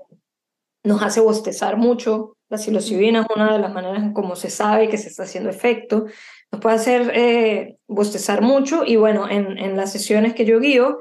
nos 0.83 1.01
hace 1.01 1.21
bostezar 1.21 1.77
mucho. 1.77 2.37
La 2.49 2.57
psilocibina 2.57 3.21
es 3.21 3.27
una 3.35 3.53
de 3.53 3.59
las 3.59 3.71
maneras 3.71 4.03
en 4.03 4.13
cómo 4.13 4.35
se 4.35 4.49
sabe 4.49 4.89
que 4.89 4.97
se 4.97 5.07
está 5.07 5.23
haciendo 5.23 5.49
efecto. 5.49 6.05
Nos 6.51 6.61
puede 6.61 6.75
hacer 6.75 7.11
eh, 7.13 7.77
bostezar 7.87 8.41
mucho 8.41 8.83
y 8.85 8.95
bueno, 8.95 9.29
en, 9.29 9.57
en 9.57 9.77
las 9.77 9.91
sesiones 9.91 10.33
que 10.33 10.45
yo 10.45 10.59
guío, 10.59 10.97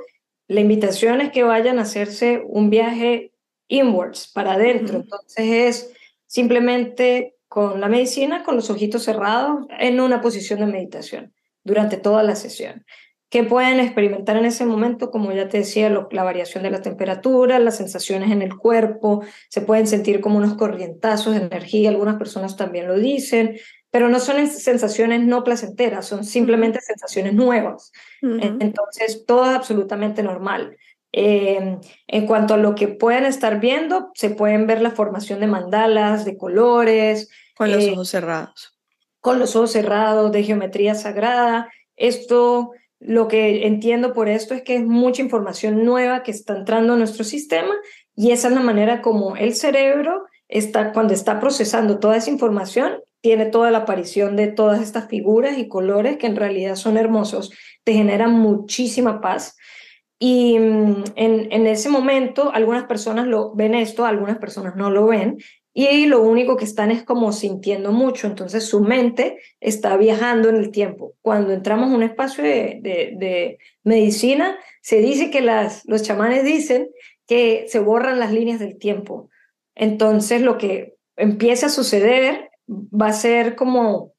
la 0.47 0.61
invitación 0.61 1.21
es 1.21 1.31
que 1.33 1.43
vayan 1.43 1.79
a 1.79 1.83
hacerse 1.83 2.43
un 2.47 2.71
viaje 2.71 3.33
inwards, 3.69 4.31
para 4.33 4.53
adentro. 4.53 4.99
Entonces 4.99 5.45
es 5.47 5.93
simplemente 6.27 7.37
con 7.49 7.81
la 7.81 7.89
medicina, 7.89 8.43
con 8.43 8.57
los 8.57 8.71
ojitos 8.71 9.05
cerrados, 9.05 9.67
en 9.79 10.01
una 10.01 10.21
posición 10.21 10.61
de 10.61 10.67
meditación 10.67 11.33
durante 11.65 11.97
toda 11.97 12.23
la 12.23 12.35
sesión. 12.35 12.85
¿Qué 13.31 13.45
pueden 13.45 13.79
experimentar 13.79 14.37
en 14.37 14.47
ese 14.47 14.65
momento? 14.65 15.11
Como 15.11 15.33
ya 15.33 15.49
te 15.49 15.59
decía, 15.59 15.91
la 15.91 16.25
variación 16.25 16.63
de 16.63 16.71
la 16.71 16.81
temperatura, 16.81 17.59
las 17.59 17.77
sensaciones 17.77 18.31
en 18.31 18.41
el 18.41 18.57
cuerpo, 18.57 19.23
se 19.51 19.61
pueden 19.61 19.87
sentir 19.87 20.21
como 20.21 20.39
unos 20.39 20.55
corrientazos 20.55 21.35
de 21.35 21.43
energía, 21.43 21.91
algunas 21.91 22.17
personas 22.17 22.57
también 22.57 22.89
lo 22.89 22.99
dicen, 22.99 23.59
pero 23.91 24.09
no 24.09 24.19
son 24.19 24.47
sensaciones 24.47 25.23
no 25.23 25.45
placenteras, 25.45 26.07
son 26.07 26.25
simplemente 26.25 26.81
sensaciones 26.81 27.35
nuevas. 27.35 27.93
Entonces, 28.23 29.25
todo 29.27 29.45
es 29.51 29.57
absolutamente 29.57 30.23
normal. 30.23 30.77
Em, 31.13 31.81
en 32.07 32.27
cuanto 32.27 32.55
a 32.55 32.59
lo 32.59 32.75
que 32.75 32.89
pueden 32.89 33.25
estar 33.25 33.61
viendo, 33.61 34.11
se 34.15 34.31
pueden 34.31 34.67
ver 34.67 34.83
la 34.83 34.91
formación 34.91 35.41
de 35.41 35.47
mandalas, 35.47 36.25
de 36.25 36.37
colores. 36.37 37.31
Con 37.57 37.73
los 37.73 37.85
eh, 37.85 37.93
ojos 37.93 38.09
cerrados. 38.09 38.79
Con 39.21 39.39
los 39.39 39.57
ojos 39.57 39.73
cerrados, 39.73 40.33
de 40.33 40.43
geometría 40.43 40.95
sagrada. 40.95 41.71
Esto, 41.97 42.73
lo 43.01 43.29
que 43.29 43.67
entiendo 43.67 44.13
por 44.13 44.29
esto 44.29 44.55
es 44.55 44.63
que 44.63 44.77
es 44.77 44.85
mucha 44.85 45.23
información 45.23 45.85
nueva 45.85 46.23
que 46.23 46.31
está 46.31 46.57
entrando 46.57 46.95
a 46.95 46.97
nuestro 46.97 47.25
sistema 47.25 47.75
y 48.17 48.33
esa 48.33 48.49
es 48.49 48.55
la 48.55 48.61
manera 48.61 49.01
como 49.01 49.37
el 49.37 49.55
cerebro 49.55 50.25
está, 50.49 50.93
cuando 50.93 51.15
está 51.15 51.39
procesando 51.39 52.01
toda 52.01 52.17
esa 52.17 52.31
información, 52.31 53.01
tiene 53.21 53.47
toda 53.47 53.71
la 53.71 53.79
aparición 53.79 54.37
de 54.37 54.49
todas 54.49 54.81
estas 54.81 55.09
figuras 55.09 55.59
y 55.59 55.69
colores 55.69 56.17
que 56.17 56.27
en 56.27 56.37
realidad 56.37 56.75
son 56.77 56.97
hermosos, 56.97 57.53
te 57.85 57.93
generan 57.93 58.33
muchísima 58.33 59.21
paz. 59.21 59.57
Y 60.19 60.59
mm, 60.59 61.05
en, 61.15 61.53
en 61.53 61.67
ese 61.69 61.89
momento 61.89 62.51
algunas 62.53 62.85
personas 62.85 63.29
lo 63.29 63.55
ven 63.55 63.75
esto, 63.75 64.05
algunas 64.05 64.39
personas 64.39 64.75
no 64.75 64.91
lo 64.91 65.07
ven, 65.07 65.39
y 65.75 66.07
lo 66.07 66.23
único 66.23 66.57
que 66.57 66.65
están 66.65 66.91
es 66.91 67.05
como 67.05 67.33
sintiendo 67.33 67.93
mucho, 67.93 68.27
entonces 68.27 68.65
su 68.65 68.81
mente 68.81 69.39
está 69.61 69.97
viajando 69.97 70.49
en 70.49 70.57
el 70.57 70.71
tiempo. 70.71 71.15
Cuando 71.23 71.53
entramos 71.53 71.91
a 71.91 71.95
un 71.95 72.03
espacio 72.03 72.43
de, 72.43 72.81
de, 72.83 73.59
medicina, 73.85 74.59
se 74.83 75.01
dice 75.01 75.31
que 75.31 75.41
las, 75.41 75.85
los 75.87 76.03
chamanes 76.03 76.45
dicen 76.45 76.89
que 77.27 77.67
se 77.69 77.79
borran 77.79 78.19
las 78.19 78.33
líneas 78.33 78.59
del 78.59 78.79
tiempo. 78.79 79.31
Entonces 79.75 80.43
lo 80.43 80.59
que 80.59 80.97
empieza 81.17 81.67
a 81.67 81.71
suceder 81.71 82.51
va 82.69 83.09
a 83.09 83.13
ser 83.13 83.55
como 83.55 84.15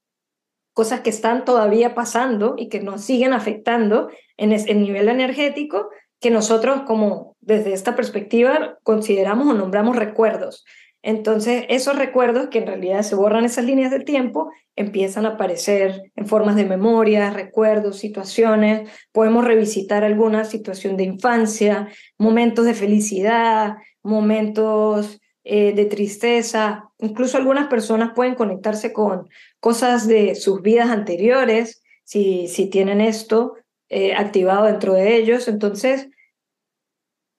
cosas 0.72 1.00
que 1.00 1.10
están 1.10 1.44
todavía 1.44 1.94
pasando 1.94 2.54
y 2.56 2.68
que 2.68 2.80
nos 2.80 3.02
siguen 3.02 3.32
afectando 3.32 4.10
en 4.36 4.52
el 4.52 4.80
nivel 4.80 5.08
energético 5.08 5.90
que 6.20 6.30
nosotros 6.30 6.82
como 6.86 7.36
desde 7.40 7.72
esta 7.72 7.96
perspectiva 7.96 8.78
consideramos 8.82 9.48
o 9.48 9.54
nombramos 9.54 9.96
recuerdos. 9.96 10.64
Entonces, 11.02 11.64
esos 11.68 11.96
recuerdos 11.96 12.48
que 12.48 12.58
en 12.58 12.66
realidad 12.66 13.02
se 13.02 13.14
borran 13.14 13.44
esas 13.44 13.64
líneas 13.64 13.90
del 13.90 14.04
tiempo, 14.04 14.50
empiezan 14.76 15.24
a 15.24 15.30
aparecer 15.30 16.12
en 16.14 16.26
formas 16.26 16.56
de 16.56 16.66
memoria, 16.66 17.30
recuerdos, 17.30 17.98
situaciones. 17.98 18.90
Podemos 19.12 19.44
revisitar 19.44 20.04
alguna 20.04 20.44
situación 20.44 20.96
de 20.96 21.04
infancia, 21.04 21.88
momentos 22.18 22.66
de 22.66 22.74
felicidad, 22.74 23.76
momentos 24.02 25.20
eh, 25.42 25.72
de 25.72 25.86
tristeza. 25.86 26.90
Incluso 26.98 27.38
algunas 27.38 27.68
personas 27.68 28.12
pueden 28.14 28.34
conectarse 28.34 28.92
con 28.92 29.28
cosas 29.58 30.06
de 30.06 30.34
sus 30.34 30.60
vidas 30.60 30.90
anteriores, 30.90 31.82
si, 32.04 32.46
si 32.48 32.68
tienen 32.68 33.00
esto 33.00 33.54
eh, 33.88 34.14
activado 34.14 34.66
dentro 34.66 34.92
de 34.92 35.16
ellos. 35.16 35.48
Entonces, 35.48 36.10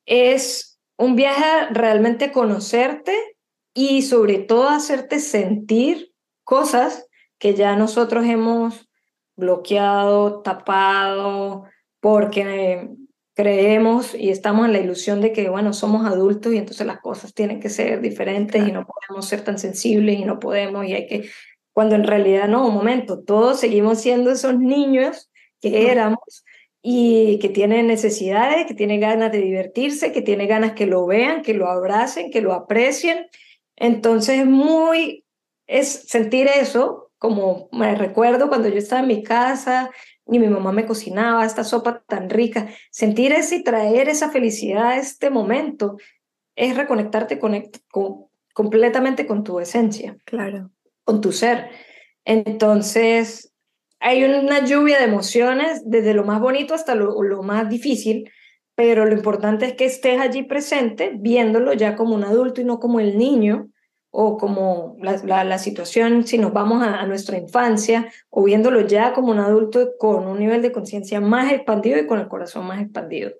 es 0.07 0.79
un 0.97 1.15
viaje 1.15 1.67
realmente 1.71 2.31
conocerte 2.31 3.13
y 3.73 4.01
sobre 4.01 4.39
todo 4.39 4.69
hacerte 4.69 5.19
sentir 5.19 6.13
cosas 6.43 7.07
que 7.37 7.53
ya 7.55 7.75
nosotros 7.75 8.25
hemos 8.25 8.89
bloqueado, 9.35 10.41
tapado, 10.41 11.65
porque 11.99 12.89
creemos 13.33 14.13
y 14.13 14.29
estamos 14.29 14.65
en 14.65 14.73
la 14.73 14.79
ilusión 14.79 15.21
de 15.21 15.31
que, 15.31 15.49
bueno, 15.49 15.73
somos 15.73 16.05
adultos 16.05 16.53
y 16.53 16.57
entonces 16.57 16.85
las 16.85 16.99
cosas 16.99 17.33
tienen 17.33 17.59
que 17.59 17.69
ser 17.69 18.01
diferentes 18.01 18.67
y 18.67 18.71
no 18.71 18.85
podemos 18.85 19.27
ser 19.27 19.43
tan 19.43 19.57
sensibles 19.57 20.19
y 20.19 20.25
no 20.25 20.39
podemos 20.39 20.85
y 20.85 20.93
hay 20.93 21.07
que, 21.07 21.29
cuando 21.73 21.95
en 21.95 22.03
realidad 22.03 22.47
no, 22.47 22.67
un 22.67 22.73
momento, 22.73 23.23
todos 23.23 23.59
seguimos 23.59 24.01
siendo 24.01 24.31
esos 24.31 24.59
niños 24.59 25.31
que 25.61 25.89
éramos 25.89 26.43
y 26.81 27.39
que 27.39 27.49
tienen 27.49 27.87
necesidades, 27.87 28.65
que 28.65 28.73
tienen 28.73 28.99
ganas 28.99 29.31
de 29.31 29.39
divertirse, 29.39 30.11
que 30.11 30.21
tienen 30.21 30.47
ganas 30.47 30.73
que 30.73 30.87
lo 30.87 31.05
vean, 31.05 31.43
que 31.43 31.53
lo 31.53 31.69
abracen, 31.69 32.31
que 32.31 32.41
lo 32.41 32.53
aprecien 32.53 33.27
entonces, 33.75 34.45
muy 34.45 35.25
es 35.67 36.07
sentir 36.07 36.47
eso, 36.47 37.11
como 37.17 37.69
me 37.71 37.95
recuerdo 37.95 38.49
cuando 38.49 38.67
yo 38.67 38.77
estaba 38.77 39.01
en 39.01 39.07
mi 39.07 39.23
casa 39.23 39.89
y 40.25 40.39
mi 40.39 40.47
mamá 40.47 40.71
me 40.71 40.85
cocinaba 40.85 41.45
esta 41.45 41.63
sopa 41.63 42.03
tan 42.07 42.29
rica, 42.29 42.67
sentir 42.89 43.31
eso 43.31 43.55
y 43.55 43.63
traer 43.63 44.09
esa 44.09 44.31
felicidad 44.31 44.89
a 44.89 44.97
este 44.97 45.29
momento 45.29 45.97
es 46.55 46.75
reconectarte 46.75 47.39
completamente 48.53 49.25
con 49.27 49.43
tu 49.43 49.59
esencia. 49.59 50.17
Claro. 50.25 50.71
Con 51.03 51.21
tu 51.21 51.31
ser. 51.31 51.69
Entonces, 52.25 53.53
hay 53.99 54.23
una 54.23 54.65
lluvia 54.65 54.97
de 54.97 55.05
emociones, 55.05 55.83
desde 55.85 56.13
lo 56.13 56.23
más 56.23 56.41
bonito 56.41 56.73
hasta 56.73 56.95
lo, 56.95 57.21
lo 57.23 57.43
más 57.43 57.69
difícil, 57.69 58.29
pero 58.75 59.05
lo 59.05 59.13
importante 59.13 59.65
es 59.65 59.73
que 59.73 59.85
estés 59.85 60.19
allí 60.19 60.43
presente, 60.43 61.11
viéndolo 61.15 61.73
ya 61.73 61.95
como 61.95 62.15
un 62.15 62.23
adulto 62.23 62.61
y 62.61 62.63
no 62.63 62.79
como 62.79 62.99
el 62.99 63.17
niño 63.17 63.69
o 64.11 64.37
como 64.37 64.97
la, 64.99 65.43
la, 65.45 65.57
situación 65.57 66.27
si 66.27 66.37
nos 66.37 66.51
vamos 66.51 66.83
a, 66.83 67.05
nuestra 67.05 67.37
infancia 67.37 68.11
o 68.29 68.43
viéndolo 68.43 68.81
ya 68.81 69.13
como 69.13 69.31
un 69.31 69.39
adulto 69.39 69.91
con 69.97 70.27
un 70.27 70.37
nivel 70.37 70.61
de 70.61 70.73
conciencia 70.73 71.21
más 71.21 71.51
expandido 71.51 71.97
y 71.97 72.07
con 72.07 72.19
el 72.19 72.27
corazón 72.27 72.65
más 72.65 72.81
expandido. 72.81 73.31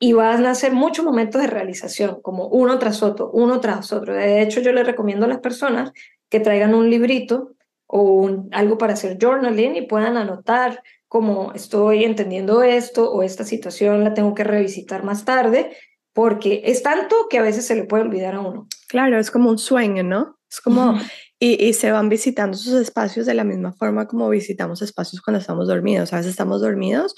Y 0.00 0.12
van 0.12 0.46
a 0.46 0.54
ser 0.54 0.72
muchos 0.72 1.04
momentos 1.04 1.40
de 1.40 1.48
realización, 1.48 2.20
como 2.22 2.48
uno 2.48 2.78
tras 2.78 3.02
otro, 3.02 3.30
uno 3.32 3.60
tras 3.60 3.92
otro. 3.92 4.14
De 4.14 4.42
hecho, 4.42 4.60
yo 4.60 4.72
les 4.72 4.86
recomiendo 4.86 5.26
a 5.26 5.28
las 5.28 5.38
personas 5.38 5.92
que 6.28 6.40
traigan 6.40 6.74
un 6.74 6.90
librito 6.90 7.54
o 7.86 8.02
un, 8.02 8.48
algo 8.52 8.78
para 8.78 8.92
hacer 8.92 9.16
journaling 9.20 9.76
y 9.76 9.82
puedan 9.82 10.16
anotar 10.16 10.82
como 11.08 11.52
estoy 11.54 12.04
entendiendo 12.04 12.62
esto 12.62 13.10
o 13.10 13.22
esta 13.22 13.44
situación 13.44 14.04
la 14.04 14.14
tengo 14.14 14.34
que 14.34 14.44
revisitar 14.44 15.04
más 15.04 15.24
tarde, 15.24 15.76
porque 16.12 16.62
es 16.64 16.82
tanto 16.82 17.16
que 17.30 17.38
a 17.38 17.42
veces 17.42 17.66
se 17.66 17.74
le 17.74 17.84
puede 17.84 18.04
olvidar 18.04 18.34
a 18.34 18.40
uno. 18.40 18.68
Claro, 18.88 19.18
es 19.18 19.30
como 19.30 19.50
un 19.50 19.58
sueño, 19.58 20.02
¿no? 20.02 20.38
Es 20.50 20.60
como, 20.60 20.98
y, 21.38 21.64
y, 21.64 21.72
se 21.74 21.92
van 21.92 22.08
visitando 22.08 22.56
sus 22.56 22.74
espacios 22.74 23.26
de 23.26 23.34
la 23.34 23.44
misma 23.44 23.72
forma 23.72 24.06
como 24.06 24.28
visitamos 24.28 24.82
espacios 24.82 25.20
cuando 25.22 25.40
estamos 25.40 25.68
dormidos. 25.68 26.12
A 26.12 26.16
veces 26.16 26.30
estamos 26.30 26.60
dormidos 26.60 27.14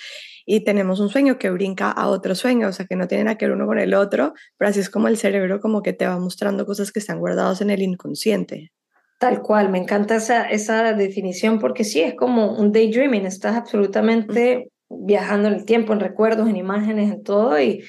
y 0.46 0.64
tenemos 0.64 1.00
un 1.00 1.08
sueño 1.08 1.38
que 1.38 1.50
brinca 1.50 1.90
a 1.90 2.08
otro 2.08 2.34
sueño, 2.34 2.68
o 2.68 2.72
sea, 2.72 2.86
que 2.86 2.96
no 2.96 3.06
tienen 3.08 3.26
nada 3.26 3.38
que 3.38 3.46
ver 3.46 3.54
uno 3.54 3.66
con 3.66 3.78
el 3.78 3.94
otro, 3.94 4.34
pero 4.58 4.68
así 4.68 4.80
es 4.80 4.90
como 4.90 5.08
el 5.08 5.16
cerebro 5.16 5.60
como 5.60 5.82
que 5.82 5.92
te 5.92 6.06
va 6.06 6.18
mostrando 6.18 6.66
cosas 6.66 6.92
que 6.92 6.98
están 6.98 7.20
guardadas 7.20 7.60
en 7.60 7.70
el 7.70 7.82
inconsciente. 7.82 8.72
Tal 9.20 9.42
cual, 9.42 9.68
me 9.68 9.76
encanta 9.76 10.16
esa, 10.16 10.48
esa 10.48 10.94
definición 10.94 11.58
porque 11.58 11.84
sí, 11.84 12.00
es 12.00 12.14
como 12.14 12.56
un 12.58 12.72
daydreaming, 12.72 13.26
estás 13.26 13.54
absolutamente 13.54 14.70
viajando 14.88 15.48
en 15.48 15.54
el 15.56 15.66
tiempo, 15.66 15.92
en 15.92 16.00
recuerdos, 16.00 16.48
en 16.48 16.56
imágenes, 16.56 17.12
en 17.12 17.22
todo 17.22 17.60
y 17.60 17.84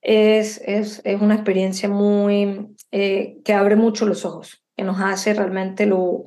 es, 0.00 0.58
es, 0.64 1.02
es 1.04 1.20
una 1.20 1.34
experiencia 1.34 1.90
muy 1.90 2.66
eh, 2.92 3.36
que 3.44 3.52
abre 3.52 3.76
mucho 3.76 4.06
los 4.06 4.24
ojos, 4.24 4.64
que 4.74 4.84
nos 4.84 4.98
hace 5.02 5.34
realmente 5.34 5.84
lo, 5.84 6.24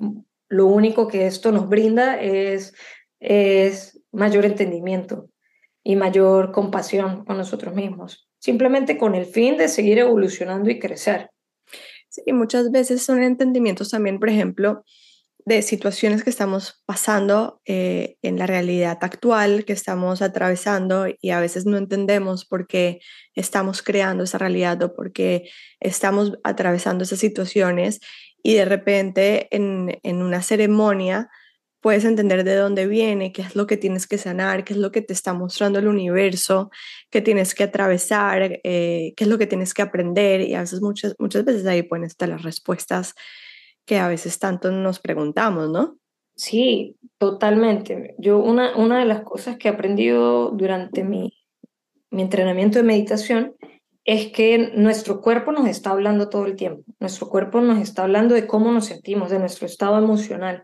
lo 0.50 0.68
único 0.68 1.08
que 1.08 1.26
esto 1.26 1.52
nos 1.52 1.68
brinda 1.68 2.22
es, 2.22 2.76
es 3.20 4.04
mayor 4.12 4.46
entendimiento 4.46 5.32
y 5.84 5.96
mayor 5.96 6.52
compasión 6.52 7.26
con 7.26 7.38
nosotros 7.38 7.74
mismos, 7.74 8.30
simplemente 8.38 9.00
con 9.00 9.16
el 9.16 9.26
fin 9.26 9.58
de 9.58 9.68
seguir 9.68 9.98
evolucionando 9.98 10.70
y 10.70 10.78
crecer. 10.78 11.31
Sí, 12.12 12.24
muchas 12.34 12.72
veces 12.72 13.04
son 13.04 13.24
entendimientos 13.24 13.90
también, 13.90 14.20
por 14.20 14.28
ejemplo, 14.28 14.84
de 15.46 15.62
situaciones 15.62 16.26
que 16.26 16.30
estamos 16.30 16.84
pasando 16.86 17.62
eh, 17.66 18.18
en 18.22 18.38
la 18.38 18.48
realidad 18.48 18.98
actual, 19.00 19.64
que 19.64 19.72
estamos 19.72 20.22
atravesando 20.22 21.06
y 21.22 21.30
a 21.30 21.40
veces 21.40 21.66
no 21.66 21.78
entendemos 21.78 22.44
por 22.44 22.68
qué 22.68 23.00
estamos 23.34 23.82
creando 23.82 24.26
esa 24.26 24.38
realidad 24.38 24.82
o 24.84 24.94
por 24.94 25.14
qué 25.14 25.50
estamos 25.80 26.38
atravesando 26.44 27.06
esas 27.06 27.20
situaciones 27.20 28.02
y 28.44 28.56
de 28.56 28.66
repente 28.66 29.48
en, 29.56 29.98
en 30.04 30.22
una 30.22 30.42
ceremonia 30.42 31.30
puedes 31.82 32.06
entender 32.06 32.44
de 32.44 32.56
dónde 32.56 32.88
viene, 32.88 33.34
qué 33.34 33.42
es 33.42 33.56
lo 33.56 33.68
que 33.68 33.76
tienes 33.76 34.08
que 34.08 34.18
sanar, 34.18 34.64
qué 34.64 34.74
es 34.74 34.80
lo 34.80 34.92
que 34.92 35.02
te 35.02 35.14
está 35.14 35.34
mostrando 35.34 35.80
el 35.80 35.88
universo, 35.88 36.70
qué 37.10 37.22
tienes 37.22 37.56
que 37.56 37.64
atravesar, 37.64 38.60
eh, 38.64 39.14
qué 39.18 39.24
es 39.24 39.28
lo 39.28 39.38
que 39.38 39.48
tienes 39.48 39.74
que 39.74 39.82
aprender 39.82 40.42
y 40.42 40.54
a 40.54 40.62
veces 40.62 40.82
muchas, 40.82 41.16
muchas 41.20 41.44
veces 41.44 41.66
ahí 41.66 41.84
pueden 41.84 42.06
estar 42.06 42.30
las 42.30 42.44
respuestas 42.44 43.16
que 43.86 43.98
a 43.98 44.08
veces 44.08 44.38
tanto 44.40 44.72
nos 44.72 45.00
preguntamos, 45.00 45.70
¿no? 45.70 45.98
Sí, 46.36 46.96
totalmente. 47.18 48.16
Yo 48.20 48.40
una, 48.40 48.78
una 48.78 49.00
de 49.00 49.06
las 49.06 49.22
cosas 49.22 49.58
que 49.58 49.68
he 49.68 49.72
aprendido 49.72 50.52
durante 50.52 51.04
mi, 51.04 51.34
mi 52.12 52.22
entrenamiento 52.22 52.80
de 52.80 52.84
meditación 52.84 53.56
es 54.06 54.32
que 54.32 54.72
nuestro 54.76 55.22
cuerpo 55.22 55.52
nos 55.52 55.68
está 55.68 55.92
hablando 55.92 56.30
todo 56.30 56.46
el 56.46 56.56
tiempo. 56.56 56.84
Nuestro 57.00 57.28
cuerpo 57.30 57.62
nos 57.62 57.80
está 57.80 58.04
hablando 58.04 58.34
de 58.34 58.48
cómo 58.48 58.72
nos 58.72 58.86
sentimos, 58.86 59.30
de 59.30 59.40
nuestro 59.40 59.66
estado 59.66 59.98
emocional. 59.98 60.64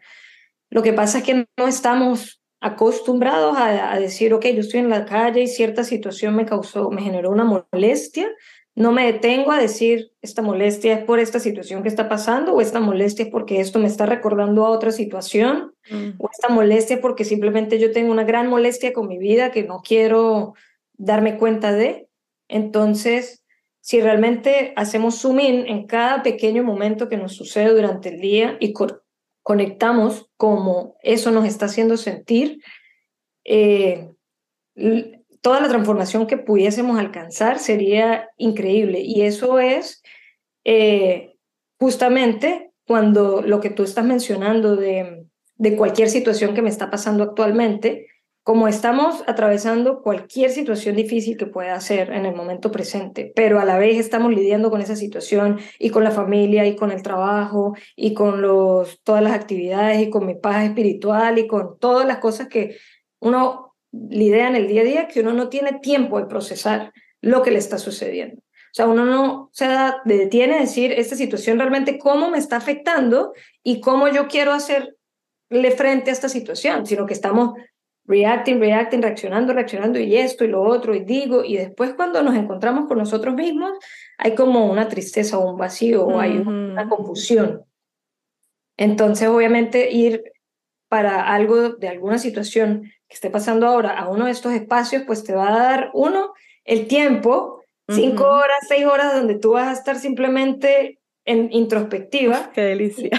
Lo 0.69 0.83
que 0.83 0.93
pasa 0.93 1.19
es 1.19 1.23
que 1.23 1.47
no 1.57 1.67
estamos 1.67 2.41
acostumbrados 2.59 3.57
a, 3.57 3.93
a, 3.93 3.99
decir, 3.99 4.33
ok, 4.33 4.45
yo 4.47 4.61
estoy 4.61 4.79
en 4.79 4.89
la 4.89 5.05
calle 5.05 5.41
y 5.41 5.47
cierta 5.47 5.83
situación 5.83 6.35
me 6.35 6.45
causó, 6.45 6.89
me 6.89 7.01
generó 7.01 7.29
una 7.29 7.43
molestia, 7.43 8.29
no 8.77 8.91
me 8.91 9.11
detengo 9.11 9.51
a 9.51 9.57
decir, 9.57 10.11
esta 10.21 10.43
molestia 10.43 10.93
es 10.93 11.03
por 11.03 11.17
esta 11.19 11.39
situación 11.39 11.81
que 11.81 11.89
está 11.89 12.07
pasando, 12.07 12.53
o 12.53 12.61
esta 12.61 12.79
molestia 12.79 13.25
es 13.25 13.31
porque 13.31 13.59
esto 13.59 13.79
me 13.79 13.87
está 13.87 14.05
recordando 14.05 14.67
a 14.67 14.69
otra 14.69 14.91
situación, 14.91 15.73
mm. 15.89 16.09
o 16.19 16.29
esta 16.31 16.49
molestia 16.49 16.97
es 16.97 17.01
porque 17.01 17.25
simplemente 17.25 17.79
yo 17.79 17.91
tengo 17.91 18.11
una 18.11 18.23
gran 18.23 18.47
molestia 18.47 18.93
con 18.93 19.07
mi 19.07 19.17
vida 19.17 19.49
que 19.49 19.63
no 19.63 19.81
quiero 19.83 20.53
darme 20.93 21.39
cuenta 21.39 21.73
de. 21.73 22.07
Entonces, 22.47 23.43
si 23.81 23.99
realmente 23.99 24.73
hacemos 24.75 25.21
zoom 25.21 25.39
in 25.39 25.65
en 25.65 25.87
cada 25.87 26.21
pequeño 26.21 26.63
momento 26.63 27.09
que 27.09 27.17
nos 27.17 27.33
sucede 27.33 27.73
durante 27.73 28.09
el 28.09 28.21
día 28.21 28.57
y 28.59 28.73
conectamos 29.47 30.29
como 30.35 30.97
eso 31.01 31.31
nos 31.31 31.45
está 31.45 31.67
haciendo 31.67 31.95
sentir, 31.95 32.61
eh, 33.45 34.09
toda 35.39 35.61
la 35.61 35.69
transformación 35.69 36.27
que 36.27 36.35
pudiésemos 36.37 36.99
alcanzar 36.99 37.57
sería 37.57 38.29
increíble. 38.35 38.99
Y 38.99 39.21
eso 39.21 39.59
es 39.59 40.03
eh, 40.65 41.37
justamente 41.79 42.71
cuando 42.85 43.41
lo 43.41 43.61
que 43.61 43.69
tú 43.69 43.83
estás 43.83 44.03
mencionando 44.03 44.75
de, 44.75 45.25
de 45.55 45.77
cualquier 45.77 46.09
situación 46.09 46.53
que 46.53 46.61
me 46.61 46.69
está 46.69 46.89
pasando 46.89 47.23
actualmente, 47.23 48.07
como 48.47 48.69
estamos 48.69 49.25
atravesando 49.27 50.01
cualquier 50.01 50.51
situación 50.51 50.95
difícil 50.95 51.35
que 51.35 51.47
pueda 51.47 51.77
ser 51.81 52.13
en 52.13 52.25
el 52.25 52.33
momento 52.33 52.71
presente, 52.71 53.29
pero 53.35 53.59
a 53.59 53.65
la 53.65 53.77
vez 53.77 53.97
estamos 53.97 54.33
lidiando 54.33 54.69
con 54.71 54.79
esa 54.79 54.95
situación 54.95 55.59
y 55.77 55.89
con 55.89 56.05
la 56.05 56.11
familia 56.11 56.65
y 56.65 56.77
con 56.77 56.93
el 56.93 57.01
trabajo 57.01 57.75
y 57.97 58.13
con 58.13 58.41
los, 58.41 59.01
todas 59.03 59.21
las 59.21 59.33
actividades 59.33 59.99
y 60.01 60.09
con 60.09 60.25
mi 60.25 60.35
paz 60.35 60.63
espiritual 60.63 61.37
y 61.39 61.45
con 61.45 61.77
todas 61.77 62.07
las 62.07 62.19
cosas 62.19 62.47
que 62.47 62.77
uno 63.19 63.75
lidia 63.91 64.47
en 64.47 64.55
el 64.55 64.69
día 64.69 64.83
a 64.83 64.85
día, 64.85 65.07
que 65.09 65.19
uno 65.19 65.33
no 65.33 65.49
tiene 65.49 65.79
tiempo 65.81 66.17
de 66.17 66.27
procesar 66.27 66.93
lo 67.19 67.43
que 67.43 67.51
le 67.51 67.59
está 67.59 67.77
sucediendo. 67.77 68.37
O 68.37 68.71
sea, 68.71 68.87
uno 68.87 69.03
no 69.03 69.49
se 69.51 69.67
detiene 70.05 70.55
a 70.55 70.61
decir, 70.61 70.93
esta 70.93 71.17
situación 71.17 71.59
realmente 71.59 71.99
cómo 71.99 72.29
me 72.31 72.37
está 72.37 72.55
afectando 72.55 73.33
y 73.61 73.81
cómo 73.81 74.07
yo 74.07 74.29
quiero 74.29 74.53
hacerle 74.53 74.95
frente 75.75 76.11
a 76.11 76.13
esta 76.13 76.29
situación, 76.29 76.85
sino 76.85 77.05
que 77.05 77.13
estamos 77.13 77.55
reacting, 78.07 78.59
reacting, 78.59 79.01
reaccionando, 79.01 79.53
reaccionando 79.53 79.99
y 79.99 80.15
esto 80.15 80.45
y 80.45 80.47
lo 80.47 80.61
otro 80.61 80.95
y 80.95 81.03
digo, 81.03 81.43
y 81.43 81.57
después 81.57 81.93
cuando 81.93 82.23
nos 82.23 82.35
encontramos 82.35 82.87
con 82.87 82.97
nosotros 82.97 83.35
mismos, 83.35 83.73
hay 84.17 84.33
como 84.33 84.71
una 84.71 84.87
tristeza 84.87 85.37
o 85.37 85.51
un 85.51 85.57
vacío 85.57 86.05
o 86.05 86.19
hay 86.19 86.37
una 86.37 86.87
confusión. 86.87 87.63
Entonces, 88.77 89.27
obviamente, 89.27 89.91
ir 89.91 90.23
para 90.87 91.33
algo 91.33 91.69
de 91.69 91.89
alguna 91.89 92.17
situación 92.17 92.83
que 93.07 93.15
esté 93.15 93.29
pasando 93.29 93.67
ahora 93.67 93.97
a 93.97 94.07
uno 94.07 94.25
de 94.25 94.31
estos 94.31 94.53
espacios, 94.53 95.03
pues 95.05 95.23
te 95.23 95.35
va 95.35 95.49
a 95.49 95.59
dar 95.59 95.91
uno 95.93 96.33
el 96.63 96.87
tiempo, 96.87 97.61
cinco 97.89 98.23
horas, 98.25 98.59
seis 98.67 98.85
horas, 98.85 99.13
donde 99.13 99.35
tú 99.35 99.51
vas 99.51 99.67
a 99.67 99.73
estar 99.73 99.97
simplemente 99.97 100.99
en 101.25 101.49
introspectiva. 101.51 102.51
Qué 102.53 102.61
delicia. 102.61 103.09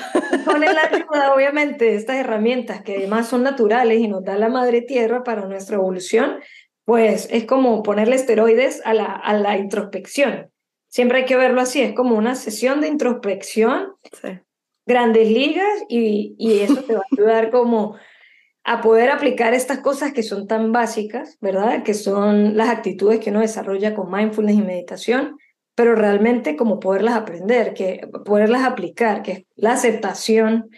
Con 0.48 0.60
la 0.60 0.82
ayuda, 0.90 1.34
obviamente, 1.34 1.84
de 1.86 1.96
estas 1.96 2.16
herramientas 2.16 2.82
que 2.82 2.96
además 2.96 3.28
son 3.28 3.42
naturales 3.42 4.00
y 4.00 4.08
nos 4.08 4.24
da 4.24 4.36
la 4.36 4.48
madre 4.48 4.82
tierra 4.82 5.22
para 5.22 5.46
nuestra 5.46 5.76
evolución, 5.76 6.38
pues 6.84 7.28
es 7.30 7.44
como 7.44 7.82
ponerle 7.82 8.16
esteroides 8.16 8.80
a 8.84 8.94
la, 8.94 9.04
a 9.04 9.34
la 9.34 9.58
introspección. 9.58 10.50
Siempre 10.88 11.18
hay 11.18 11.24
que 11.26 11.36
verlo 11.36 11.60
así, 11.60 11.82
es 11.82 11.92
como 11.92 12.16
una 12.16 12.34
sesión 12.34 12.80
de 12.80 12.88
introspección, 12.88 13.92
grandes 14.86 15.30
ligas, 15.30 15.84
y, 15.88 16.34
y 16.38 16.60
eso 16.60 16.82
te 16.82 16.94
va 16.94 17.00
a 17.00 17.14
ayudar 17.14 17.50
como 17.50 17.96
a 18.64 18.80
poder 18.80 19.10
aplicar 19.10 19.54
estas 19.54 19.78
cosas 19.80 20.12
que 20.12 20.22
son 20.22 20.46
tan 20.46 20.72
básicas, 20.72 21.36
¿verdad? 21.40 21.82
Que 21.82 21.94
son 21.94 22.56
las 22.56 22.68
actitudes 22.68 23.20
que 23.20 23.30
uno 23.30 23.40
desarrolla 23.40 23.94
con 23.94 24.10
mindfulness 24.10 24.56
y 24.56 24.62
meditación, 24.62 25.38
pero 25.78 25.94
realmente 25.94 26.56
como 26.56 26.80
poderlas 26.80 27.14
aprender, 27.14 27.72
que 27.72 28.00
poderlas 28.24 28.64
aplicar, 28.64 29.22
que 29.22 29.30
es 29.30 29.44
la 29.54 29.74
aceptación, 29.74 30.70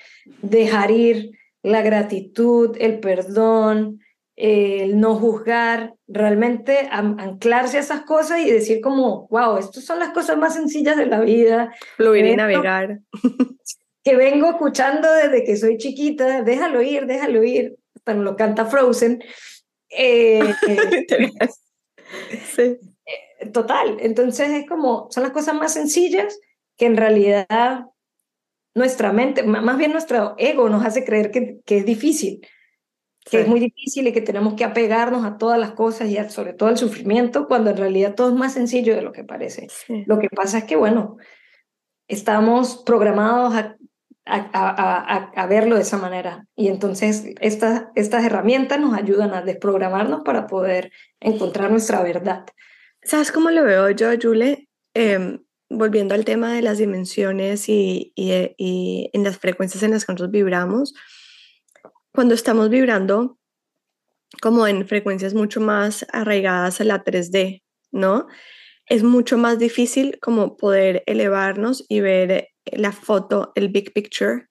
dejar 0.43 0.91
ir, 0.91 1.31
la 1.63 1.81
gratitud, 1.81 2.77
el 2.79 3.01
perdón, 3.01 4.01
el 4.37 5.01
no 5.01 5.15
juzgar, 5.15 5.95
realmente 6.07 6.87
anclarse 6.91 7.79
a 7.79 7.81
esas 7.81 8.03
cosas 8.03 8.41
y 8.41 8.51
decir 8.51 8.83
como, 8.83 9.27
wow, 9.29 9.57
estas 9.57 9.87
son 9.87 10.01
las 10.01 10.11
cosas 10.11 10.37
más 10.37 10.53
sencillas 10.53 10.99
de 10.99 11.07
la 11.07 11.21
vida. 11.21 11.75
Fluir 11.97 12.27
y 12.27 12.37
navegar. 12.37 13.01
Que 14.03 14.17
vengo 14.17 14.49
escuchando 14.49 15.13
desde 15.13 15.45
que 15.45 15.59
soy 15.59 15.77
chiquita, 15.77 16.41
déjalo 16.43 16.81
ir, 16.81 17.05
déjalo 17.05 17.45
ir, 17.45 17.77
hasta 17.95 18.15
lo 18.15 18.35
canta 18.35 18.65
Frozen. 18.65 19.23
Eh, 19.91 20.55
sí 22.55 22.79
total. 23.53 23.99
Entonces 24.01 24.51
es 24.51 24.66
como, 24.66 25.09
son 25.11 25.22
las 25.22 25.32
cosas 25.32 25.55
más 25.55 25.72
sencillas 25.72 26.38
que 26.76 26.86
en 26.86 26.97
realidad 26.97 27.86
nuestra 28.74 29.12
mente, 29.12 29.43
más 29.43 29.76
bien 29.76 29.93
nuestro 29.93 30.34
ego 30.38 30.68
nos 30.68 30.84
hace 30.84 31.05
creer 31.05 31.30
que, 31.30 31.59
que 31.64 31.78
es 31.78 31.86
difícil, 31.86 32.47
que 33.24 33.43
es 33.43 33.49
muy 33.49 33.61
difícil 33.61 34.07
y 34.07 34.12
que 34.12 34.22
tenemos 34.22 34.55
que 34.55 34.64
apegarnos 34.64 35.24
a 35.24 35.36
todas 35.36 35.59
las 35.59 35.72
cosas 35.72 36.09
y 36.09 36.16
sobre 36.30 36.53
todo 36.53 36.68
al 36.68 36.78
sufrimiento, 36.78 37.47
cuando 37.47 37.70
en 37.70 37.76
realidad 37.76 38.14
todo 38.14 38.30
es 38.30 38.34
más 38.34 38.55
sencillo 38.55 38.95
de 38.95 39.03
lo 39.03 39.12
que 39.12 39.24
parece. 39.24 39.68
Lo 40.07 40.18
que 40.18 40.28
pasa 40.28 40.59
es 40.59 40.64
que, 40.64 40.76
bueno, 40.76 41.16
estamos 42.09 42.82
programados 42.84 43.55
a, 43.55 43.76
a, 44.24 45.30
a, 45.34 45.47
verlo 45.47 45.76
de 45.76 45.82
esa 45.82 45.99
manera. 45.99 46.47
Y 46.57 46.68
entonces 46.68 47.24
estas, 47.41 47.84
estas 47.95 48.24
herramientas 48.24 48.80
nos 48.80 48.95
ayudan 48.95 49.34
a 49.34 49.43
desprogramarnos 49.43 50.22
para 50.24 50.47
poder 50.47 50.93
encontrar 51.20 51.70
nuestra 51.70 52.03
verdad. 52.03 52.47
¿Sabes 53.03 53.33
cómo 53.33 53.51
lo 53.51 53.65
veo 53.65 53.91
yo, 53.91 54.11
Jule? 54.21 54.69
Em, 54.95 55.43
volviendo 55.71 56.15
al 56.15 56.25
tema 56.25 56.53
de 56.53 56.63
las 56.63 56.79
dimensiones 56.79 57.69
y, 57.69 58.13
y, 58.15 58.55
y, 58.59 59.11
en 59.13 59.25
las 59.25 59.39
frecuencias 59.39 59.83
en 59.83 59.93
las 59.93 60.05
que 60.05 60.13
nosotros 60.13 60.33
vibramos, 60.33 60.95
cuando 62.13 62.35
estamos 62.35 62.69
vibrando 62.69 63.39
como 64.43 64.67
en 64.67 64.87
frecuencias 64.87 65.35
mucho 65.35 65.61
más 65.61 66.07
arraigadas 66.13 66.81
a 66.81 66.85
la 66.85 67.03
3D, 67.05 67.63
¿no? 67.93 68.27
Es 68.87 69.03
mucho 69.03 69.39
más 69.39 69.59
difícil 69.59 70.19
como 70.21 70.57
poder 70.57 71.03
elevarnos 71.07 71.85
y 71.89 72.01
ver 72.01 72.49
la 72.67 72.93
foto, 72.93 73.53
el 73.55 73.69
big 73.69 73.93
picture 73.93 74.50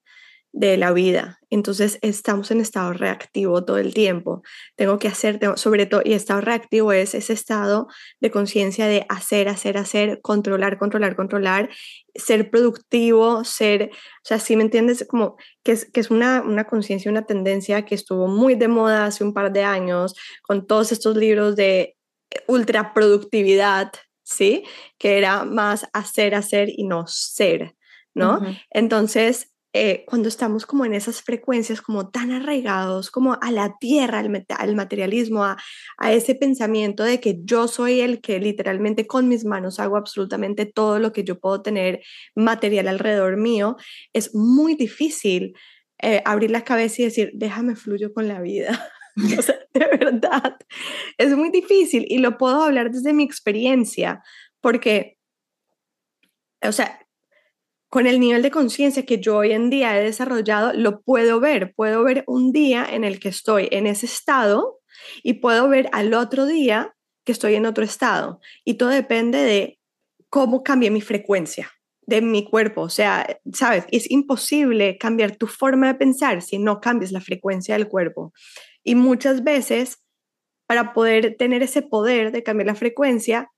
de 0.51 0.77
la 0.77 0.91
vida. 0.91 1.39
Entonces 1.51 1.99
estamos 2.01 2.51
en 2.51 2.59
estado 2.59 2.93
reactivo 2.93 3.63
todo 3.65 3.77
el 3.77 3.93
tiempo. 3.93 4.41
Tengo 4.75 4.99
que 4.99 5.07
hacer, 5.07 5.39
sobre 5.55 5.85
todo, 5.85 6.01
y 6.03 6.13
estado 6.13 6.41
reactivo 6.41 6.91
es 6.91 7.15
ese 7.15 7.33
estado 7.33 7.87
de 8.19 8.31
conciencia 8.31 8.87
de 8.87 9.05
hacer, 9.09 9.47
hacer, 9.47 9.77
hacer, 9.77 10.21
controlar, 10.21 10.77
controlar, 10.77 11.15
controlar, 11.15 11.69
ser 12.15 12.49
productivo, 12.49 13.43
ser, 13.43 13.91
o 13.93 14.25
sea, 14.25 14.39
si 14.39 14.55
me 14.55 14.63
entiendes, 14.63 15.05
como 15.07 15.37
que 15.63 15.73
es, 15.73 15.89
que 15.91 15.99
es 15.99 16.11
una, 16.11 16.41
una 16.41 16.65
conciencia, 16.65 17.11
una 17.11 17.25
tendencia 17.25 17.85
que 17.85 17.95
estuvo 17.95 18.27
muy 18.27 18.55
de 18.55 18.67
moda 18.67 19.05
hace 19.05 19.23
un 19.23 19.33
par 19.33 19.51
de 19.51 19.63
años 19.63 20.15
con 20.43 20.67
todos 20.67 20.91
estos 20.91 21.15
libros 21.15 21.55
de 21.55 21.95
ultra 22.47 22.93
productividad, 22.93 23.91
¿sí? 24.23 24.63
Que 24.97 25.17
era 25.17 25.45
más 25.45 25.87
hacer, 25.93 26.35
hacer 26.35 26.69
y 26.69 26.83
no 26.85 27.05
ser, 27.07 27.75
¿no? 28.13 28.39
Entonces, 28.69 29.51
eh, 29.73 30.03
cuando 30.07 30.29
estamos 30.29 30.65
como 30.65 30.85
en 30.85 30.93
esas 30.93 31.21
frecuencias 31.21 31.81
como 31.81 32.09
tan 32.09 32.31
arraigados 32.31 33.11
como 33.11 33.37
a 33.39 33.51
la 33.51 33.77
tierra, 33.79 34.19
al, 34.19 34.45
al 34.57 34.75
materialismo, 34.75 35.43
a, 35.43 35.57
a, 35.97 36.13
ese 36.13 36.33
pensamiento 36.35 37.03
de 37.03 37.19
que 37.19 37.39
yo 37.43 37.67
soy 37.67 38.01
el 38.01 38.19
que 38.19 38.39
literalmente 38.39 39.05
con 39.05 39.27
mis 39.27 39.45
manos 39.45 39.79
hago 39.79 39.97
absolutamente 39.97 40.65
todo 40.65 40.99
lo 40.99 41.13
que 41.13 41.23
yo 41.23 41.39
puedo 41.39 41.61
tener 41.61 42.01
material 42.35 42.87
alrededor 42.87 43.37
mío, 43.37 43.77
es 44.13 44.33
muy 44.33 44.75
difícil 44.75 45.53
eh, 46.01 46.21
abrir 46.25 46.49
la 46.49 46.63
cabeza 46.63 47.01
y 47.01 47.05
decir, 47.05 47.31
déjame 47.33 47.75
fluyo 47.75 48.13
con 48.13 48.27
la 48.27 48.41
vida. 48.41 48.89
o 49.37 49.41
sea, 49.41 49.59
de 49.73 49.85
verdad, 49.85 50.57
es 51.17 51.35
muy 51.35 51.49
difícil 51.51 52.05
y 52.07 52.19
lo 52.19 52.37
puedo 52.37 52.63
hablar 52.63 52.91
desde 52.91 53.13
mi 53.13 53.23
experiencia 53.23 54.23
porque, 54.61 55.17
o 56.61 56.71
sea, 56.71 56.99
con 57.89 58.05
el 58.05 58.19
nivel 58.19 58.43
de 58.43 58.51
conciencia 58.51 59.05
que 59.05 59.19
yo 59.19 59.37
hoy 59.37 59.51
en 59.51 59.69
día 59.69 59.99
he 59.99 60.03
desarrollado, 60.03 60.73
lo 60.73 61.01
puedo 61.01 61.39
ver. 61.39 61.73
Puedo 61.75 62.03
ver 62.03 62.23
un 62.27 62.51
día 62.51 62.85
en 62.89 63.03
el 63.03 63.19
que 63.19 63.29
estoy 63.29 63.67
en 63.71 63.87
ese 63.87 64.05
estado 64.05 64.79
y 65.23 65.35
puedo 65.35 65.67
ver 65.67 65.89
al 65.91 66.13
otro 66.13 66.45
día 66.45 66.95
que 67.25 67.31
estoy 67.31 67.55
en 67.55 67.65
otro 67.65 67.83
estado. 67.83 68.39
Y 68.63 68.75
todo 68.75 68.89
depende 68.89 69.39
de 69.39 69.79
cómo 70.29 70.63
cambie 70.63 70.91
mi 70.91 71.01
frecuencia 71.01 71.71
de 72.05 72.21
mi 72.21 72.43
cuerpo. 72.43 72.81
O 72.81 72.89
sea, 72.89 73.39
sabes, 73.53 73.85
es 73.91 74.09
imposible 74.09 74.97
cambiar 74.97 75.35
tu 75.35 75.47
forma 75.47 75.87
de 75.87 75.95
pensar 75.95 76.41
si 76.41 76.59
no 76.59 76.81
cambias 76.81 77.11
la 77.11 77.21
frecuencia 77.21 77.75
del 77.75 77.87
cuerpo. 77.87 78.33
Y 78.83 78.95
muchas 78.95 79.43
veces, 79.43 80.03
para 80.67 80.93
poder 80.93 81.37
tener 81.37 81.63
ese 81.63 81.81
poder 81.81 82.31
de 82.31 82.43
cambiar 82.43 82.67
la 82.67 82.75
frecuencia, 82.75 83.49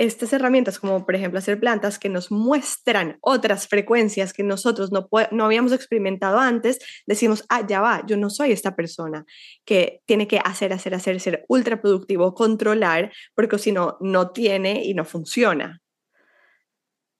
estas 0.00 0.32
herramientas, 0.32 0.78
como 0.78 1.04
por 1.04 1.14
ejemplo 1.14 1.38
hacer 1.38 1.60
plantas, 1.60 1.98
que 1.98 2.08
nos 2.08 2.32
muestran 2.32 3.18
otras 3.20 3.68
frecuencias 3.68 4.32
que 4.32 4.42
nosotros 4.42 4.90
no, 4.90 5.10
no 5.30 5.44
habíamos 5.44 5.72
experimentado 5.72 6.38
antes, 6.38 6.78
decimos, 7.06 7.44
ah, 7.50 7.66
ya 7.66 7.82
va, 7.82 8.02
yo 8.06 8.16
no 8.16 8.30
soy 8.30 8.50
esta 8.50 8.74
persona 8.74 9.26
que 9.66 10.00
tiene 10.06 10.26
que 10.26 10.38
hacer, 10.38 10.72
hacer, 10.72 10.94
hacer, 10.94 11.20
ser 11.20 11.44
ultra 11.48 11.82
productivo, 11.82 12.34
controlar, 12.34 13.12
porque 13.34 13.58
si 13.58 13.72
no, 13.72 13.98
no 14.00 14.30
tiene 14.30 14.82
y 14.84 14.94
no 14.94 15.04
funciona. 15.04 15.82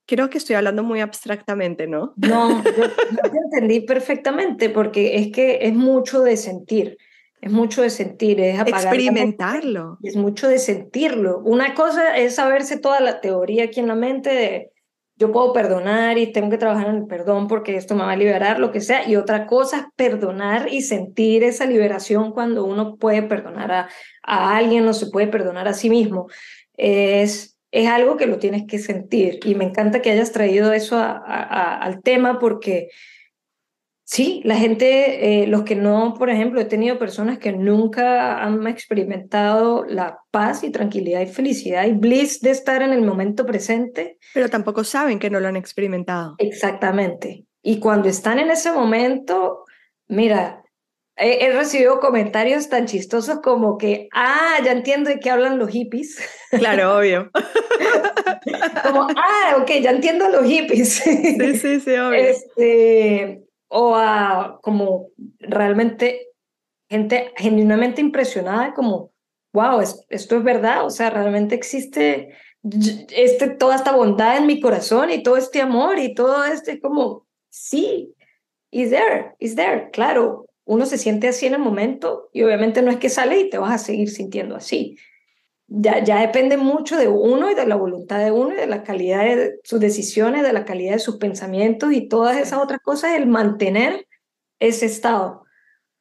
Creo 0.07 0.31
que 0.31 0.39
estoy 0.39 0.55
hablando 0.55 0.81
muy 0.81 1.01
abstractamente, 1.01 1.85
¿no? 1.85 2.15
No, 2.17 2.63
yo, 2.63 2.71
yo 2.71 3.31
te 3.31 3.37
entendí 3.37 3.81
perfectamente, 3.81 4.71
porque 4.71 5.17
es 5.17 5.31
que 5.31 5.59
es 5.61 5.73
mucho 5.75 6.21
de 6.21 6.35
sentir. 6.35 6.97
Es 7.41 7.51
mucho 7.51 7.81
de 7.81 7.89
sentir, 7.89 8.39
es 8.39 8.59
apagar. 8.59 8.83
Experimentarlo. 8.83 9.97
Es 10.03 10.15
mucho 10.15 10.47
de 10.47 10.59
sentirlo. 10.59 11.39
Una 11.39 11.73
cosa 11.73 12.15
es 12.17 12.35
saberse 12.35 12.77
toda 12.77 12.99
la 12.99 13.19
teoría 13.19 13.65
aquí 13.65 13.79
en 13.79 13.87
la 13.87 13.95
mente 13.95 14.29
de 14.29 14.71
yo 15.15 15.31
puedo 15.31 15.53
perdonar 15.53 16.17
y 16.17 16.31
tengo 16.31 16.49
que 16.49 16.57
trabajar 16.57 16.87
en 16.89 16.95
el 16.95 17.05
perdón 17.05 17.47
porque 17.47 17.75
esto 17.75 17.93
me 17.93 18.03
va 18.03 18.13
a 18.13 18.15
liberar, 18.15 18.59
lo 18.59 18.71
que 18.71 18.81
sea. 18.81 19.07
Y 19.07 19.15
otra 19.15 19.45
cosa 19.45 19.77
es 19.77 19.83
perdonar 19.95 20.71
y 20.71 20.81
sentir 20.81 21.43
esa 21.43 21.65
liberación 21.65 22.31
cuando 22.31 22.65
uno 22.65 22.95
puede 22.95 23.21
perdonar 23.21 23.71
a, 23.71 23.89
a 24.23 24.55
alguien 24.55 24.87
o 24.87 24.93
se 24.93 25.07
puede 25.07 25.27
perdonar 25.27 25.67
a 25.67 25.73
sí 25.73 25.89
mismo. 25.89 26.27
Es 26.75 27.51
es 27.71 27.87
algo 27.87 28.17
que 28.17 28.27
lo 28.27 28.37
tienes 28.37 28.63
que 28.67 28.79
sentir. 28.79 29.39
Y 29.45 29.55
me 29.55 29.63
encanta 29.63 30.01
que 30.01 30.11
hayas 30.11 30.31
traído 30.31 30.73
eso 30.73 30.97
al 30.99 32.01
tema 32.03 32.37
porque 32.37 32.89
sí, 34.11 34.41
la 34.43 34.57
gente, 34.57 35.43
eh, 35.43 35.47
los 35.47 35.63
que 35.63 35.75
no, 35.75 36.15
por 36.15 36.29
ejemplo, 36.29 36.59
he 36.59 36.65
tenido 36.65 36.99
personas 36.99 37.39
que 37.39 37.53
nunca 37.53 38.43
han 38.43 38.67
experimentado 38.67 39.85
la 39.85 40.19
paz 40.31 40.65
y 40.65 40.69
tranquilidad 40.69 41.21
y 41.21 41.27
felicidad 41.27 41.85
y 41.85 41.93
bliss 41.93 42.41
de 42.41 42.51
estar 42.51 42.81
en 42.81 42.91
el 42.91 43.03
momento 43.03 43.45
presente. 43.45 44.17
Pero 44.33 44.49
tampoco 44.49 44.83
saben 44.83 45.17
que 45.17 45.29
no 45.29 45.39
lo 45.39 45.47
han 45.47 45.55
experimentado. 45.55 46.35
Exactamente. 46.39 47.45
Y 47.63 47.79
cuando 47.79 48.09
están 48.09 48.39
en 48.39 48.51
ese 48.51 48.73
momento, 48.73 49.63
mira, 50.07 50.57
He, 51.17 51.51
recibido 51.51 51.99
comentarios 51.99 52.69
tan 52.69 52.87
chistosos 52.87 53.41
como 53.43 53.77
que, 53.77 54.07
ah, 54.11 54.57
ya 54.63 54.71
entiendo 54.71 55.09
de 55.09 55.19
qué 55.19 55.29
hablan 55.29 55.59
los 55.59 55.69
hippies. 55.69 56.17
Claro, 56.57 56.97
obvio. 56.97 57.29
como, 58.83 59.07
ah, 59.15 59.57
ok, 59.61 59.71
ya 59.81 59.91
entiendo 59.91 60.29
los 60.29 60.45
hippies. 60.45 60.93
Sí, 60.93 61.57
sí, 61.57 61.79
sí, 61.79 61.91
obvio. 61.91 62.13
Este, 62.13 63.43
o 63.73 63.95
a 63.95 64.59
como 64.61 65.07
realmente 65.39 66.27
gente 66.89 67.31
genuinamente 67.37 68.01
impresionada, 68.01 68.73
como, 68.73 69.11
wow, 69.53 69.79
esto 70.09 70.37
es 70.37 70.43
verdad, 70.43 70.85
o 70.85 70.89
sea, 70.89 71.09
realmente 71.09 71.55
existe 71.55 72.35
este, 73.15 73.47
toda 73.51 73.75
esta 73.75 73.93
bondad 73.95 74.37
en 74.37 74.45
mi 74.45 74.59
corazón 74.59 75.09
y 75.09 75.23
todo 75.23 75.37
este 75.37 75.61
amor 75.61 75.99
y 75.99 76.13
todo 76.13 76.43
este, 76.43 76.81
como, 76.81 77.25
sí, 77.49 78.13
is 78.71 78.89
there, 78.89 79.35
is 79.39 79.55
there, 79.55 79.89
claro, 79.91 80.47
uno 80.65 80.85
se 80.85 80.97
siente 80.97 81.29
así 81.29 81.45
en 81.45 81.53
el 81.53 81.59
momento 81.59 82.29
y 82.33 82.43
obviamente 82.43 82.81
no 82.81 82.91
es 82.91 82.97
que 82.97 83.09
sale 83.09 83.39
y 83.39 83.49
te 83.49 83.57
vas 83.57 83.71
a 83.71 83.77
seguir 83.77 84.09
sintiendo 84.09 84.57
así. 84.57 84.97
Ya, 85.73 86.03
ya 86.03 86.19
depende 86.19 86.57
mucho 86.57 86.97
de 86.97 87.07
uno 87.07 87.49
y 87.49 87.55
de 87.55 87.65
la 87.65 87.77
voluntad 87.77 88.19
de 88.19 88.29
uno 88.29 88.53
y 88.53 88.57
de 88.57 88.67
la 88.67 88.83
calidad 88.83 89.23
de 89.23 89.57
sus 89.63 89.79
decisiones, 89.79 90.43
de 90.43 90.51
la 90.51 90.65
calidad 90.65 90.91
de 90.91 90.99
sus 90.99 91.15
pensamientos 91.15 91.93
y 91.93 92.09
todas 92.09 92.35
esas 92.35 92.59
otras 92.59 92.81
cosas, 92.81 93.15
el 93.15 93.25
mantener 93.25 94.05
ese 94.59 94.85
estado. 94.85 95.45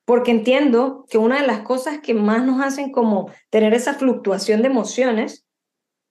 Porque 0.04 0.32
entiendo 0.32 1.06
que 1.08 1.18
una 1.18 1.40
de 1.40 1.46
las 1.46 1.60
cosas 1.60 2.00
que 2.00 2.14
más 2.14 2.44
nos 2.44 2.60
hacen 2.60 2.90
como 2.90 3.30
tener 3.48 3.72
esa 3.72 3.94
fluctuación 3.94 4.60
de 4.60 4.66
emociones, 4.66 5.46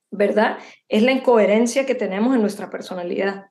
¿verdad? 0.09 0.59
Es 0.87 1.03
la 1.03 1.11
incoherencia 1.11 1.85
que 1.85 1.95
tenemos 1.95 2.33
en 2.33 2.39
nuestra 2.39 2.69
personalidad. 2.69 3.47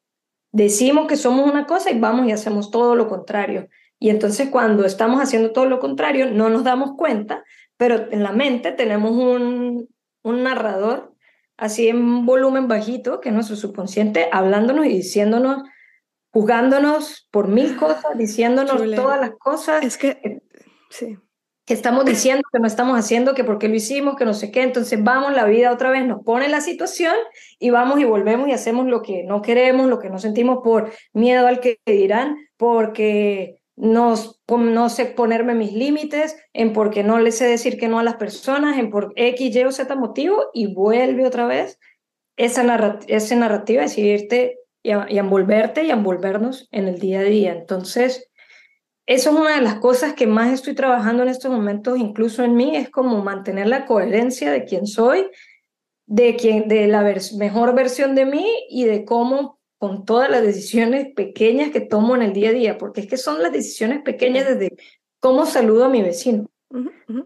Decimos 0.53 1.07
que 1.07 1.17
somos 1.17 1.51
una 1.51 1.67
cosa 1.67 1.91
y 1.91 2.01
vamos 2.01 2.27
y 2.27 2.33
hacemos 2.33 2.71
todo 2.71 2.95
lo 2.95 3.09
contrario. 3.09 3.69
Y 3.99 4.09
entonces 4.09 4.49
cuando 4.49 4.87
estamos 4.87 5.21
haciendo 5.21 5.53
todo 5.53 5.67
lo 5.67 5.81
contrario, 5.81 6.31
no 6.31 6.49
nos 6.49 6.65
damos 6.65 6.93
cuenta, 6.97 7.45
pero 7.77 8.11
en 8.11 8.23
la 8.23 8.33
mente 8.33 8.73
tenemos 8.73 9.11
un, 9.11 9.87
un 10.29 10.43
narrador 10.43 11.15
así 11.57 11.89
en 11.89 12.25
volumen 12.25 12.69
bajito, 12.69 13.21
que 13.21 13.31
es 13.31 13.35
nuestro 13.35 13.57
subconsciente, 13.57 14.29
hablándonos 14.33 14.87
y 14.87 14.91
diciéndonos, 14.91 15.65
jugándonos 16.31 17.29
por 17.33 17.49
mil 17.49 17.77
cosas, 17.77 18.17
diciéndonos 18.17 18.81
todas 18.95 19.21
las 19.21 19.33
cosas. 19.33 19.85
Es 19.85 19.99
que, 19.99 20.41
sí. 20.89 21.19
Que 21.67 21.75
estamos 21.75 22.07
diciendo 22.07 22.43
que 22.51 22.61
no 22.61 22.67
estamos 22.67 22.99
haciendo, 22.99 23.35
que 23.35 23.45
por 23.45 23.59
qué 23.59 23.69
lo 23.69 23.75
hicimos, 23.75 24.17
que 24.17 24.25
no 24.25 24.33
sé 24.33 24.51
qué. 24.51 24.63
Entonces 24.63 25.05
vamos, 25.05 25.35
la 25.35 25.45
vida 25.45 25.71
otra 25.71 25.91
vez 25.91 26.07
nos 26.07 26.25
pone 26.25 26.49
la 26.49 26.63
situación 26.63 27.15
y 27.59 27.69
vamos 27.69 28.01
y 28.01 28.05
volvemos 28.05 28.49
y 28.49 28.53
hacemos 28.53 28.87
lo 28.87 29.03
que 29.03 29.25
no 29.25 29.43
queremos, 29.43 29.87
lo 29.87 29.99
que 29.99 30.09
no 30.09 30.19
sentimos 30.19 30.61
por 30.65 30.91
miedo 31.13 31.47
al 31.47 31.61
que 31.61 31.79
dirán, 31.85 32.37
porque 32.57 33.58
no, 33.79 34.15
no 34.49 34.89
sé 34.89 35.07
ponerme 35.07 35.55
mis 35.55 35.73
límites, 35.73 36.37
en 36.53 36.73
porque 36.73 37.05
no 37.05 37.19
le 37.19 37.31
sé 37.33 37.47
decir 37.47 37.79
que 37.79 37.89
no 37.89 37.99
a 37.99 38.03
las 38.03 38.17
personas, 38.17 38.77
en 38.79 38.91
por 38.91 39.13
X, 39.15 39.55
Y 39.55 39.65
o 39.65 39.71
Z 39.71 39.95
motivo, 39.95 40.47
y 40.53 40.75
vuelve 40.75 41.27
otra 41.27 41.47
vez 41.47 41.79
esa, 42.37 42.65
narrativa, 42.65 43.17
esa 43.17 43.37
narrativa, 43.37 43.83
decidirte 43.83 44.59
y, 44.83 44.91
y 44.91 45.19
envolverte 45.19 45.85
y 45.85 45.91
envolvernos 45.91 46.69
en 46.73 46.89
el 46.89 46.99
día 46.99 47.21
a 47.21 47.25
día. 47.25 47.53
Entonces, 47.53 48.29
eso 49.07 49.31
es 49.31 49.37
una 49.37 49.55
de 49.55 49.63
las 49.63 49.77
cosas 49.77 50.15
que 50.15 50.27
más 50.27 50.53
estoy 50.53 50.75
trabajando 50.75 51.23
en 51.23 51.29
estos 51.29 51.51
momentos, 51.51 51.99
incluso 51.99 52.45
en 52.45 52.57
mí, 52.57 52.77
es 52.77 52.91
como 52.91 53.23
mantener 53.23 53.69
la 53.69 53.87
coherencia 53.87 54.51
de 54.51 54.65
quién 54.65 54.87
soy, 54.87 55.31
de, 56.07 56.37
quién, 56.37 56.69
de 56.69 56.89
la 56.89 57.03
mejor 57.39 57.75
versión 57.75 58.15
de 58.15 58.27
mí 58.27 58.47
y 58.69 58.85
de 58.85 59.05
cómo 59.05 59.58
con 59.79 60.05
todas 60.05 60.29
las 60.29 60.43
decisiones 60.43 61.15
pequeñas 61.15 61.71
que 61.71 61.81
tomo 61.81 62.17
en 62.17 62.23
el 62.23 62.33
día 62.33 62.51
a 62.51 62.53
día, 62.53 62.79
porque 62.79 63.01
es 63.01 63.07
que 63.07 63.17
son 63.17 63.43
las 63.43 63.53
decisiones 63.53 64.03
pequeñas 64.03 64.47
desde 64.47 64.77
cómo 65.21 65.47
saludo 65.47 65.85
a 65.85 65.89
mi 65.89 66.03
vecino, 66.03 66.51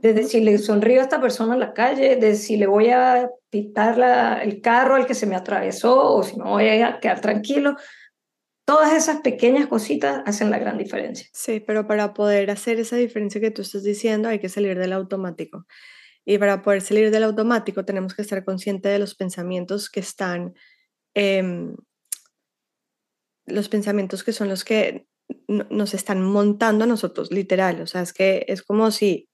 desde 0.03 0.25
si 0.25 0.41
le 0.41 0.59
sonrío 0.59 1.01
a 1.01 1.05
esta 1.05 1.21
persona 1.21 1.55
en 1.55 1.61
la 1.61 1.73
calle, 1.73 2.17
desde 2.17 2.37
si 2.37 2.57
le 2.57 2.67
voy 2.67 2.91
a 2.91 3.31
pitar 3.51 3.99
la, 3.99 4.43
el 4.43 4.61
carro 4.61 4.95
al 4.95 5.07
que 5.07 5.15
se 5.15 5.27
me 5.27 5.35
atravesó 5.35 6.15
o 6.15 6.23
si 6.23 6.37
me 6.37 6.45
voy 6.45 6.69
a 6.69 7.01
quedar 7.01 7.21
tranquilo. 7.21 7.77
Todas 8.65 8.93
esas 8.93 9.23
pequeñas 9.23 9.67
cositas 9.67 10.23
hacen 10.27 10.51
la 10.51 10.59
gran 10.59 10.79
diferencia. 10.79 11.27
Sí, 11.33 11.59
pero 11.59 11.87
para 11.87 12.15
poder 12.15 12.51
hacer 12.51 12.79
esa 12.79 12.97
diferencia 12.97 13.41
que 13.41 13.51
tú 13.51 13.63
estás 13.63 13.83
diciendo 13.83 14.29
hay 14.29 14.39
que 14.39 14.49
salir 14.49 14.79
del 14.79 14.93
automático. 14.93 15.67
Y 16.25 16.39
para 16.39 16.63
poder 16.63 16.83
salir 16.83 17.11
del 17.11 17.25
automático 17.25 17.85
tenemos 17.85 18.15
que 18.15 18.23
estar 18.23 18.45
conscientes 18.45 18.93
de 18.93 18.99
los 19.01 19.17
pensamientos 19.17 19.91
que 19.91 20.01
están 20.01 20.55
eh, 21.15 21.75
los 23.47 23.69
pensamientos 23.69 24.25
que 24.25 24.33
son 24.33 24.49
los 24.49 24.65
que 24.65 25.07
nos 25.49 25.95
están 25.95 26.23
montando 26.23 26.85
a 26.85 26.87
nosotros, 26.87 27.31
literal. 27.31 27.81
O 27.81 27.87
sea, 27.87 28.03
es 28.03 28.13
que 28.13 28.45
es 28.49 28.63
como 28.63 28.91
si, 28.91 29.29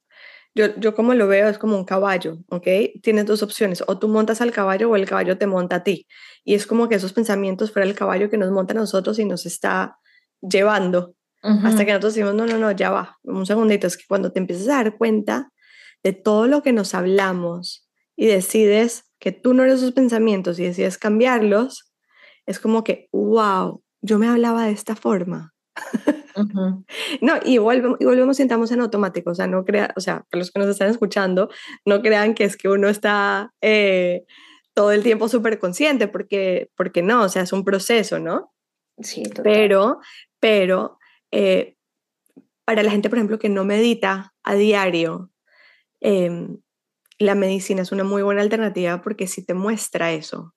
yo, 0.54 0.74
yo 0.76 0.94
como 0.94 1.14
lo 1.14 1.28
veo, 1.28 1.48
es 1.48 1.58
como 1.58 1.76
un 1.76 1.84
caballo, 1.84 2.38
¿ok? 2.48 2.66
Tienes 3.02 3.26
dos 3.26 3.42
opciones, 3.42 3.82
o 3.86 3.98
tú 3.98 4.08
montas 4.08 4.40
al 4.40 4.52
caballo 4.52 4.90
o 4.90 4.96
el 4.96 5.06
caballo 5.06 5.38
te 5.38 5.46
monta 5.46 5.76
a 5.76 5.84
ti. 5.84 6.06
Y 6.44 6.54
es 6.54 6.66
como 6.66 6.88
que 6.88 6.96
esos 6.96 7.12
pensamientos 7.12 7.72
fuera 7.72 7.86
el 7.86 7.94
caballo 7.94 8.30
que 8.30 8.38
nos 8.38 8.50
monta 8.50 8.72
a 8.72 8.76
nosotros 8.76 9.18
y 9.18 9.24
nos 9.24 9.46
está 9.46 9.98
llevando. 10.40 11.14
Hasta 11.40 11.84
que 11.84 11.92
nosotros 11.92 12.14
decimos, 12.14 12.34
no, 12.34 12.46
no, 12.46 12.58
no, 12.58 12.72
ya 12.72 12.90
va, 12.90 13.16
un 13.22 13.46
segundito, 13.46 13.86
es 13.86 13.96
que 13.96 14.04
cuando 14.08 14.32
te 14.32 14.40
empiezas 14.40 14.68
a 14.68 14.82
dar 14.82 14.98
cuenta 14.98 15.52
de 16.02 16.12
todo 16.12 16.48
lo 16.48 16.62
que 16.62 16.72
nos 16.72 16.94
hablamos 16.94 17.88
y 18.16 18.26
decides 18.26 19.04
que 19.20 19.30
tú 19.30 19.54
no 19.54 19.62
eres 19.62 19.76
esos 19.76 19.92
pensamientos 19.92 20.58
y 20.58 20.64
decides 20.64 20.98
cambiarlos, 20.98 21.92
es 22.44 22.58
como 22.58 22.82
que, 22.82 23.08
wow, 23.12 23.82
yo 24.00 24.18
me 24.18 24.28
hablaba 24.28 24.66
de 24.66 24.72
esta 24.72 24.96
forma. 24.96 25.54
no, 27.20 27.34
y 27.44 27.58
volvemos, 27.58 27.98
y 28.00 28.04
volvemos 28.04 28.38
y 28.38 28.42
entramos 28.42 28.70
en 28.70 28.80
automático, 28.80 29.30
o 29.30 29.34
sea, 29.34 29.46
no 29.46 29.64
crea, 29.64 29.92
o 29.96 30.00
sea, 30.00 30.24
para 30.30 30.40
los 30.40 30.50
que 30.50 30.58
nos 30.58 30.68
están 30.68 30.90
escuchando, 30.90 31.50
no 31.84 32.00
crean 32.02 32.34
que 32.34 32.44
es 32.44 32.56
que 32.56 32.68
uno 32.68 32.88
está 32.88 33.52
eh, 33.60 34.24
todo 34.74 34.92
el 34.92 35.02
tiempo 35.02 35.28
súper 35.28 35.58
consciente, 35.58 36.08
porque, 36.08 36.70
porque 36.76 37.02
no, 37.02 37.22
o 37.22 37.28
sea, 37.28 37.42
es 37.42 37.52
un 37.52 37.64
proceso, 37.64 38.18
¿no? 38.18 38.52
Sí, 39.00 39.22
total. 39.24 39.44
Pero, 39.44 40.00
pero, 40.40 40.98
eh, 41.30 41.76
para 42.64 42.82
la 42.82 42.90
gente, 42.90 43.08
por 43.08 43.18
ejemplo, 43.18 43.38
que 43.38 43.48
no 43.48 43.64
medita 43.64 44.34
a 44.42 44.54
diario, 44.54 45.30
em, 46.00 46.58
la 47.18 47.34
medicina 47.34 47.82
es 47.82 47.92
una 47.92 48.04
muy 48.04 48.22
buena 48.22 48.42
alternativa 48.42 49.00
porque 49.00 49.26
sí 49.26 49.44
te 49.44 49.54
muestra 49.54 50.12
eso. 50.12 50.54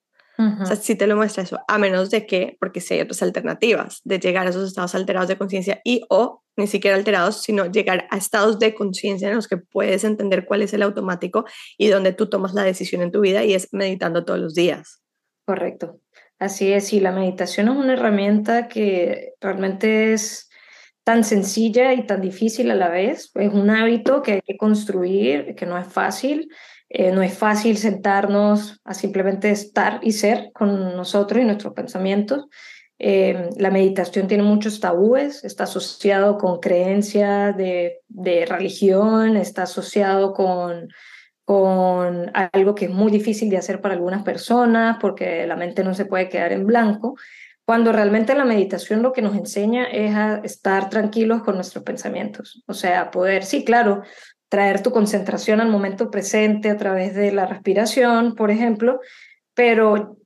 O 0.62 0.66
sea, 0.66 0.76
sí 0.76 0.96
te 0.96 1.08
lo 1.08 1.16
muestra 1.16 1.44
eso, 1.44 1.60
a 1.68 1.78
menos 1.78 2.10
de 2.10 2.26
que, 2.26 2.58
porque 2.60 2.82
si 2.82 2.94
hay 2.94 3.02
otras 3.02 3.22
alternativas 3.22 4.02
de 4.04 4.20
llegar 4.20 4.48
a 4.48 4.50
esos 4.50 4.68
estados 4.68 4.96
alterados 4.96 5.28
de 5.28 5.38
conciencia 5.38 5.82
y 5.84 6.04
o 6.10 6.42
ni 6.58 6.68
siquiera 6.68 6.98
alterados, 6.98 7.42
sino 7.42 7.66
llegar 7.66 8.08
a 8.10 8.18
estados 8.18 8.60
de 8.60 8.74
conciencia 8.74 9.30
en 9.30 9.36
los 9.36 9.48
que 9.48 9.58
puedes 9.58 10.04
entender 10.04 10.46
cuál 10.46 10.62
es 10.62 10.74
el 10.74 10.84
automático 10.84 11.46
y 11.78 11.88
donde 11.88 12.14
tú 12.14 12.30
tomas 12.30 12.54
la 12.54 12.64
decisión 12.64 13.02
en 13.02 13.12
tu 13.12 13.22
vida 13.22 13.44
y 13.44 13.54
es 13.54 13.70
meditando 13.72 14.26
todos 14.26 14.39
los 14.39 14.54
días. 14.54 15.02
Correcto. 15.46 16.00
Así 16.39 16.74
es, 16.74 16.92
y 16.94 17.00
la 17.00 17.12
meditación 17.12 17.68
es 17.70 17.76
una 17.76 17.94
herramienta 17.94 18.68
que 18.68 19.34
realmente 19.39 20.14
es 20.14 20.50
tan 21.04 21.24
sencilla 21.24 21.94
y 21.94 22.06
tan 22.06 22.22
difícil 22.22 22.72
a 22.72 22.76
la 22.76 22.89
vez. 22.89 23.32
Es 23.36 23.54
un 23.54 23.70
hábito 23.70 24.22
que 24.22 24.34
hay 24.34 24.42
que 24.42 24.58
construir, 24.58 25.56
que 25.56 25.66
no 25.66 25.78
es 25.78 25.88
fácil. 25.88 26.50
Eh, 26.94 27.14
no 27.14 27.22
es 27.22 27.38
fácil 27.38 27.78
sentarnos 27.78 28.82
a 28.84 28.94
simplemente 28.94 29.50
estar 29.50 30.02
y 30.04 30.12
ser 30.12 30.52
con 30.54 30.98
nosotros 30.98 31.42
y 31.42 31.46
nuestros 31.46 31.74
pensamientos. 31.74 32.48
Eh, 33.00 33.50
la 33.56 33.72
meditación 33.72 34.28
tiene 34.28 34.44
muchos 34.44 34.82
tabúes, 34.82 35.46
está 35.46 35.64
asociado 35.64 36.38
con 36.38 36.60
creencias 36.60 37.56
de, 37.56 38.02
de, 38.10 38.46
religión, 38.46 39.38
está 39.38 39.64
asociado 39.64 40.34
con, 40.34 40.89
con 41.46 42.30
algo 42.34 42.76
que 42.76 42.86
es 42.86 42.92
muy 42.92 43.10
difícil 43.10 43.50
de 43.50 43.58
hacer 43.58 43.80
para 43.80 43.94
algunas 43.94 44.24
personas 44.24 44.98
porque 45.00 45.48
la 45.48 45.56
mente 45.56 45.86
no 45.86 45.94
se 45.94 46.06
puede 46.06 46.28
quedar 46.28 46.52
en 46.52 46.68
blanco, 46.68 47.16
cuando 47.66 47.94
realmente 47.94 48.36
la 48.36 48.44
meditación 48.44 49.02
lo 49.02 49.14
que 49.14 49.22
nos 49.22 49.34
enseña 49.36 49.86
es 49.86 50.14
a 50.14 50.42
estar 50.44 50.89
tranquilos 50.89 51.42
con 51.42 51.56
nuestros 51.56 51.86
pensamientos, 51.86 52.64
o 52.68 52.74
sea, 52.74 53.12
poder, 53.12 53.46
sí, 53.46 53.64
claro, 53.64 54.04
traer 54.52 54.84
tu 54.84 54.91
concentración 54.91 55.62
al 55.62 55.70
momento 55.70 56.12
presente 56.12 56.70
a 56.70 56.76
través 56.76 57.16
de 57.16 57.32
la 57.32 57.45
respiración, 57.45 58.36
por 58.36 58.52
ejemplo, 58.52 58.99
pero 59.54 60.18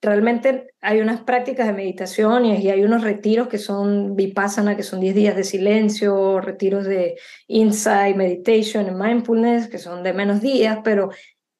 realmente 0.00 0.68
hay 0.80 1.00
unas 1.00 1.22
prácticas 1.22 1.66
de 1.66 1.72
meditación 1.72 2.46
y, 2.46 2.70
hay 2.70 2.84
unos 2.84 3.02
retiros 3.02 3.48
que 3.48 3.58
son 3.58 4.14
vipassana, 4.14 4.76
que 4.76 4.84
son 4.84 5.00
10 5.00 5.16
días 5.16 5.34
de 5.34 5.42
silencio, 5.42 6.40
retiros 6.40 6.84
de 6.84 7.16
insight, 7.48 8.14
meditation, 8.14 8.96
mindfulness, 8.96 9.66
que 9.66 9.78
son 9.78 10.04
de 10.04 10.12
menos 10.12 10.40
días, 10.40 10.78
pero 10.84 11.10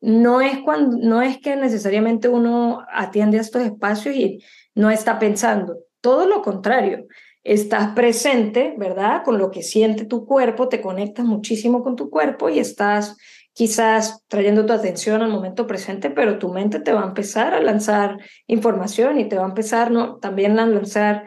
no 0.01 0.41
es, 0.41 0.61
cuando, 0.61 0.97
no 0.99 1.21
es 1.21 1.39
que 1.39 1.57
necesariamente 1.57 2.29
uno 2.29 2.87
atiende 2.93 3.39
a 3.39 3.41
estos 3.41 3.63
espacios 3.63 4.15
y 4.15 4.39
no 4.77 4.89
está 4.89 5.19
pensando, 5.19 5.79
todo 6.01 6.29
lo 6.29 6.43
contrario, 6.43 7.09
estás 7.45 7.95
presente, 7.95 8.75
¿verdad? 8.79 9.23
Con 9.23 9.39
lo 9.39 9.51
que 9.51 9.63
siente 9.63 10.07
tu 10.07 10.25
cuerpo, 10.25 10.69
te 10.69 10.81
conectas 10.81 11.27
muchísimo 11.27 11.83
con 11.83 11.95
tu 11.95 12.11
cuerpo 12.11 12.49
y 12.49 12.59
estás 12.59 13.17
quizás 13.53 14.25
trayendo 14.27 14.67
tu 14.67 14.73
atención 14.73 15.23
al 15.23 15.31
momento 15.31 15.67
presente, 15.67 16.11
pero 16.11 16.39
tu 16.39 16.53
mente 16.53 16.81
te 16.81 16.93
va 16.93 17.03
a 17.03 17.09
empezar 17.09 17.55
a 17.55 17.61
lanzar 17.61 18.17
información 18.49 19.21
y 19.21 19.29
te 19.29 19.37
va 19.37 19.45
a 19.45 19.49
empezar 19.49 19.91
¿no? 19.93 20.17
también 20.17 20.59
a 20.59 20.67
lanzar 20.67 21.25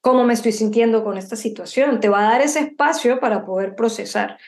cómo 0.00 0.22
me 0.22 0.34
estoy 0.34 0.52
sintiendo 0.52 1.02
con 1.02 1.18
esta 1.18 1.34
situación, 1.34 1.98
te 1.98 2.08
va 2.08 2.20
a 2.20 2.32
dar 2.32 2.42
ese 2.42 2.60
espacio 2.60 3.18
para 3.18 3.44
poder 3.44 3.74
procesar. 3.74 4.38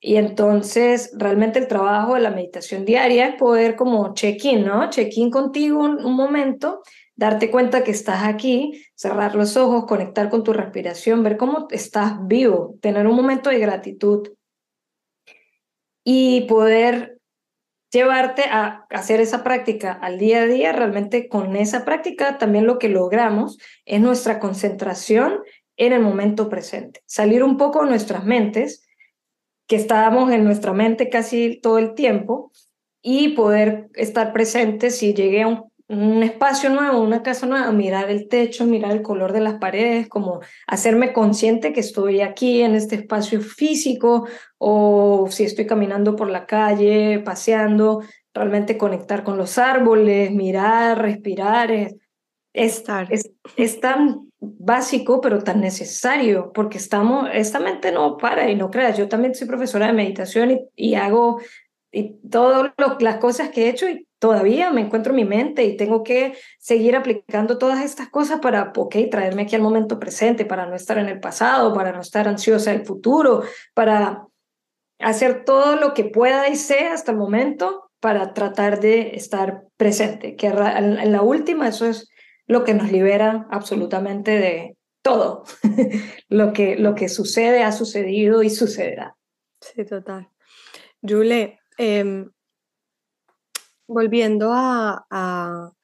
Y 0.00 0.16
entonces 0.16 1.12
realmente 1.16 1.58
el 1.58 1.66
trabajo 1.66 2.14
de 2.14 2.20
la 2.20 2.30
meditación 2.30 2.84
diaria 2.84 3.28
es 3.28 3.34
poder 3.36 3.74
como 3.74 4.12
check-in, 4.14 4.64
¿no? 4.64 4.90
Check-in 4.90 5.30
contigo 5.30 5.80
un, 5.80 6.04
un, 6.04 6.14
momento, 6.14 6.82
darte 7.18 7.50
cuenta 7.50 7.82
que 7.82 7.90
estás 7.90 8.22
aquí, 8.22 8.86
cerrar 8.94 9.34
los 9.34 9.56
ojos, 9.56 9.86
conectar 9.86 10.30
con 10.30 10.44
tu 10.44 10.52
respiración, 10.52 11.24
ver 11.24 11.36
cómo 11.36 11.66
estás 11.72 12.14
vivo, 12.28 12.76
tener 12.80 13.08
un 13.08 13.16
momento 13.16 13.50
de 13.50 13.58
gratitud 13.58 14.28
y 16.04 16.42
poder 16.42 17.18
llevarte 17.90 18.44
a 18.44 18.86
hacer 18.90 19.20
esa 19.20 19.42
práctica 19.42 19.92
al 19.92 20.18
día 20.18 20.42
a 20.42 20.46
día, 20.46 20.72
realmente 20.72 21.28
con 21.28 21.56
esa 21.56 21.84
práctica 21.84 22.38
también 22.38 22.66
lo 22.66 22.78
que 22.78 22.88
logramos 22.88 23.58
es 23.84 24.00
nuestra 24.00 24.38
concentración 24.38 25.40
en 25.76 25.92
el 25.92 26.00
momento 26.00 26.48
presente, 26.48 27.02
salir 27.04 27.42
un 27.42 27.56
poco 27.56 27.82
de 27.82 27.90
nuestras 27.90 28.24
mentes, 28.24 28.86
que 29.66 29.74
estábamos 29.74 30.30
en 30.30 30.44
nuestra 30.44 30.72
mente 30.72 31.08
casi 31.08 31.58
todo 31.60 31.78
el 31.78 31.94
tiempo, 31.94 32.52
y 33.02 33.30
poder 33.30 33.88
estar 33.94 34.32
presentes 34.32 34.98
si 34.98 35.14
llegué 35.14 35.42
a 35.42 35.48
un 35.48 35.72
un 35.88 36.22
espacio 36.22 36.68
nuevo, 36.68 37.00
una 37.00 37.22
casa 37.22 37.46
nueva, 37.46 37.72
mirar 37.72 38.10
el 38.10 38.28
techo, 38.28 38.66
mirar 38.66 38.92
el 38.92 39.02
color 39.02 39.32
de 39.32 39.40
las 39.40 39.54
paredes, 39.54 40.06
como 40.08 40.40
hacerme 40.66 41.14
consciente 41.14 41.72
que 41.72 41.80
estoy 41.80 42.20
aquí 42.20 42.60
en 42.60 42.74
este 42.74 42.96
espacio 42.96 43.40
físico 43.40 44.28
o 44.58 45.28
si 45.30 45.44
estoy 45.44 45.66
caminando 45.66 46.14
por 46.14 46.28
la 46.28 46.46
calle, 46.46 47.20
paseando, 47.20 48.02
realmente 48.34 48.76
conectar 48.76 49.24
con 49.24 49.38
los 49.38 49.56
árboles, 49.56 50.30
mirar, 50.30 51.00
respirar. 51.00 51.70
Es, 51.70 51.96
es, 52.52 53.30
es, 53.56 53.80
tan 53.80 54.30
básico, 54.40 55.20
pero 55.22 55.42
tan 55.42 55.60
necesario, 55.60 56.52
porque 56.52 56.76
estamos, 56.76 57.30
esta 57.32 57.60
mente 57.60 57.92
no 57.92 58.18
para 58.18 58.50
y 58.50 58.56
no 58.56 58.70
creas. 58.70 58.98
Yo 58.98 59.08
también 59.08 59.34
soy 59.34 59.46
profesora 59.46 59.86
de 59.86 59.92
meditación 59.94 60.50
y, 60.50 60.60
y 60.76 60.94
hago 60.96 61.40
y 61.90 62.20
todas 62.28 62.72
las 62.98 63.16
cosas 63.16 63.50
que 63.50 63.64
he 63.64 63.68
hecho 63.70 63.88
y 63.88 64.06
todavía 64.18 64.70
me 64.70 64.80
encuentro 64.80 65.12
en 65.12 65.16
mi 65.16 65.24
mente 65.24 65.64
y 65.64 65.76
tengo 65.76 66.02
que 66.02 66.34
seguir 66.58 66.96
aplicando 66.96 67.56
todas 67.56 67.84
estas 67.84 68.08
cosas 68.08 68.40
para, 68.40 68.72
ok, 68.76 68.96
traerme 69.10 69.42
aquí 69.42 69.56
al 69.56 69.62
momento 69.62 69.98
presente, 69.98 70.44
para 70.44 70.66
no 70.66 70.74
estar 70.74 70.98
en 70.98 71.08
el 71.08 71.20
pasado, 71.20 71.72
para 71.72 71.92
no 71.92 72.00
estar 72.00 72.28
ansiosa 72.28 72.72
del 72.72 72.84
futuro, 72.84 73.42
para 73.74 74.26
hacer 74.98 75.44
todo 75.44 75.76
lo 75.76 75.94
que 75.94 76.04
pueda 76.04 76.48
y 76.48 76.56
sea 76.56 76.92
hasta 76.92 77.12
el 77.12 77.18
momento 77.18 77.90
para 78.00 78.34
tratar 78.34 78.80
de 78.80 79.16
estar 79.16 79.62
presente, 79.76 80.36
que 80.36 80.48
en 80.48 81.12
la 81.12 81.22
última 81.22 81.68
eso 81.68 81.86
es 81.86 82.08
lo 82.46 82.64
que 82.64 82.74
nos 82.74 82.90
libera 82.90 83.46
absolutamente 83.50 84.32
de 84.32 84.76
todo, 85.02 85.44
lo, 86.28 86.52
que, 86.52 86.76
lo 86.76 86.94
que 86.94 87.08
sucede, 87.08 87.62
ha 87.62 87.72
sucedido 87.72 88.42
y 88.42 88.50
sucederá. 88.50 89.16
Sí, 89.60 89.84
total. 89.84 90.28
Julie, 91.02 91.58
em, 91.78 92.30
volviendo 93.88 94.50
a, 94.52 95.06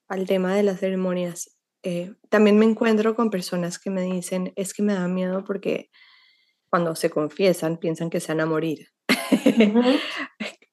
al 0.08 0.26
tema 0.26 0.54
de 0.54 0.62
las 0.62 0.80
ceremonias, 0.80 1.56
eh, 1.82 2.12
también 2.30 2.58
me 2.58 2.64
encuentro 2.64 3.14
con 3.14 3.30
personas 3.30 3.78
que 3.78 3.90
me 3.90 4.02
dicen, 4.02 4.52
es 4.56 4.72
que 4.72 4.82
me 4.82 4.94
da 4.94 5.06
miedo 5.06 5.44
porque 5.44 5.90
cuando 6.70 6.94
se 6.94 7.10
confiesan 7.10 7.76
piensan 7.76 8.10
que 8.10 8.20
se 8.20 8.32
van 8.32 8.40
a 8.40 8.46
morir. 8.46 8.88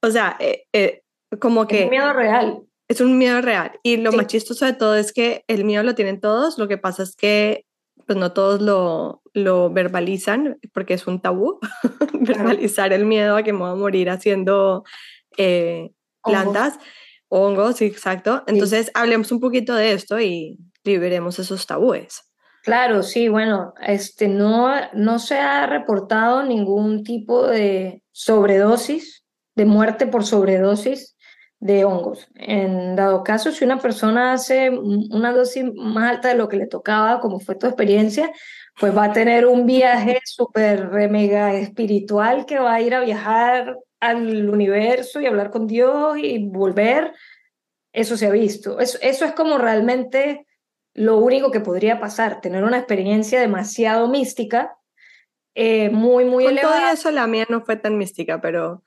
o 0.01 0.09
sea, 0.09 0.37
eh, 0.39 0.63
eh, 0.73 1.03
como 1.39 1.67
que... 1.67 1.79
Es 1.79 1.83
un 1.83 1.89
miedo 1.89 2.13
real. 2.13 2.61
Es 2.87 3.01
un 3.01 3.17
miedo 3.17 3.41
real. 3.41 3.79
Y 3.83 3.97
lo 3.97 4.11
más 4.13 4.27
chistoso 4.27 4.65
de 4.65 4.73
todo 4.73 4.95
es 4.95 5.13
que 5.13 5.43
el 5.47 5.65
miedo 5.65 5.83
lo 5.83 5.95
tienen 5.95 6.19
todos, 6.19 6.57
lo 6.57 6.67
que 6.67 6.77
pasa 6.77 7.03
es 7.03 7.15
que 7.15 7.65
pues 8.11 8.19
no 8.19 8.33
todos 8.33 8.61
lo, 8.61 9.21
lo 9.33 9.69
verbalizan 9.69 10.59
porque 10.73 10.95
es 10.95 11.07
un 11.07 11.21
tabú, 11.21 11.61
verbalizar 12.19 12.91
el 12.91 13.05
miedo 13.05 13.37
a 13.37 13.43
que 13.43 13.53
me 13.53 13.59
voy 13.59 13.71
a 13.71 13.75
morir 13.75 14.09
haciendo 14.09 14.83
plantas. 16.21 16.77
Hongos, 17.29 17.77
sí, 17.77 17.85
exacto. 17.85 18.43
Entonces, 18.47 18.91
hablemos 18.95 19.31
un 19.31 19.39
poquito 19.39 19.75
de 19.75 19.93
esto 19.93 20.19
y 20.19 20.59
liberemos 20.83 21.39
esos 21.39 21.65
tabúes. 21.65 22.21
Claro, 22.63 23.01
sí, 23.01 23.29
bueno, 23.29 23.73
este, 23.81 24.27
no, 24.27 24.73
no 24.91 25.17
se 25.17 25.39
ha 25.39 25.65
reportado 25.67 26.43
ningún 26.43 27.05
tipo 27.05 27.47
de 27.47 28.03
sobredosis, 28.11 29.23
de 29.55 29.63
muerte 29.63 30.05
por 30.05 30.25
sobredosis 30.25 31.10
de 31.61 31.85
hongos. 31.85 32.27
En 32.35 32.95
dado 32.95 33.23
caso, 33.23 33.51
si 33.51 33.63
una 33.63 33.79
persona 33.79 34.33
hace 34.33 34.71
una 34.71 35.31
dosis 35.31 35.63
más 35.75 36.15
alta 36.15 36.29
de 36.29 36.35
lo 36.35 36.49
que 36.49 36.57
le 36.57 36.65
tocaba, 36.65 37.21
como 37.21 37.39
fue 37.39 37.55
tu 37.55 37.67
experiencia, 37.67 38.31
pues 38.79 38.97
va 38.97 39.05
a 39.05 39.13
tener 39.13 39.45
un 39.45 39.67
viaje 39.67 40.19
súper 40.25 40.89
mega 41.09 41.53
espiritual 41.53 42.45
que 42.47 42.57
va 42.57 42.73
a 42.73 42.81
ir 42.81 42.95
a 42.95 43.01
viajar 43.01 43.77
al 43.99 44.49
universo 44.49 45.21
y 45.21 45.27
hablar 45.27 45.51
con 45.51 45.67
Dios 45.67 46.17
y 46.17 46.43
volver, 46.49 47.13
eso 47.93 48.17
se 48.17 48.25
ha 48.25 48.31
visto. 48.31 48.79
Eso, 48.79 48.97
eso 49.01 49.25
es 49.25 49.33
como 49.33 49.59
realmente 49.59 50.47
lo 50.95 51.17
único 51.19 51.51
que 51.51 51.59
podría 51.59 51.99
pasar, 51.99 52.41
tener 52.41 52.63
una 52.63 52.77
experiencia 52.77 53.39
demasiado 53.39 54.07
mística, 54.09 54.77
eh, 55.53 55.91
muy, 55.91 56.25
muy 56.25 56.45
con 56.45 56.55
Todo 56.55 56.87
eso 56.91 57.11
la 57.11 57.27
mía 57.27 57.45
no 57.49 57.61
fue 57.61 57.75
tan 57.75 57.99
mística, 57.99 58.41
pero, 58.41 58.83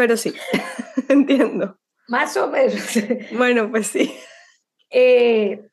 pero 0.00 0.16
sí, 0.16 0.32
entiendo. 1.10 1.76
Más 2.08 2.34
o 2.38 2.48
menos. 2.48 2.98
Bueno, 3.36 3.70
pues 3.70 3.88
sí. 3.88 4.10
Eh, 4.88 5.68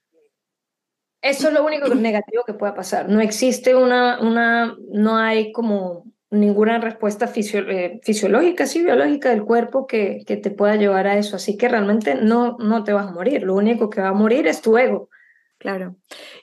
eso 1.21 1.47
es 1.47 1.53
lo 1.53 1.65
único 1.65 1.87
negativo 1.95 2.43
que 2.45 2.53
pueda 2.53 2.75
pasar. 2.75 3.07
No 3.07 3.21
existe 3.21 3.73
una, 3.73 4.19
una, 4.19 4.75
no 4.91 5.15
hay 5.15 5.53
como 5.53 6.11
ninguna 6.29 6.77
respuesta 6.79 7.31
eh, 7.33 8.01
fisiológica, 8.03 8.65
sí, 8.65 8.83
biológica 8.83 9.29
del 9.29 9.45
cuerpo 9.45 9.87
que, 9.87 10.25
que 10.27 10.35
te 10.35 10.51
pueda 10.51 10.75
llevar 10.75 11.07
a 11.07 11.17
eso. 11.17 11.37
Así 11.37 11.55
que 11.55 11.69
realmente 11.69 12.15
no, 12.15 12.57
no 12.59 12.83
te 12.83 12.91
vas 12.91 13.07
a 13.07 13.11
morir. 13.11 13.43
Lo 13.43 13.55
único 13.55 13.89
que 13.89 14.01
va 14.01 14.09
a 14.09 14.13
morir 14.13 14.45
es 14.45 14.61
tu 14.61 14.77
ego. 14.77 15.09
Claro. 15.57 15.95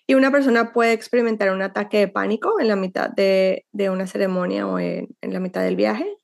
¿Y 0.07 0.15
una 0.15 0.33
persona 0.33 0.73
puede 0.73 0.95
experimentar 0.95 1.53
un 1.53 1.61
ataque 1.61 1.99
de 1.99 2.09
pánico 2.09 2.59
en 2.61 2.69
la 2.69 2.77
mitad 2.77 3.11
de, 3.11 3.67
de 3.73 3.91
una 3.91 4.07
ceremonia 4.07 4.67
o 4.67 4.79
en, 4.79 5.15
en, 5.21 5.33
la 5.35 5.39
mitad 5.39 5.63
del 5.63 5.77
viaje? 5.77 6.17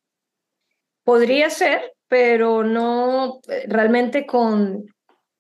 Podría 1.11 1.50
ser, 1.50 1.92
pero 2.06 2.62
no 2.62 3.40
eh, 3.48 3.64
realmente 3.66 4.26
con 4.26 4.86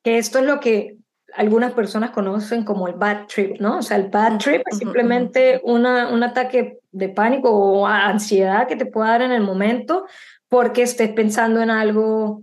que 0.02 0.18
esto 0.18 0.40
es 0.40 0.44
lo 0.44 0.58
que 0.58 0.96
algunas 1.32 1.74
personas 1.74 2.10
conocen 2.10 2.64
como 2.64 2.88
el 2.88 2.94
bad 2.94 3.28
trip, 3.28 3.60
¿no? 3.60 3.78
O 3.78 3.82
sea, 3.82 3.96
el 3.96 4.08
bad 4.08 4.38
trip 4.38 4.62
es 4.68 4.78
simplemente 4.78 5.60
una, 5.62 6.08
un 6.08 6.24
ataque 6.24 6.80
de 6.90 7.08
pánico 7.10 7.52
o 7.52 7.86
ansiedad 7.86 8.66
que 8.66 8.74
te 8.74 8.84
pueda 8.84 9.10
dar 9.10 9.22
en 9.22 9.30
el 9.30 9.42
momento 9.42 10.06
porque 10.48 10.82
estés 10.82 11.10
pensando 11.12 11.62
en 11.62 11.70
algo 11.70 12.42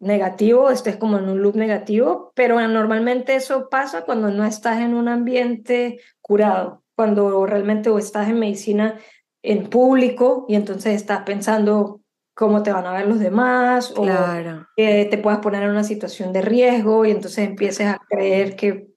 negativo, 0.00 0.70
estés 0.70 0.96
como 0.96 1.18
en 1.18 1.28
un 1.28 1.42
loop 1.42 1.56
negativo, 1.56 2.32
pero 2.34 2.66
normalmente 2.66 3.34
eso 3.34 3.68
pasa 3.68 4.06
cuando 4.06 4.30
no 4.30 4.42
estás 4.42 4.80
en 4.80 4.94
un 4.94 5.08
ambiente 5.08 6.00
curado, 6.22 6.82
cuando 6.96 7.44
realmente 7.44 7.90
o 7.90 7.98
estás 7.98 8.30
en 8.30 8.38
medicina 8.38 8.98
en 9.42 9.68
público 9.68 10.46
y 10.48 10.54
entonces 10.54 10.94
estás 10.94 11.24
pensando 11.24 12.00
cómo 12.34 12.62
te 12.62 12.72
van 12.72 12.86
a 12.86 12.92
ver 12.92 13.06
los 13.06 13.20
demás 13.20 13.92
o 13.96 14.04
que 14.76 15.06
te 15.10 15.18
puedas 15.18 15.38
poner 15.38 15.62
en 15.62 15.70
una 15.70 15.84
situación 15.84 16.32
de 16.32 16.42
riesgo 16.42 17.04
y 17.04 17.12
entonces 17.12 17.46
empieces 17.46 17.86
a 17.86 18.00
creer 18.08 18.56
que 18.56 18.88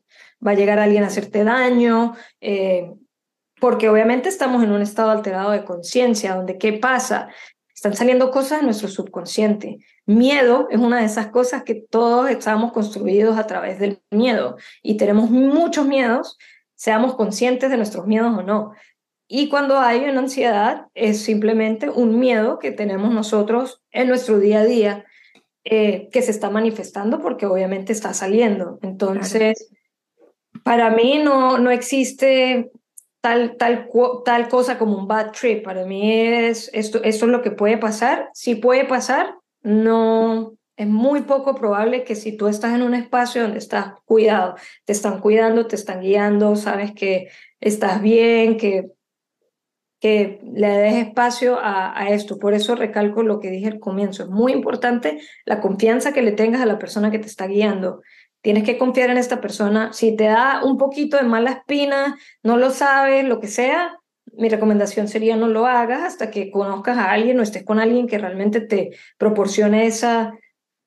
va 0.46 0.52
a 0.52 0.56
llegar 0.56 0.80
alguien 0.80 1.04
a 1.04 1.08
hacerte 1.08 1.44
daño, 1.44 2.16
eh, 2.42 2.92
porque 3.60 3.90
obviamente 3.90 4.30
estamos 4.30 4.64
en 4.64 4.72
un 4.72 4.82
estado 4.82 5.12
alterado 5.12 5.52
de 5.52 5.64
conciencia, 5.64 6.36
donde 6.36 6.58
¿qué 6.58 6.74
pasa? 6.74 7.30
Están 7.74 7.96
saliendo 7.96 8.32
cosas 8.32 8.60
de 8.60 8.66
nuestro 8.66 8.88
subconsciente. 8.88 9.78
Miedo 10.06 10.68
es 10.72 10.80
una 10.80 11.00
de 11.00 11.06
esas 11.06 11.28
cosas 11.28 11.64
que 11.64 11.76
todos 11.76 12.30
estamos 12.30 12.72
construidos 12.72 13.38
a 13.38 13.46
través 13.46 13.80
del 13.80 14.02
miedo 14.10 14.58
y 14.82 14.98
tenemos 14.98 15.30
muchos 15.30 15.86
miedos, 15.86 16.38
seamos 16.76 17.16
conscientes 17.16 17.70
de 17.70 17.78
nuestros 17.78 18.08
miedos 18.08 18.36
o 18.36 18.42
no. 18.42 18.74
Y 19.28 19.50
cuando 19.50 19.78
hay 19.78 20.06
una 20.06 20.20
ansiedad, 20.20 20.88
es 20.94 21.22
simplemente 21.22 21.90
un 21.90 22.18
miedo 22.18 22.60
que 22.60 22.72
tenemos 22.72 23.14
nosotros 23.14 23.82
en 23.92 24.08
nuestro 24.08 24.40
día 24.40 24.62
a 24.62 24.66
día, 24.66 25.06
eh, 25.66 26.08
que 26.14 26.22
se 26.22 26.32
está 26.32 26.50
manifestando 26.50 27.20
porque 27.20 27.46
obviamente 27.46 27.92
está 27.92 28.14
saliendo. 28.14 28.80
Entonces, 28.82 29.70
para 30.64 30.90
mí 30.92 31.20
no, 31.22 31.58
no 31.58 31.72
existe 31.72 32.72
tal, 33.20 33.58
tal, 33.58 33.90
tal 34.24 34.48
cosa 34.48 34.78
como 34.78 34.98
un 34.98 35.10
bad 35.10 35.32
trip. 35.32 35.62
Para 35.62 35.86
mí 35.86 36.10
es 36.10 36.70
esto, 36.72 37.04
esto 37.04 37.26
es 37.26 37.32
lo 37.32 37.42
que 37.42 37.52
puede 37.52 37.78
pasar. 37.78 38.30
Si 38.34 38.56
puede 38.56 38.86
pasar, 38.86 39.36
no, 39.62 40.54
es 40.78 40.88
muy 40.88 41.24
poco 41.24 41.54
probable 41.54 42.06
que 42.06 42.16
si 42.16 42.38
tú 42.38 42.48
estás 42.48 42.74
en 42.74 42.84
un 42.84 42.94
espacio 42.94 43.42
donde 43.42 43.58
estás 43.58 43.94
cuidado, 44.06 44.56
te 44.86 44.94
están 44.94 45.20
cuidando, 45.20 45.68
te 45.68 45.76
están 45.76 46.00
guiando, 46.00 46.56
sabes 46.56 46.94
que 46.94 47.28
estás 47.60 48.02
bien, 48.02 48.56
que, 48.56 48.92
le 50.54 50.68
des 50.68 51.08
espacio 51.08 51.60
a, 51.60 52.00
a 52.00 52.10
esto. 52.10 52.40
Por 52.40 52.54
eso 52.54 52.76
recalco 52.76 53.24
lo 53.24 53.40
que 53.40 53.50
dije 53.50 53.68
al 53.68 53.80
comienzo. 53.80 54.24
Es 54.24 54.30
muy 54.30 54.52
importante 54.52 55.20
la 55.46 55.60
confianza 55.62 56.14
que 56.14 56.22
le 56.22 56.32
tengas 56.32 56.62
a 56.62 56.66
la 56.66 56.80
persona 56.80 57.12
que 57.12 57.20
te 57.20 57.28
está 57.28 57.48
guiando. 57.48 58.02
Tienes 58.42 58.64
que 58.64 58.78
confiar 58.78 59.10
en 59.10 59.18
esta 59.18 59.42
persona. 59.42 59.94
Si 59.94 60.16
te 60.16 60.26
da 60.26 60.62
un 60.64 60.78
poquito 60.78 61.18
de 61.18 61.24
mala 61.24 61.52
espina, 61.52 62.18
no 62.44 62.58
lo 62.58 62.70
sabes, 62.70 63.26
lo 63.26 63.40
que 63.40 63.48
sea, 63.48 63.98
mi 64.34 64.50
recomendación 64.50 65.08
sería 65.08 65.36
no 65.36 65.48
lo 65.48 65.66
hagas 65.66 66.04
hasta 66.04 66.30
que 66.32 66.52
conozcas 66.52 66.98
a 66.98 67.12
alguien 67.12 67.40
o 67.40 67.44
estés 67.44 67.64
con 67.64 67.80
alguien 67.80 68.08
que 68.08 68.18
realmente 68.18 68.62
te 68.62 68.92
proporcione 69.18 69.88
esa, 69.88 70.34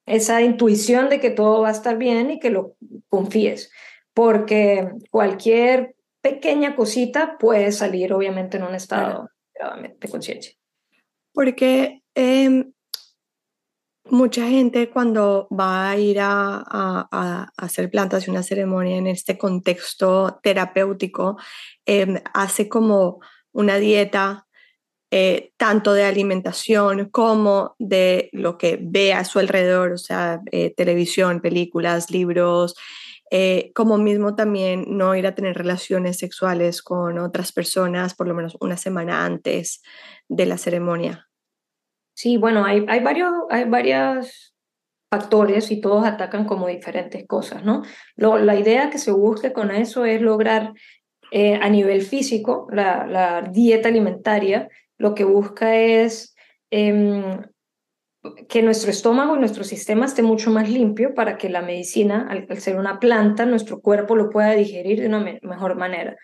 esa 0.06 0.42
intuición 0.42 1.08
de 1.08 1.20
que 1.20 1.30
todo 1.30 1.62
va 1.62 1.68
a 1.68 1.72
estar 1.72 1.98
bien 1.98 2.30
y 2.30 2.38
que 2.38 2.50
lo 2.50 2.76
confíes, 3.08 3.70
porque 4.14 4.88
cualquier 5.10 5.94
pequeña 6.20 6.76
cosita 6.76 7.38
puede 7.38 7.72
salir 7.72 8.12
obviamente 8.12 8.56
en 8.56 8.64
un 8.64 8.74
estado 8.74 9.30
de 9.54 10.08
conciencia. 10.08 10.54
Porque 11.32 12.02
em, 12.14 12.72
mucha 14.04 14.48
gente 14.48 14.90
cuando 14.90 15.48
va 15.50 15.90
a 15.90 15.96
ir 15.96 16.18
a, 16.20 16.62
a, 16.66 17.52
hacer 17.56 17.90
plantas 17.90 18.26
y 18.26 18.30
una 18.30 18.42
ceremonia 18.42 18.96
en 18.96 19.06
este 19.06 19.38
contexto 19.38 20.38
terapéutico, 20.42 21.36
em, 21.86 22.16
hace 22.34 22.68
como 22.68 23.20
una 23.52 23.76
dieta 23.76 24.46
eh, 25.12 25.52
tanto 25.56 25.92
de 25.92 26.04
alimentación 26.04 27.08
como 27.10 27.74
de 27.80 28.28
lo 28.32 28.56
que 28.58 28.78
ve 28.80 29.12
a 29.12 29.24
su 29.24 29.40
alrededor, 29.40 29.90
o 29.92 29.98
sea, 29.98 30.40
eh, 30.52 30.72
televisión, 30.76 31.40
películas, 31.40 32.12
libros, 32.12 32.76
eh, 33.30 33.72
como 33.74 33.96
mismo 33.96 34.34
también 34.34 34.84
no 34.88 35.14
ir 35.14 35.26
a 35.26 35.34
tener 35.34 35.56
relaciones 35.56 36.18
sexuales 36.18 36.82
con 36.82 37.18
otras 37.18 37.52
personas 37.52 38.14
por 38.14 38.26
lo 38.28 38.34
menos 38.34 38.56
una 38.60 38.76
semana 38.76 39.24
antes 39.24 39.82
de 40.28 40.46
la 40.46 40.58
ceremonia. 40.58 41.28
Sí, 42.14 42.36
bueno, 42.36 42.64
hay, 42.64 42.84
hay, 42.88 43.00
varios, 43.00 43.32
hay 43.48 43.64
varios 43.64 44.54
factores 45.10 45.70
y 45.70 45.80
todos 45.80 46.04
atacan 46.04 46.44
como 46.44 46.68
diferentes 46.68 47.26
cosas, 47.26 47.64
¿no? 47.64 47.82
Lo, 48.16 48.38
la 48.38 48.56
idea 48.56 48.90
que 48.90 48.98
se 48.98 49.12
busque 49.12 49.52
con 49.52 49.70
eso 49.70 50.04
es 50.04 50.20
lograr 50.20 50.72
a 51.32 51.68
nivel 51.68 52.02
físico, 52.02 52.66
la, 52.72 53.06
la 53.06 53.42
dieta 53.42 53.88
alimentaria, 53.88 54.68
lo 55.00 55.14
que 55.14 55.24
busca 55.24 55.76
es 55.76 56.34
em, 56.70 57.40
que 58.48 58.62
nuestro 58.62 58.90
estómago 58.90 59.36
y 59.36 59.38
nuestro 59.38 59.64
sistema 59.64 60.06
esté 60.06 60.22
mucho 60.22 60.50
más 60.50 60.68
limpio 60.68 61.14
para 61.14 61.38
que 61.38 61.48
la 61.48 61.62
medicina, 61.62 62.26
al, 62.28 62.46
ser 62.60 62.76
una 62.76 63.00
planta, 63.00 63.46
nuestro 63.46 63.80
cuerpo 63.80 64.14
lo 64.14 64.28
pueda 64.30 64.52
digerir 64.52 65.00
de 65.00 65.06
una 65.06 65.38
mejor 65.42 65.76
manera. 65.76 66.16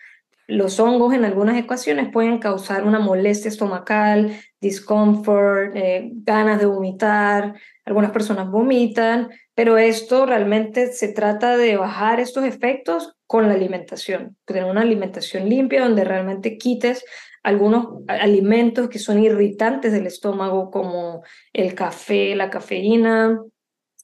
Los 0.47 0.79
hongos 0.79 1.13
en 1.13 1.25
algunas 1.25 1.57
ecuaciones 1.57 2.09
pueden 2.09 2.37
causar 2.37 2.85
una 2.85 2.99
molestia 2.99 3.49
estomacal, 3.49 4.39
discomfort, 4.61 5.75
eh, 5.75 6.09
ganas 6.13 6.59
de 6.59 6.67
vomitar, 6.67 7.55
algunas 7.83 8.11
personas 8.11 8.49
vomitan, 8.49 9.29
pero 9.55 9.77
esto 9.77 10.25
realmente 10.25 10.93
se 10.93 11.09
trata 11.09 11.57
de 11.57 11.75
bajar 11.75 12.19
estos 12.19 12.45
efectos 12.45 13.15
con 13.25 13.49
la 13.49 13.55
alimentación, 13.55 14.37
tener 14.45 14.63
una 14.63 14.81
alimentación 14.81 15.49
limpia 15.49 15.83
donde 15.83 16.05
realmente 16.05 16.57
quites 16.57 17.03
algunos 17.47 18.03
alimentos 18.09 18.89
que 18.89 18.99
son 18.99 19.23
irritantes 19.23 19.93
del 19.93 20.05
estómago, 20.05 20.69
como 20.69 21.23
el 21.53 21.75
café, 21.75 22.35
la 22.35 22.49
cafeína, 22.49 23.41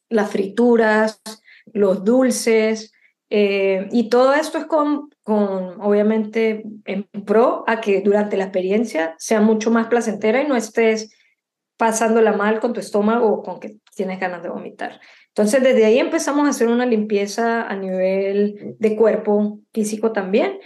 las 0.07 0.31
frituras, 0.31 1.21
los 1.73 2.05
dulces, 2.05 2.93
eh, 3.29 3.89
y 3.91 4.07
todo 4.07 4.33
esto 4.33 4.59
es 4.59 4.65
con, 4.65 5.09
con, 5.23 5.81
obviamente, 5.81 6.63
en 6.85 7.03
pro 7.25 7.65
a 7.67 7.81
que 7.81 7.99
durante 7.99 8.37
la 8.37 8.45
experiencia 8.45 9.13
sea 9.17 9.41
mucho 9.41 9.71
más 9.71 9.87
placentera 9.87 10.41
y 10.41 10.47
no 10.47 10.55
estés 10.55 11.13
pasándola 11.75 12.31
mal 12.31 12.61
con 12.61 12.71
tu 12.71 12.79
estómago 12.79 13.27
o 13.27 13.43
con 13.43 13.59
que 13.59 13.75
tienes 13.93 14.21
ganas 14.21 14.41
de 14.41 14.49
vomitar. 14.49 15.01
Entonces, 15.27 15.61
desde 15.61 15.83
ahí 15.83 15.99
empezamos 15.99 16.45
a 16.45 16.51
hacer 16.51 16.69
una 16.69 16.85
limpieza 16.85 17.63
a 17.63 17.75
nivel 17.75 18.77
de 18.79 18.95
cuerpo 18.95 19.59
físico 19.73 20.13
también. 20.13 20.59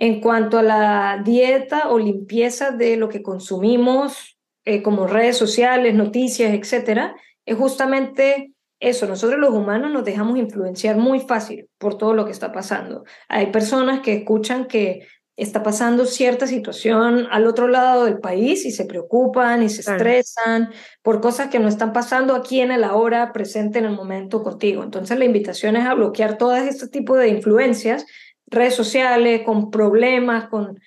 En 0.00 0.20
cuanto 0.20 0.58
a 0.58 0.62
la 0.62 1.22
dieta 1.24 1.88
o 1.88 1.98
limpieza 1.98 2.70
de 2.70 2.96
lo 2.96 3.08
que 3.08 3.20
consumimos, 3.20 4.38
eh, 4.64 4.80
como 4.80 5.08
redes 5.08 5.36
sociales, 5.36 5.92
noticias, 5.92 6.54
etcétera, 6.54 7.16
es 7.44 7.56
justamente 7.56 8.52
eso. 8.78 9.08
Nosotros 9.08 9.40
los 9.40 9.50
humanos 9.50 9.90
nos 9.90 10.04
dejamos 10.04 10.38
influenciar 10.38 10.96
muy 10.96 11.18
fácil 11.18 11.68
por 11.78 11.98
todo 11.98 12.14
lo 12.14 12.24
que 12.26 12.30
está 12.30 12.52
pasando. 12.52 13.02
Hay 13.28 13.50
personas 13.50 13.98
que 13.98 14.14
escuchan 14.14 14.66
que 14.66 15.04
está 15.34 15.64
pasando 15.64 16.06
cierta 16.06 16.46
situación 16.46 17.26
al 17.32 17.48
otro 17.48 17.66
lado 17.66 18.04
del 18.04 18.20
país 18.20 18.64
y 18.66 18.70
se 18.70 18.84
preocupan 18.84 19.64
y 19.64 19.68
se 19.68 19.80
estresan 19.80 20.70
por 21.02 21.20
cosas 21.20 21.48
que 21.48 21.58
no 21.58 21.66
están 21.66 21.92
pasando 21.92 22.36
aquí 22.36 22.60
en 22.60 22.70
el 22.70 22.84
ahora 22.84 23.32
presente 23.32 23.80
en 23.80 23.86
el 23.86 23.96
momento 23.96 24.44
contigo. 24.44 24.84
Entonces 24.84 25.18
la 25.18 25.24
invitación 25.24 25.76
es 25.76 25.86
a 25.86 25.94
bloquear 25.94 26.38
todo 26.38 26.54
este 26.54 26.86
tipo 26.86 27.16
de 27.16 27.28
influencias 27.28 28.06
redes 28.50 28.74
sociales, 28.74 29.42
con 29.42 29.70
problemas, 29.70 30.48
con 30.48 30.80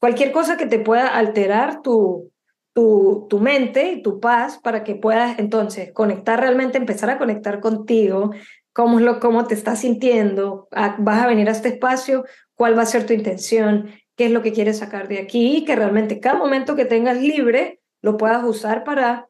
cualquier 0.00 0.32
cosa 0.32 0.56
que 0.56 0.66
te 0.66 0.78
pueda 0.78 1.06
alterar 1.06 1.82
tu, 1.82 2.32
tu, 2.72 3.26
tu 3.28 3.38
mente 3.38 3.92
y 3.92 4.02
tu 4.02 4.20
paz 4.20 4.58
para 4.58 4.84
que 4.84 4.94
puedas 4.94 5.38
entonces 5.38 5.92
conectar 5.92 6.40
realmente, 6.40 6.78
empezar 6.78 7.10
a 7.10 7.18
conectar 7.18 7.60
contigo, 7.60 8.32
cómo, 8.72 8.98
es 8.98 9.04
lo, 9.04 9.20
cómo 9.20 9.46
te 9.46 9.54
estás 9.54 9.80
sintiendo, 9.80 10.68
vas 10.70 11.22
a 11.22 11.26
venir 11.26 11.48
a 11.48 11.52
este 11.52 11.68
espacio, 11.68 12.24
cuál 12.54 12.76
va 12.76 12.82
a 12.82 12.86
ser 12.86 13.06
tu 13.06 13.12
intención, 13.12 13.90
qué 14.16 14.26
es 14.26 14.30
lo 14.30 14.42
que 14.42 14.52
quieres 14.52 14.78
sacar 14.78 15.08
de 15.08 15.18
aquí 15.18 15.58
y 15.58 15.64
que 15.64 15.76
realmente 15.76 16.20
cada 16.20 16.38
momento 16.38 16.76
que 16.76 16.84
tengas 16.84 17.20
libre 17.20 17.80
lo 18.00 18.16
puedas 18.16 18.44
usar 18.44 18.84
para 18.84 19.28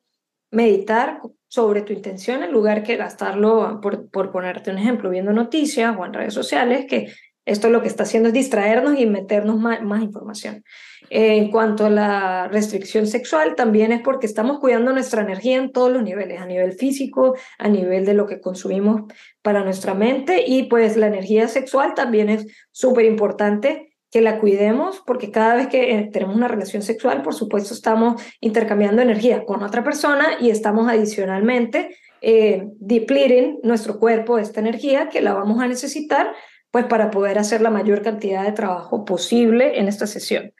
meditar 0.51 1.21
sobre 1.49 1.83
tu 1.83 1.93
intención 1.93 2.43
en 2.43 2.53
lugar 2.53 2.83
que 2.83 2.97
gastarlo, 2.97 3.81
por, 3.83 4.09
por 4.11 4.31
ponerte 4.31 4.71
un 4.71 4.79
ejemplo, 4.79 5.11
viendo 5.11 5.33
noticias 5.33 5.95
o 5.99 6.07
en 6.07 6.15
redes 6.15 6.35
sociales, 6.35 6.87
que 6.89 7.13
esto 7.45 7.71
lo 7.71 7.83
que 7.83 7.89
está 7.89 8.05
haciendo 8.05 8.29
es 8.29 8.35
distraernos 8.35 8.99
y 8.99 9.07
meternos 9.07 9.59
más, 9.59 10.03
información. 10.03 10.65
en 11.11 11.51
cuanto 11.51 11.87
a 11.87 11.91
la 11.91 12.49
restricción 12.49 13.07
sexual, 13.07 13.55
también 13.55 13.93
es 13.93 14.01
porque 14.01 14.27
estamos 14.27 14.61
cuidando 14.61 14.93
nuestra 14.93 15.23
energía 15.23 15.57
en 15.57 15.73
todos 15.73 15.93
los 15.93 16.03
niveles, 16.03 16.41
a 16.41 16.47
nivel 16.47 16.73
físico, 16.73 17.37
a 17.59 17.69
nivel 17.69 18.07
de 18.07 18.15
lo 18.15 18.27
que 18.27 18.41
consumimos 18.41 19.03
para 19.43 19.65
nuestra 19.65 19.95
mente 19.95 20.45
y 20.47 20.65
pues 20.65 20.97
la 20.97 21.09
energía 21.09 21.49
sexual 21.49 21.95
también 21.95 22.29
es 22.29 22.47
súper 22.71 23.05
importante 23.05 23.93
que 24.13 24.21
la 24.21 24.39
cuidemos 24.39 25.03
porque 25.07 25.31
cada 25.31 25.55
vez 25.55 25.69
que 25.69 25.97
eh, 25.97 26.11
tenemos 26.13 26.37
una 26.37 26.47
relación 26.47 26.83
sexual, 26.83 27.23
por 27.23 27.35
supuesto, 27.35 27.73
estamos 27.73 28.23
intercambiando 28.41 29.01
energía 29.01 29.45
con 29.45 29.63
otra 29.63 29.83
persona 29.83 30.37
y 30.39 30.51
estamos 30.51 30.87
adicionalmente 30.87 31.97
eh, 32.21 32.69
depleting 32.79 33.59
nuestro 33.65 33.99
cuerpo 33.99 34.37
de 34.37 34.43
esta 34.43 34.61
energía 34.61 35.09
que 35.09 35.23
la 35.23 35.33
vamos 35.33 35.61
a 35.61 35.67
necesitar 35.67 36.33
pues 36.73 36.87
para 36.87 37.11
poder 37.11 37.39
hacer 37.39 37.61
la 37.61 37.71
mayor 37.71 38.03
cantidad 38.03 38.45
de 38.45 38.53
trabajo 38.53 39.05
posible 39.05 39.79
en 39.79 39.89
esta 39.89 40.07
sesión. 40.07 40.53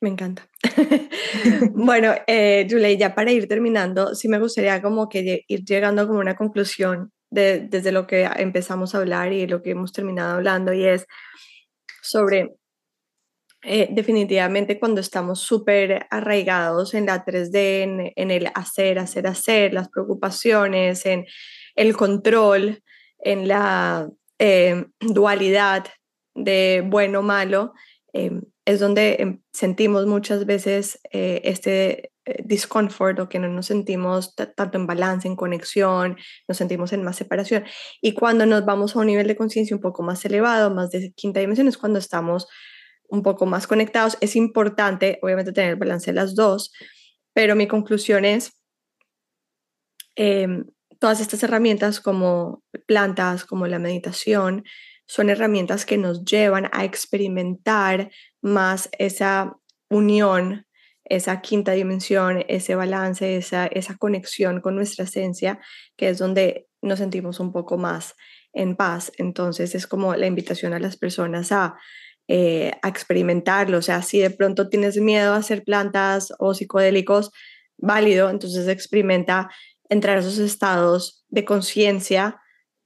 Me 0.00 0.08
encanta. 0.08 0.48
bueno, 1.74 2.14
eh, 2.26 2.66
Julie, 2.68 2.96
ya 2.96 3.14
para 3.14 3.30
ir 3.30 3.46
terminando, 3.46 4.14
sí 4.14 4.28
me 4.28 4.38
gustaría 4.38 4.80
como 4.80 5.10
que 5.10 5.44
ir 5.46 5.64
llegando 5.64 6.08
como 6.08 6.18
una 6.18 6.34
conclusión 6.34 7.12
de, 7.30 7.60
desde 7.60 7.92
lo 7.92 8.06
que 8.06 8.24
empezamos 8.24 8.94
a 8.94 8.98
hablar 8.98 9.34
y 9.34 9.46
lo 9.46 9.60
que 9.60 9.72
hemos 9.72 9.92
terminado 9.92 10.36
hablando 10.36 10.72
y 10.72 10.86
es 10.86 11.06
sobre 12.00 12.56
eh, 13.62 13.88
definitivamente 13.90 14.80
cuando 14.80 15.02
estamos 15.02 15.40
súper 15.40 16.06
arraigados 16.08 16.94
en 16.94 17.04
la 17.04 17.22
3D, 17.22 17.82
en, 17.82 18.12
en, 18.16 18.30
el 18.30 18.50
hacer, 18.54 18.98
hacer, 18.98 19.26
hacer, 19.26 19.74
las 19.74 19.90
preocupaciones, 19.90 21.04
en 21.04 21.26
el 21.76 21.94
control, 21.94 22.82
en 23.18 23.46
la 23.46 24.08
eh, 24.40 24.86
dualidad 25.00 25.84
de 26.34 26.82
bueno 26.86 27.20
malo, 27.20 27.74
eh, 28.14 28.40
es 28.64 28.80
donde 28.80 29.16
em, 29.18 29.42
sentimos 29.52 30.06
muchas 30.06 30.46
veces 30.46 30.98
eh, 31.12 31.42
este 31.44 32.12
discomfort 32.44 33.18
o 33.18 33.28
que 33.28 33.38
no 33.38 33.48
nos 33.48 33.66
sentimos 33.66 34.34
tanto 34.36 34.78
en 34.78 34.86
balance, 34.86 35.28
en 35.28 35.36
conexión, 35.36 36.16
nos 36.48 36.56
sentimos 36.56 36.92
en 36.92 37.02
más 37.02 37.16
separación. 37.16 37.64
Y 38.00 38.14
cuando 38.14 38.46
nos 38.46 38.64
vamos 38.64 38.96
a 38.96 39.00
un 39.00 39.08
nivel 39.08 39.26
de 39.26 39.36
conciencia 39.36 39.76
un 39.76 39.82
poco 39.82 40.02
más 40.02 40.24
elevado, 40.24 40.70
más 40.70 40.90
de 40.90 41.12
quinta 41.12 41.40
dimensión, 41.40 41.68
es 41.68 41.76
cuando 41.76 41.98
estamos 41.98 42.46
un 43.08 43.22
poco 43.22 43.44
más 43.44 43.66
conectados. 43.66 44.16
Es 44.22 44.36
importante, 44.36 45.18
obviamente, 45.22 45.52
tener 45.52 45.70
el 45.72 45.76
balance 45.76 46.12
de 46.12 46.14
las 46.14 46.34
dos, 46.34 46.72
pero 47.34 47.56
mi 47.56 47.66
conclusión 47.66 48.24
es, 48.24 48.52
em, 50.16 50.64
todas 51.00 51.20
estas 51.20 51.42
herramientas 51.42 52.00
como 52.00 52.62
plantas, 52.86 53.44
como 53.44 53.66
la 53.66 53.80
meditación, 53.80 54.64
son 55.06 55.28
herramientas 55.28 55.84
que 55.84 55.98
nos 55.98 56.24
llevan 56.24 56.68
a 56.70 56.84
experimentar 56.84 58.12
más 58.40 58.88
esa 58.98 59.56
unión 59.88 60.66
esa 61.10 61.40
quinta 61.40 61.72
dimensión, 61.72 62.44
ese 62.48 62.76
balance, 62.76 63.36
esa, 63.36 63.66
esa 63.66 63.96
conexión 63.96 64.60
con 64.60 64.76
nuestra 64.76 65.04
esencia, 65.04 65.58
que 65.96 66.08
es 66.08 66.18
donde 66.18 66.68
nos 66.80 67.00
sentimos 67.00 67.40
un 67.40 67.52
poco 67.52 67.76
más 67.76 68.14
en 68.52 68.76
paz. 68.76 69.12
Entonces 69.18 69.74
es 69.74 69.86
como 69.88 70.14
la 70.14 70.26
invitación 70.26 70.72
a 70.72 70.78
las 70.78 70.96
personas 70.96 71.50
a, 71.50 71.76
eh, 72.28 72.70
a 72.80 72.88
experimentarlo. 72.88 73.78
O 73.78 73.82
sea, 73.82 74.02
si 74.02 74.20
de 74.20 74.30
pronto 74.30 74.68
tienes 74.68 74.96
miedo 74.98 75.34
a 75.34 75.38
hacer 75.38 75.64
plantas 75.64 76.32
o 76.38 76.54
psicodélicos, 76.54 77.32
válido, 77.76 78.30
entonces 78.30 78.68
experimenta 78.68 79.50
entrar 79.90 80.16
a 80.16 80.20
esos 80.20 80.38
estados 80.38 81.24
de 81.28 81.44
conciencia 81.44 82.40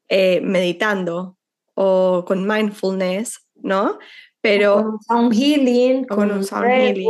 eh, 0.09 0.41
meditando 0.41 1.39
o 1.75 2.25
con 2.27 2.47
mindfulness, 2.47 3.47
¿no? 3.55 3.99
Pero 4.41 4.77
con 4.77 4.87
un 4.87 5.03
sound 5.03 5.33
healing, 5.33 6.05
con, 6.05 6.31
un 6.31 6.45
sound 6.45 6.67
healing. 6.67 7.09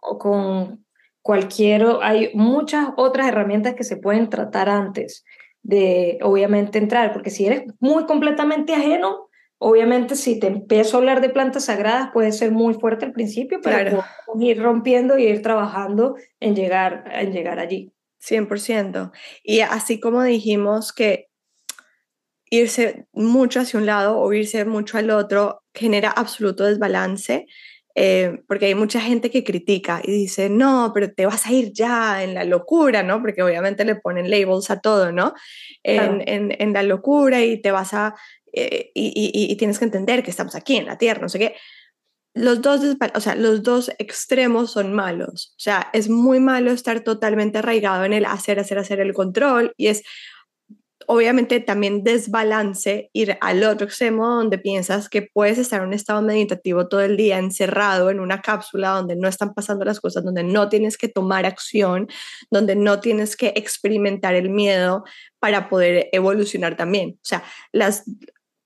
o 0.00 0.18
con 0.18 0.84
cualquier, 1.20 1.86
hay 2.02 2.30
muchas 2.34 2.90
otras 2.96 3.28
herramientas 3.28 3.74
que 3.74 3.84
se 3.84 3.96
pueden 3.96 4.30
tratar 4.30 4.68
antes 4.68 5.24
de, 5.62 6.18
obviamente, 6.22 6.78
entrar, 6.78 7.12
porque 7.12 7.30
si 7.30 7.46
eres 7.46 7.64
muy 7.78 8.06
completamente 8.06 8.74
ajeno, 8.74 9.28
obviamente 9.58 10.16
si 10.16 10.40
te 10.40 10.48
empiezo 10.48 10.96
a 10.96 11.00
hablar 11.00 11.20
de 11.20 11.28
plantas 11.28 11.66
sagradas 11.66 12.10
puede 12.12 12.32
ser 12.32 12.50
muy 12.50 12.74
fuerte 12.74 13.04
al 13.04 13.12
principio, 13.12 13.60
pero 13.62 14.02
ir 14.40 14.60
rompiendo 14.60 15.16
y 15.16 15.26
ir 15.26 15.40
trabajando 15.40 16.16
en 16.40 16.56
llegar, 16.56 17.04
en 17.12 17.32
llegar 17.32 17.60
allí. 17.60 17.92
100%. 18.22 19.12
Y 19.42 19.60
así 19.60 20.00
como 20.00 20.22
dijimos 20.22 20.92
que 20.92 21.28
irse 22.50 23.06
mucho 23.12 23.60
hacia 23.60 23.80
un 23.80 23.86
lado 23.86 24.18
o 24.18 24.32
irse 24.32 24.64
mucho 24.64 24.98
al 24.98 25.10
otro 25.10 25.62
genera 25.72 26.10
absoluto 26.10 26.64
desbalance, 26.64 27.46
eh, 27.94 28.40
porque 28.46 28.66
hay 28.66 28.74
mucha 28.74 29.00
gente 29.00 29.30
que 29.30 29.44
critica 29.44 30.00
y 30.02 30.12
dice, 30.12 30.48
no, 30.48 30.92
pero 30.94 31.12
te 31.12 31.26
vas 31.26 31.46
a 31.46 31.52
ir 31.52 31.72
ya 31.72 32.22
en 32.22 32.34
la 32.34 32.44
locura, 32.44 33.02
¿no? 33.02 33.20
Porque 33.20 33.42
obviamente 33.42 33.84
le 33.84 33.96
ponen 33.96 34.30
labels 34.30 34.70
a 34.70 34.80
todo, 34.80 35.12
¿no? 35.12 35.34
En, 35.82 36.22
en, 36.26 36.54
en 36.58 36.72
la 36.72 36.82
locura 36.82 37.42
y 37.42 37.60
te 37.60 37.70
vas 37.70 37.92
a, 37.92 38.14
eh, 38.52 38.90
y, 38.94 39.12
y, 39.50 39.56
tienes 39.56 39.78
que 39.78 39.86
entender 39.86 40.22
que 40.22 40.30
estamos 40.30 40.54
aquí 40.54 40.76
en 40.76 40.86
la 40.86 40.98
Tierra, 40.98 41.22
no 41.22 41.28
sé 41.28 41.38
qué. 41.38 41.54
Los 42.34 42.62
dos, 42.62 42.80
o 43.14 43.20
sea, 43.20 43.34
los 43.34 43.62
dos 43.62 43.90
extremos 43.98 44.70
son 44.70 44.94
malos. 44.94 45.54
O 45.56 45.60
sea, 45.60 45.90
es 45.92 46.08
muy 46.08 46.40
malo 46.40 46.70
estar 46.70 47.00
totalmente 47.00 47.58
arraigado 47.58 48.04
en 48.04 48.12
el 48.14 48.24
hacer, 48.24 48.58
hacer, 48.58 48.78
hacer 48.78 49.00
el 49.00 49.12
control 49.12 49.72
y 49.76 49.88
es 49.88 50.02
obviamente 51.06 51.60
también 51.60 52.04
desbalance 52.04 53.10
ir 53.12 53.36
al 53.40 53.62
otro 53.64 53.86
extremo 53.86 54.26
donde 54.26 54.58
piensas 54.58 55.08
que 55.08 55.22
puedes 55.22 55.58
estar 55.58 55.80
en 55.80 55.88
un 55.88 55.94
estado 55.94 56.22
meditativo 56.22 56.88
todo 56.88 57.02
el 57.02 57.16
día 57.16 57.38
encerrado 57.38 58.10
en 58.10 58.20
una 58.20 58.40
cápsula 58.40 58.90
donde 58.90 59.16
no 59.16 59.28
están 59.28 59.54
pasando 59.54 59.84
las 59.84 60.00
cosas, 60.00 60.24
donde 60.24 60.44
no 60.44 60.68
tienes 60.68 60.96
que 60.96 61.08
tomar 61.08 61.46
acción, 61.46 62.08
donde 62.50 62.76
no 62.76 63.00
tienes 63.00 63.36
que 63.36 63.52
experimentar 63.56 64.34
el 64.34 64.50
miedo 64.50 65.04
para 65.38 65.68
poder 65.68 66.08
evolucionar 66.12 66.76
también. 66.76 67.16
O 67.16 67.24
sea, 67.24 67.42
las, 67.72 68.04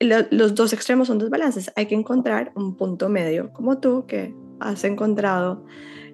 los 0.01 0.55
dos 0.55 0.73
extremos 0.73 1.09
son 1.09 1.19
desbalances. 1.19 1.73
Hay 1.77 1.87
que 1.87 1.95
encontrar 1.95 2.53
un 2.55 2.77
punto 2.77 3.09
medio, 3.09 3.53
como 3.53 3.79
tú 3.79 4.07
que 4.07 4.35
has 4.61 4.85
encontrado 4.85 5.65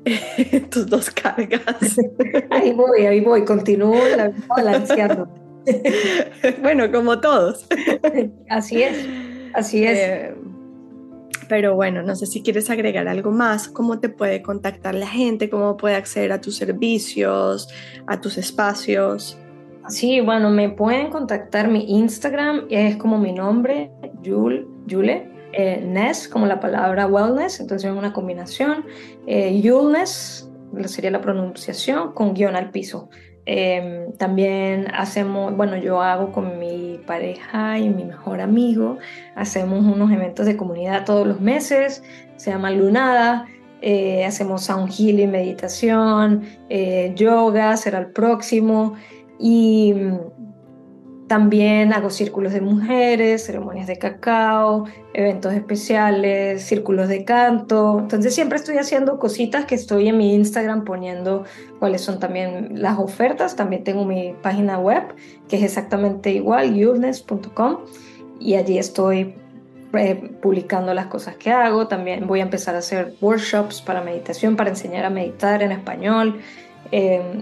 tus 0.70 0.86
dos 0.86 1.10
cargas. 1.10 1.64
Ahí 2.50 2.72
voy, 2.72 3.06
ahí 3.06 3.20
voy, 3.20 3.44
continúo 3.44 3.96
balanceando. 4.48 5.28
bueno, 6.62 6.90
como 6.90 7.20
todos. 7.20 7.66
Así 8.48 8.82
es, 8.82 9.06
así 9.54 9.84
es. 9.84 9.98
Eh, 9.98 10.34
pero 11.48 11.74
bueno, 11.74 12.02
no 12.02 12.16
sé 12.16 12.26
si 12.26 12.42
quieres 12.42 12.70
agregar 12.70 13.08
algo 13.08 13.30
más, 13.30 13.68
cómo 13.68 14.00
te 14.00 14.08
puede 14.08 14.42
contactar 14.42 14.94
la 14.94 15.06
gente, 15.06 15.50
cómo 15.50 15.76
puede 15.76 15.96
acceder 15.96 16.32
a 16.32 16.40
tus 16.40 16.56
servicios, 16.56 17.68
a 18.06 18.20
tus 18.20 18.38
espacios. 18.38 19.38
Sí, 19.88 20.20
bueno, 20.20 20.50
me 20.50 20.68
pueden 20.68 21.10
contactar 21.10 21.68
mi 21.68 21.84
Instagram, 21.98 22.66
es 22.70 22.96
como 22.96 23.18
mi 23.18 23.32
nombre, 23.32 23.90
Jule, 24.24 24.66
Jule 24.88 25.28
eh, 25.52 25.84
Ness, 25.84 26.28
como 26.28 26.46
la 26.46 26.60
palabra 26.60 27.06
wellness, 27.06 27.60
entonces 27.60 27.90
es 27.90 27.96
una 27.96 28.12
combinación. 28.12 28.86
Eh, 29.26 29.60
Yuleness 29.60 30.50
sería 30.86 31.10
la 31.10 31.20
pronunciación, 31.20 32.12
con 32.12 32.34
guion 32.34 32.56
al 32.56 32.70
piso. 32.70 33.10
Em, 33.44 34.12
también 34.12 34.86
hacemos, 34.94 35.56
bueno, 35.56 35.76
yo 35.76 36.00
hago 36.00 36.30
con 36.30 36.58
mi 36.60 37.00
pareja 37.06 37.78
y 37.78 37.88
mi 37.88 38.04
mejor 38.04 38.40
amigo, 38.40 38.98
hacemos 39.34 39.84
unos 39.84 40.12
eventos 40.12 40.46
de 40.46 40.56
comunidad 40.56 41.04
todos 41.04 41.26
los 41.26 41.40
meses, 41.40 42.04
se 42.36 42.50
llama 42.52 42.70
Lunada, 42.70 43.46
eh, 43.80 44.24
hacemos 44.24 44.62
sound 44.62 44.92
healing, 44.92 45.32
meditación, 45.32 46.44
eh, 46.68 47.12
yoga, 47.16 47.76
será 47.76 47.98
el 47.98 48.12
próximo, 48.12 48.94
y 49.42 49.92
también 51.26 51.92
hago 51.92 52.10
círculos 52.10 52.52
de 52.52 52.60
mujeres, 52.60 53.44
ceremonias 53.46 53.88
de 53.88 53.98
cacao, 53.98 54.84
eventos 55.14 55.52
especiales, 55.52 56.62
círculos 56.62 57.08
de 57.08 57.24
canto. 57.24 57.98
Entonces 57.98 58.34
siempre 58.34 58.58
estoy 58.58 58.76
haciendo 58.76 59.18
cositas 59.18 59.64
que 59.64 59.74
estoy 59.74 60.08
en 60.08 60.18
mi 60.18 60.34
Instagram 60.34 60.84
poniendo 60.84 61.44
cuáles 61.80 62.02
son 62.02 62.20
también 62.20 62.80
las 62.82 62.98
ofertas. 62.98 63.56
También 63.56 63.82
tengo 63.82 64.04
mi 64.04 64.34
página 64.42 64.78
web 64.78 65.02
que 65.48 65.56
es 65.56 65.62
exactamente 65.62 66.30
igual, 66.30 66.74
yourness.com 66.74 67.78
y 68.38 68.54
allí 68.54 68.78
estoy 68.78 69.34
eh, 69.94 70.14
publicando 70.40 70.94
las 70.94 71.06
cosas 71.06 71.36
que 71.36 71.50
hago. 71.50 71.88
También 71.88 72.26
voy 72.28 72.40
a 72.40 72.42
empezar 72.42 72.76
a 72.76 72.78
hacer 72.78 73.14
workshops 73.20 73.80
para 73.80 74.02
meditación, 74.02 74.54
para 74.54 74.70
enseñar 74.70 75.06
a 75.06 75.10
meditar 75.10 75.62
en 75.62 75.72
español. 75.72 76.40
Eh, 76.92 77.40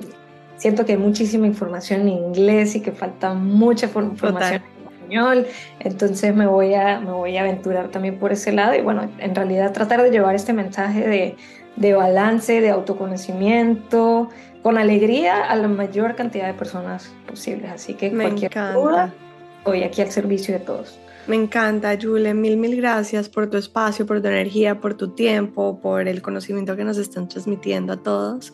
siento 0.60 0.84
que 0.84 0.92
hay 0.92 0.98
muchísima 0.98 1.46
información 1.46 2.02
en 2.02 2.08
inglés 2.08 2.76
y 2.76 2.82
que 2.82 2.92
falta 2.92 3.32
mucha 3.32 3.86
información 3.86 4.62
en 4.62 4.92
español, 4.92 5.46
entonces 5.80 6.34
me 6.34 6.46
voy, 6.46 6.74
a, 6.74 7.00
me 7.00 7.12
voy 7.12 7.38
a 7.38 7.40
aventurar 7.40 7.88
también 7.88 8.18
por 8.18 8.30
ese 8.30 8.52
lado 8.52 8.74
y 8.74 8.82
bueno, 8.82 9.10
en 9.18 9.34
realidad 9.34 9.72
tratar 9.72 10.02
de 10.02 10.10
llevar 10.10 10.34
este 10.34 10.52
mensaje 10.52 11.08
de, 11.08 11.36
de 11.76 11.94
balance, 11.94 12.60
de 12.60 12.68
autoconocimiento, 12.68 14.28
con 14.62 14.76
alegría 14.76 15.44
a 15.44 15.56
la 15.56 15.66
mayor 15.66 16.14
cantidad 16.14 16.46
de 16.46 16.52
personas 16.52 17.10
posibles. 17.26 17.70
Así 17.72 17.94
que 17.94 18.10
me 18.10 18.24
cualquier 18.24 18.52
encanta. 18.52 18.78
duda, 18.78 19.14
estoy 19.60 19.82
aquí 19.82 20.02
al 20.02 20.10
servicio 20.10 20.52
de 20.52 20.60
todos. 20.60 21.00
Me 21.26 21.36
encanta, 21.36 21.96
Julie. 22.00 22.34
Mil, 22.34 22.58
mil 22.58 22.76
gracias 22.76 23.30
por 23.30 23.48
tu 23.48 23.56
espacio, 23.56 24.04
por 24.04 24.20
tu 24.20 24.28
energía, 24.28 24.78
por 24.78 24.92
tu 24.94 25.08
tiempo, 25.14 25.80
por 25.80 26.06
el 26.06 26.20
conocimiento 26.20 26.76
que 26.76 26.84
nos 26.84 26.98
están 26.98 27.28
transmitiendo 27.28 27.94
a 27.94 27.96
todos. 28.02 28.52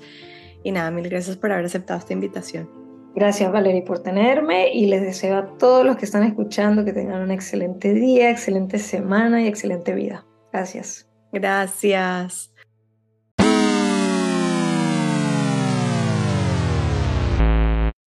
Y 0.62 0.72
nada, 0.72 0.90
mil 0.90 1.08
gracias 1.08 1.36
por 1.36 1.52
haber 1.52 1.66
aceptado 1.66 1.98
esta 1.98 2.12
invitación. 2.12 2.68
Gracias 3.14 3.50
Valerie 3.50 3.80
por 3.80 4.00
tenerme 4.00 4.74
y 4.74 4.86
les 4.86 5.00
deseo 5.00 5.38
a 5.38 5.56
todos 5.56 5.86
los 5.86 5.96
que 5.96 6.04
están 6.04 6.22
escuchando 6.22 6.84
que 6.84 6.92
tengan 6.92 7.22
un 7.22 7.30
excelente 7.30 7.94
día, 7.94 8.30
excelente 8.30 8.78
semana 8.78 9.42
y 9.42 9.46
excelente 9.46 9.94
vida. 9.94 10.26
Gracias. 10.52 11.08
Gracias. 11.32 12.52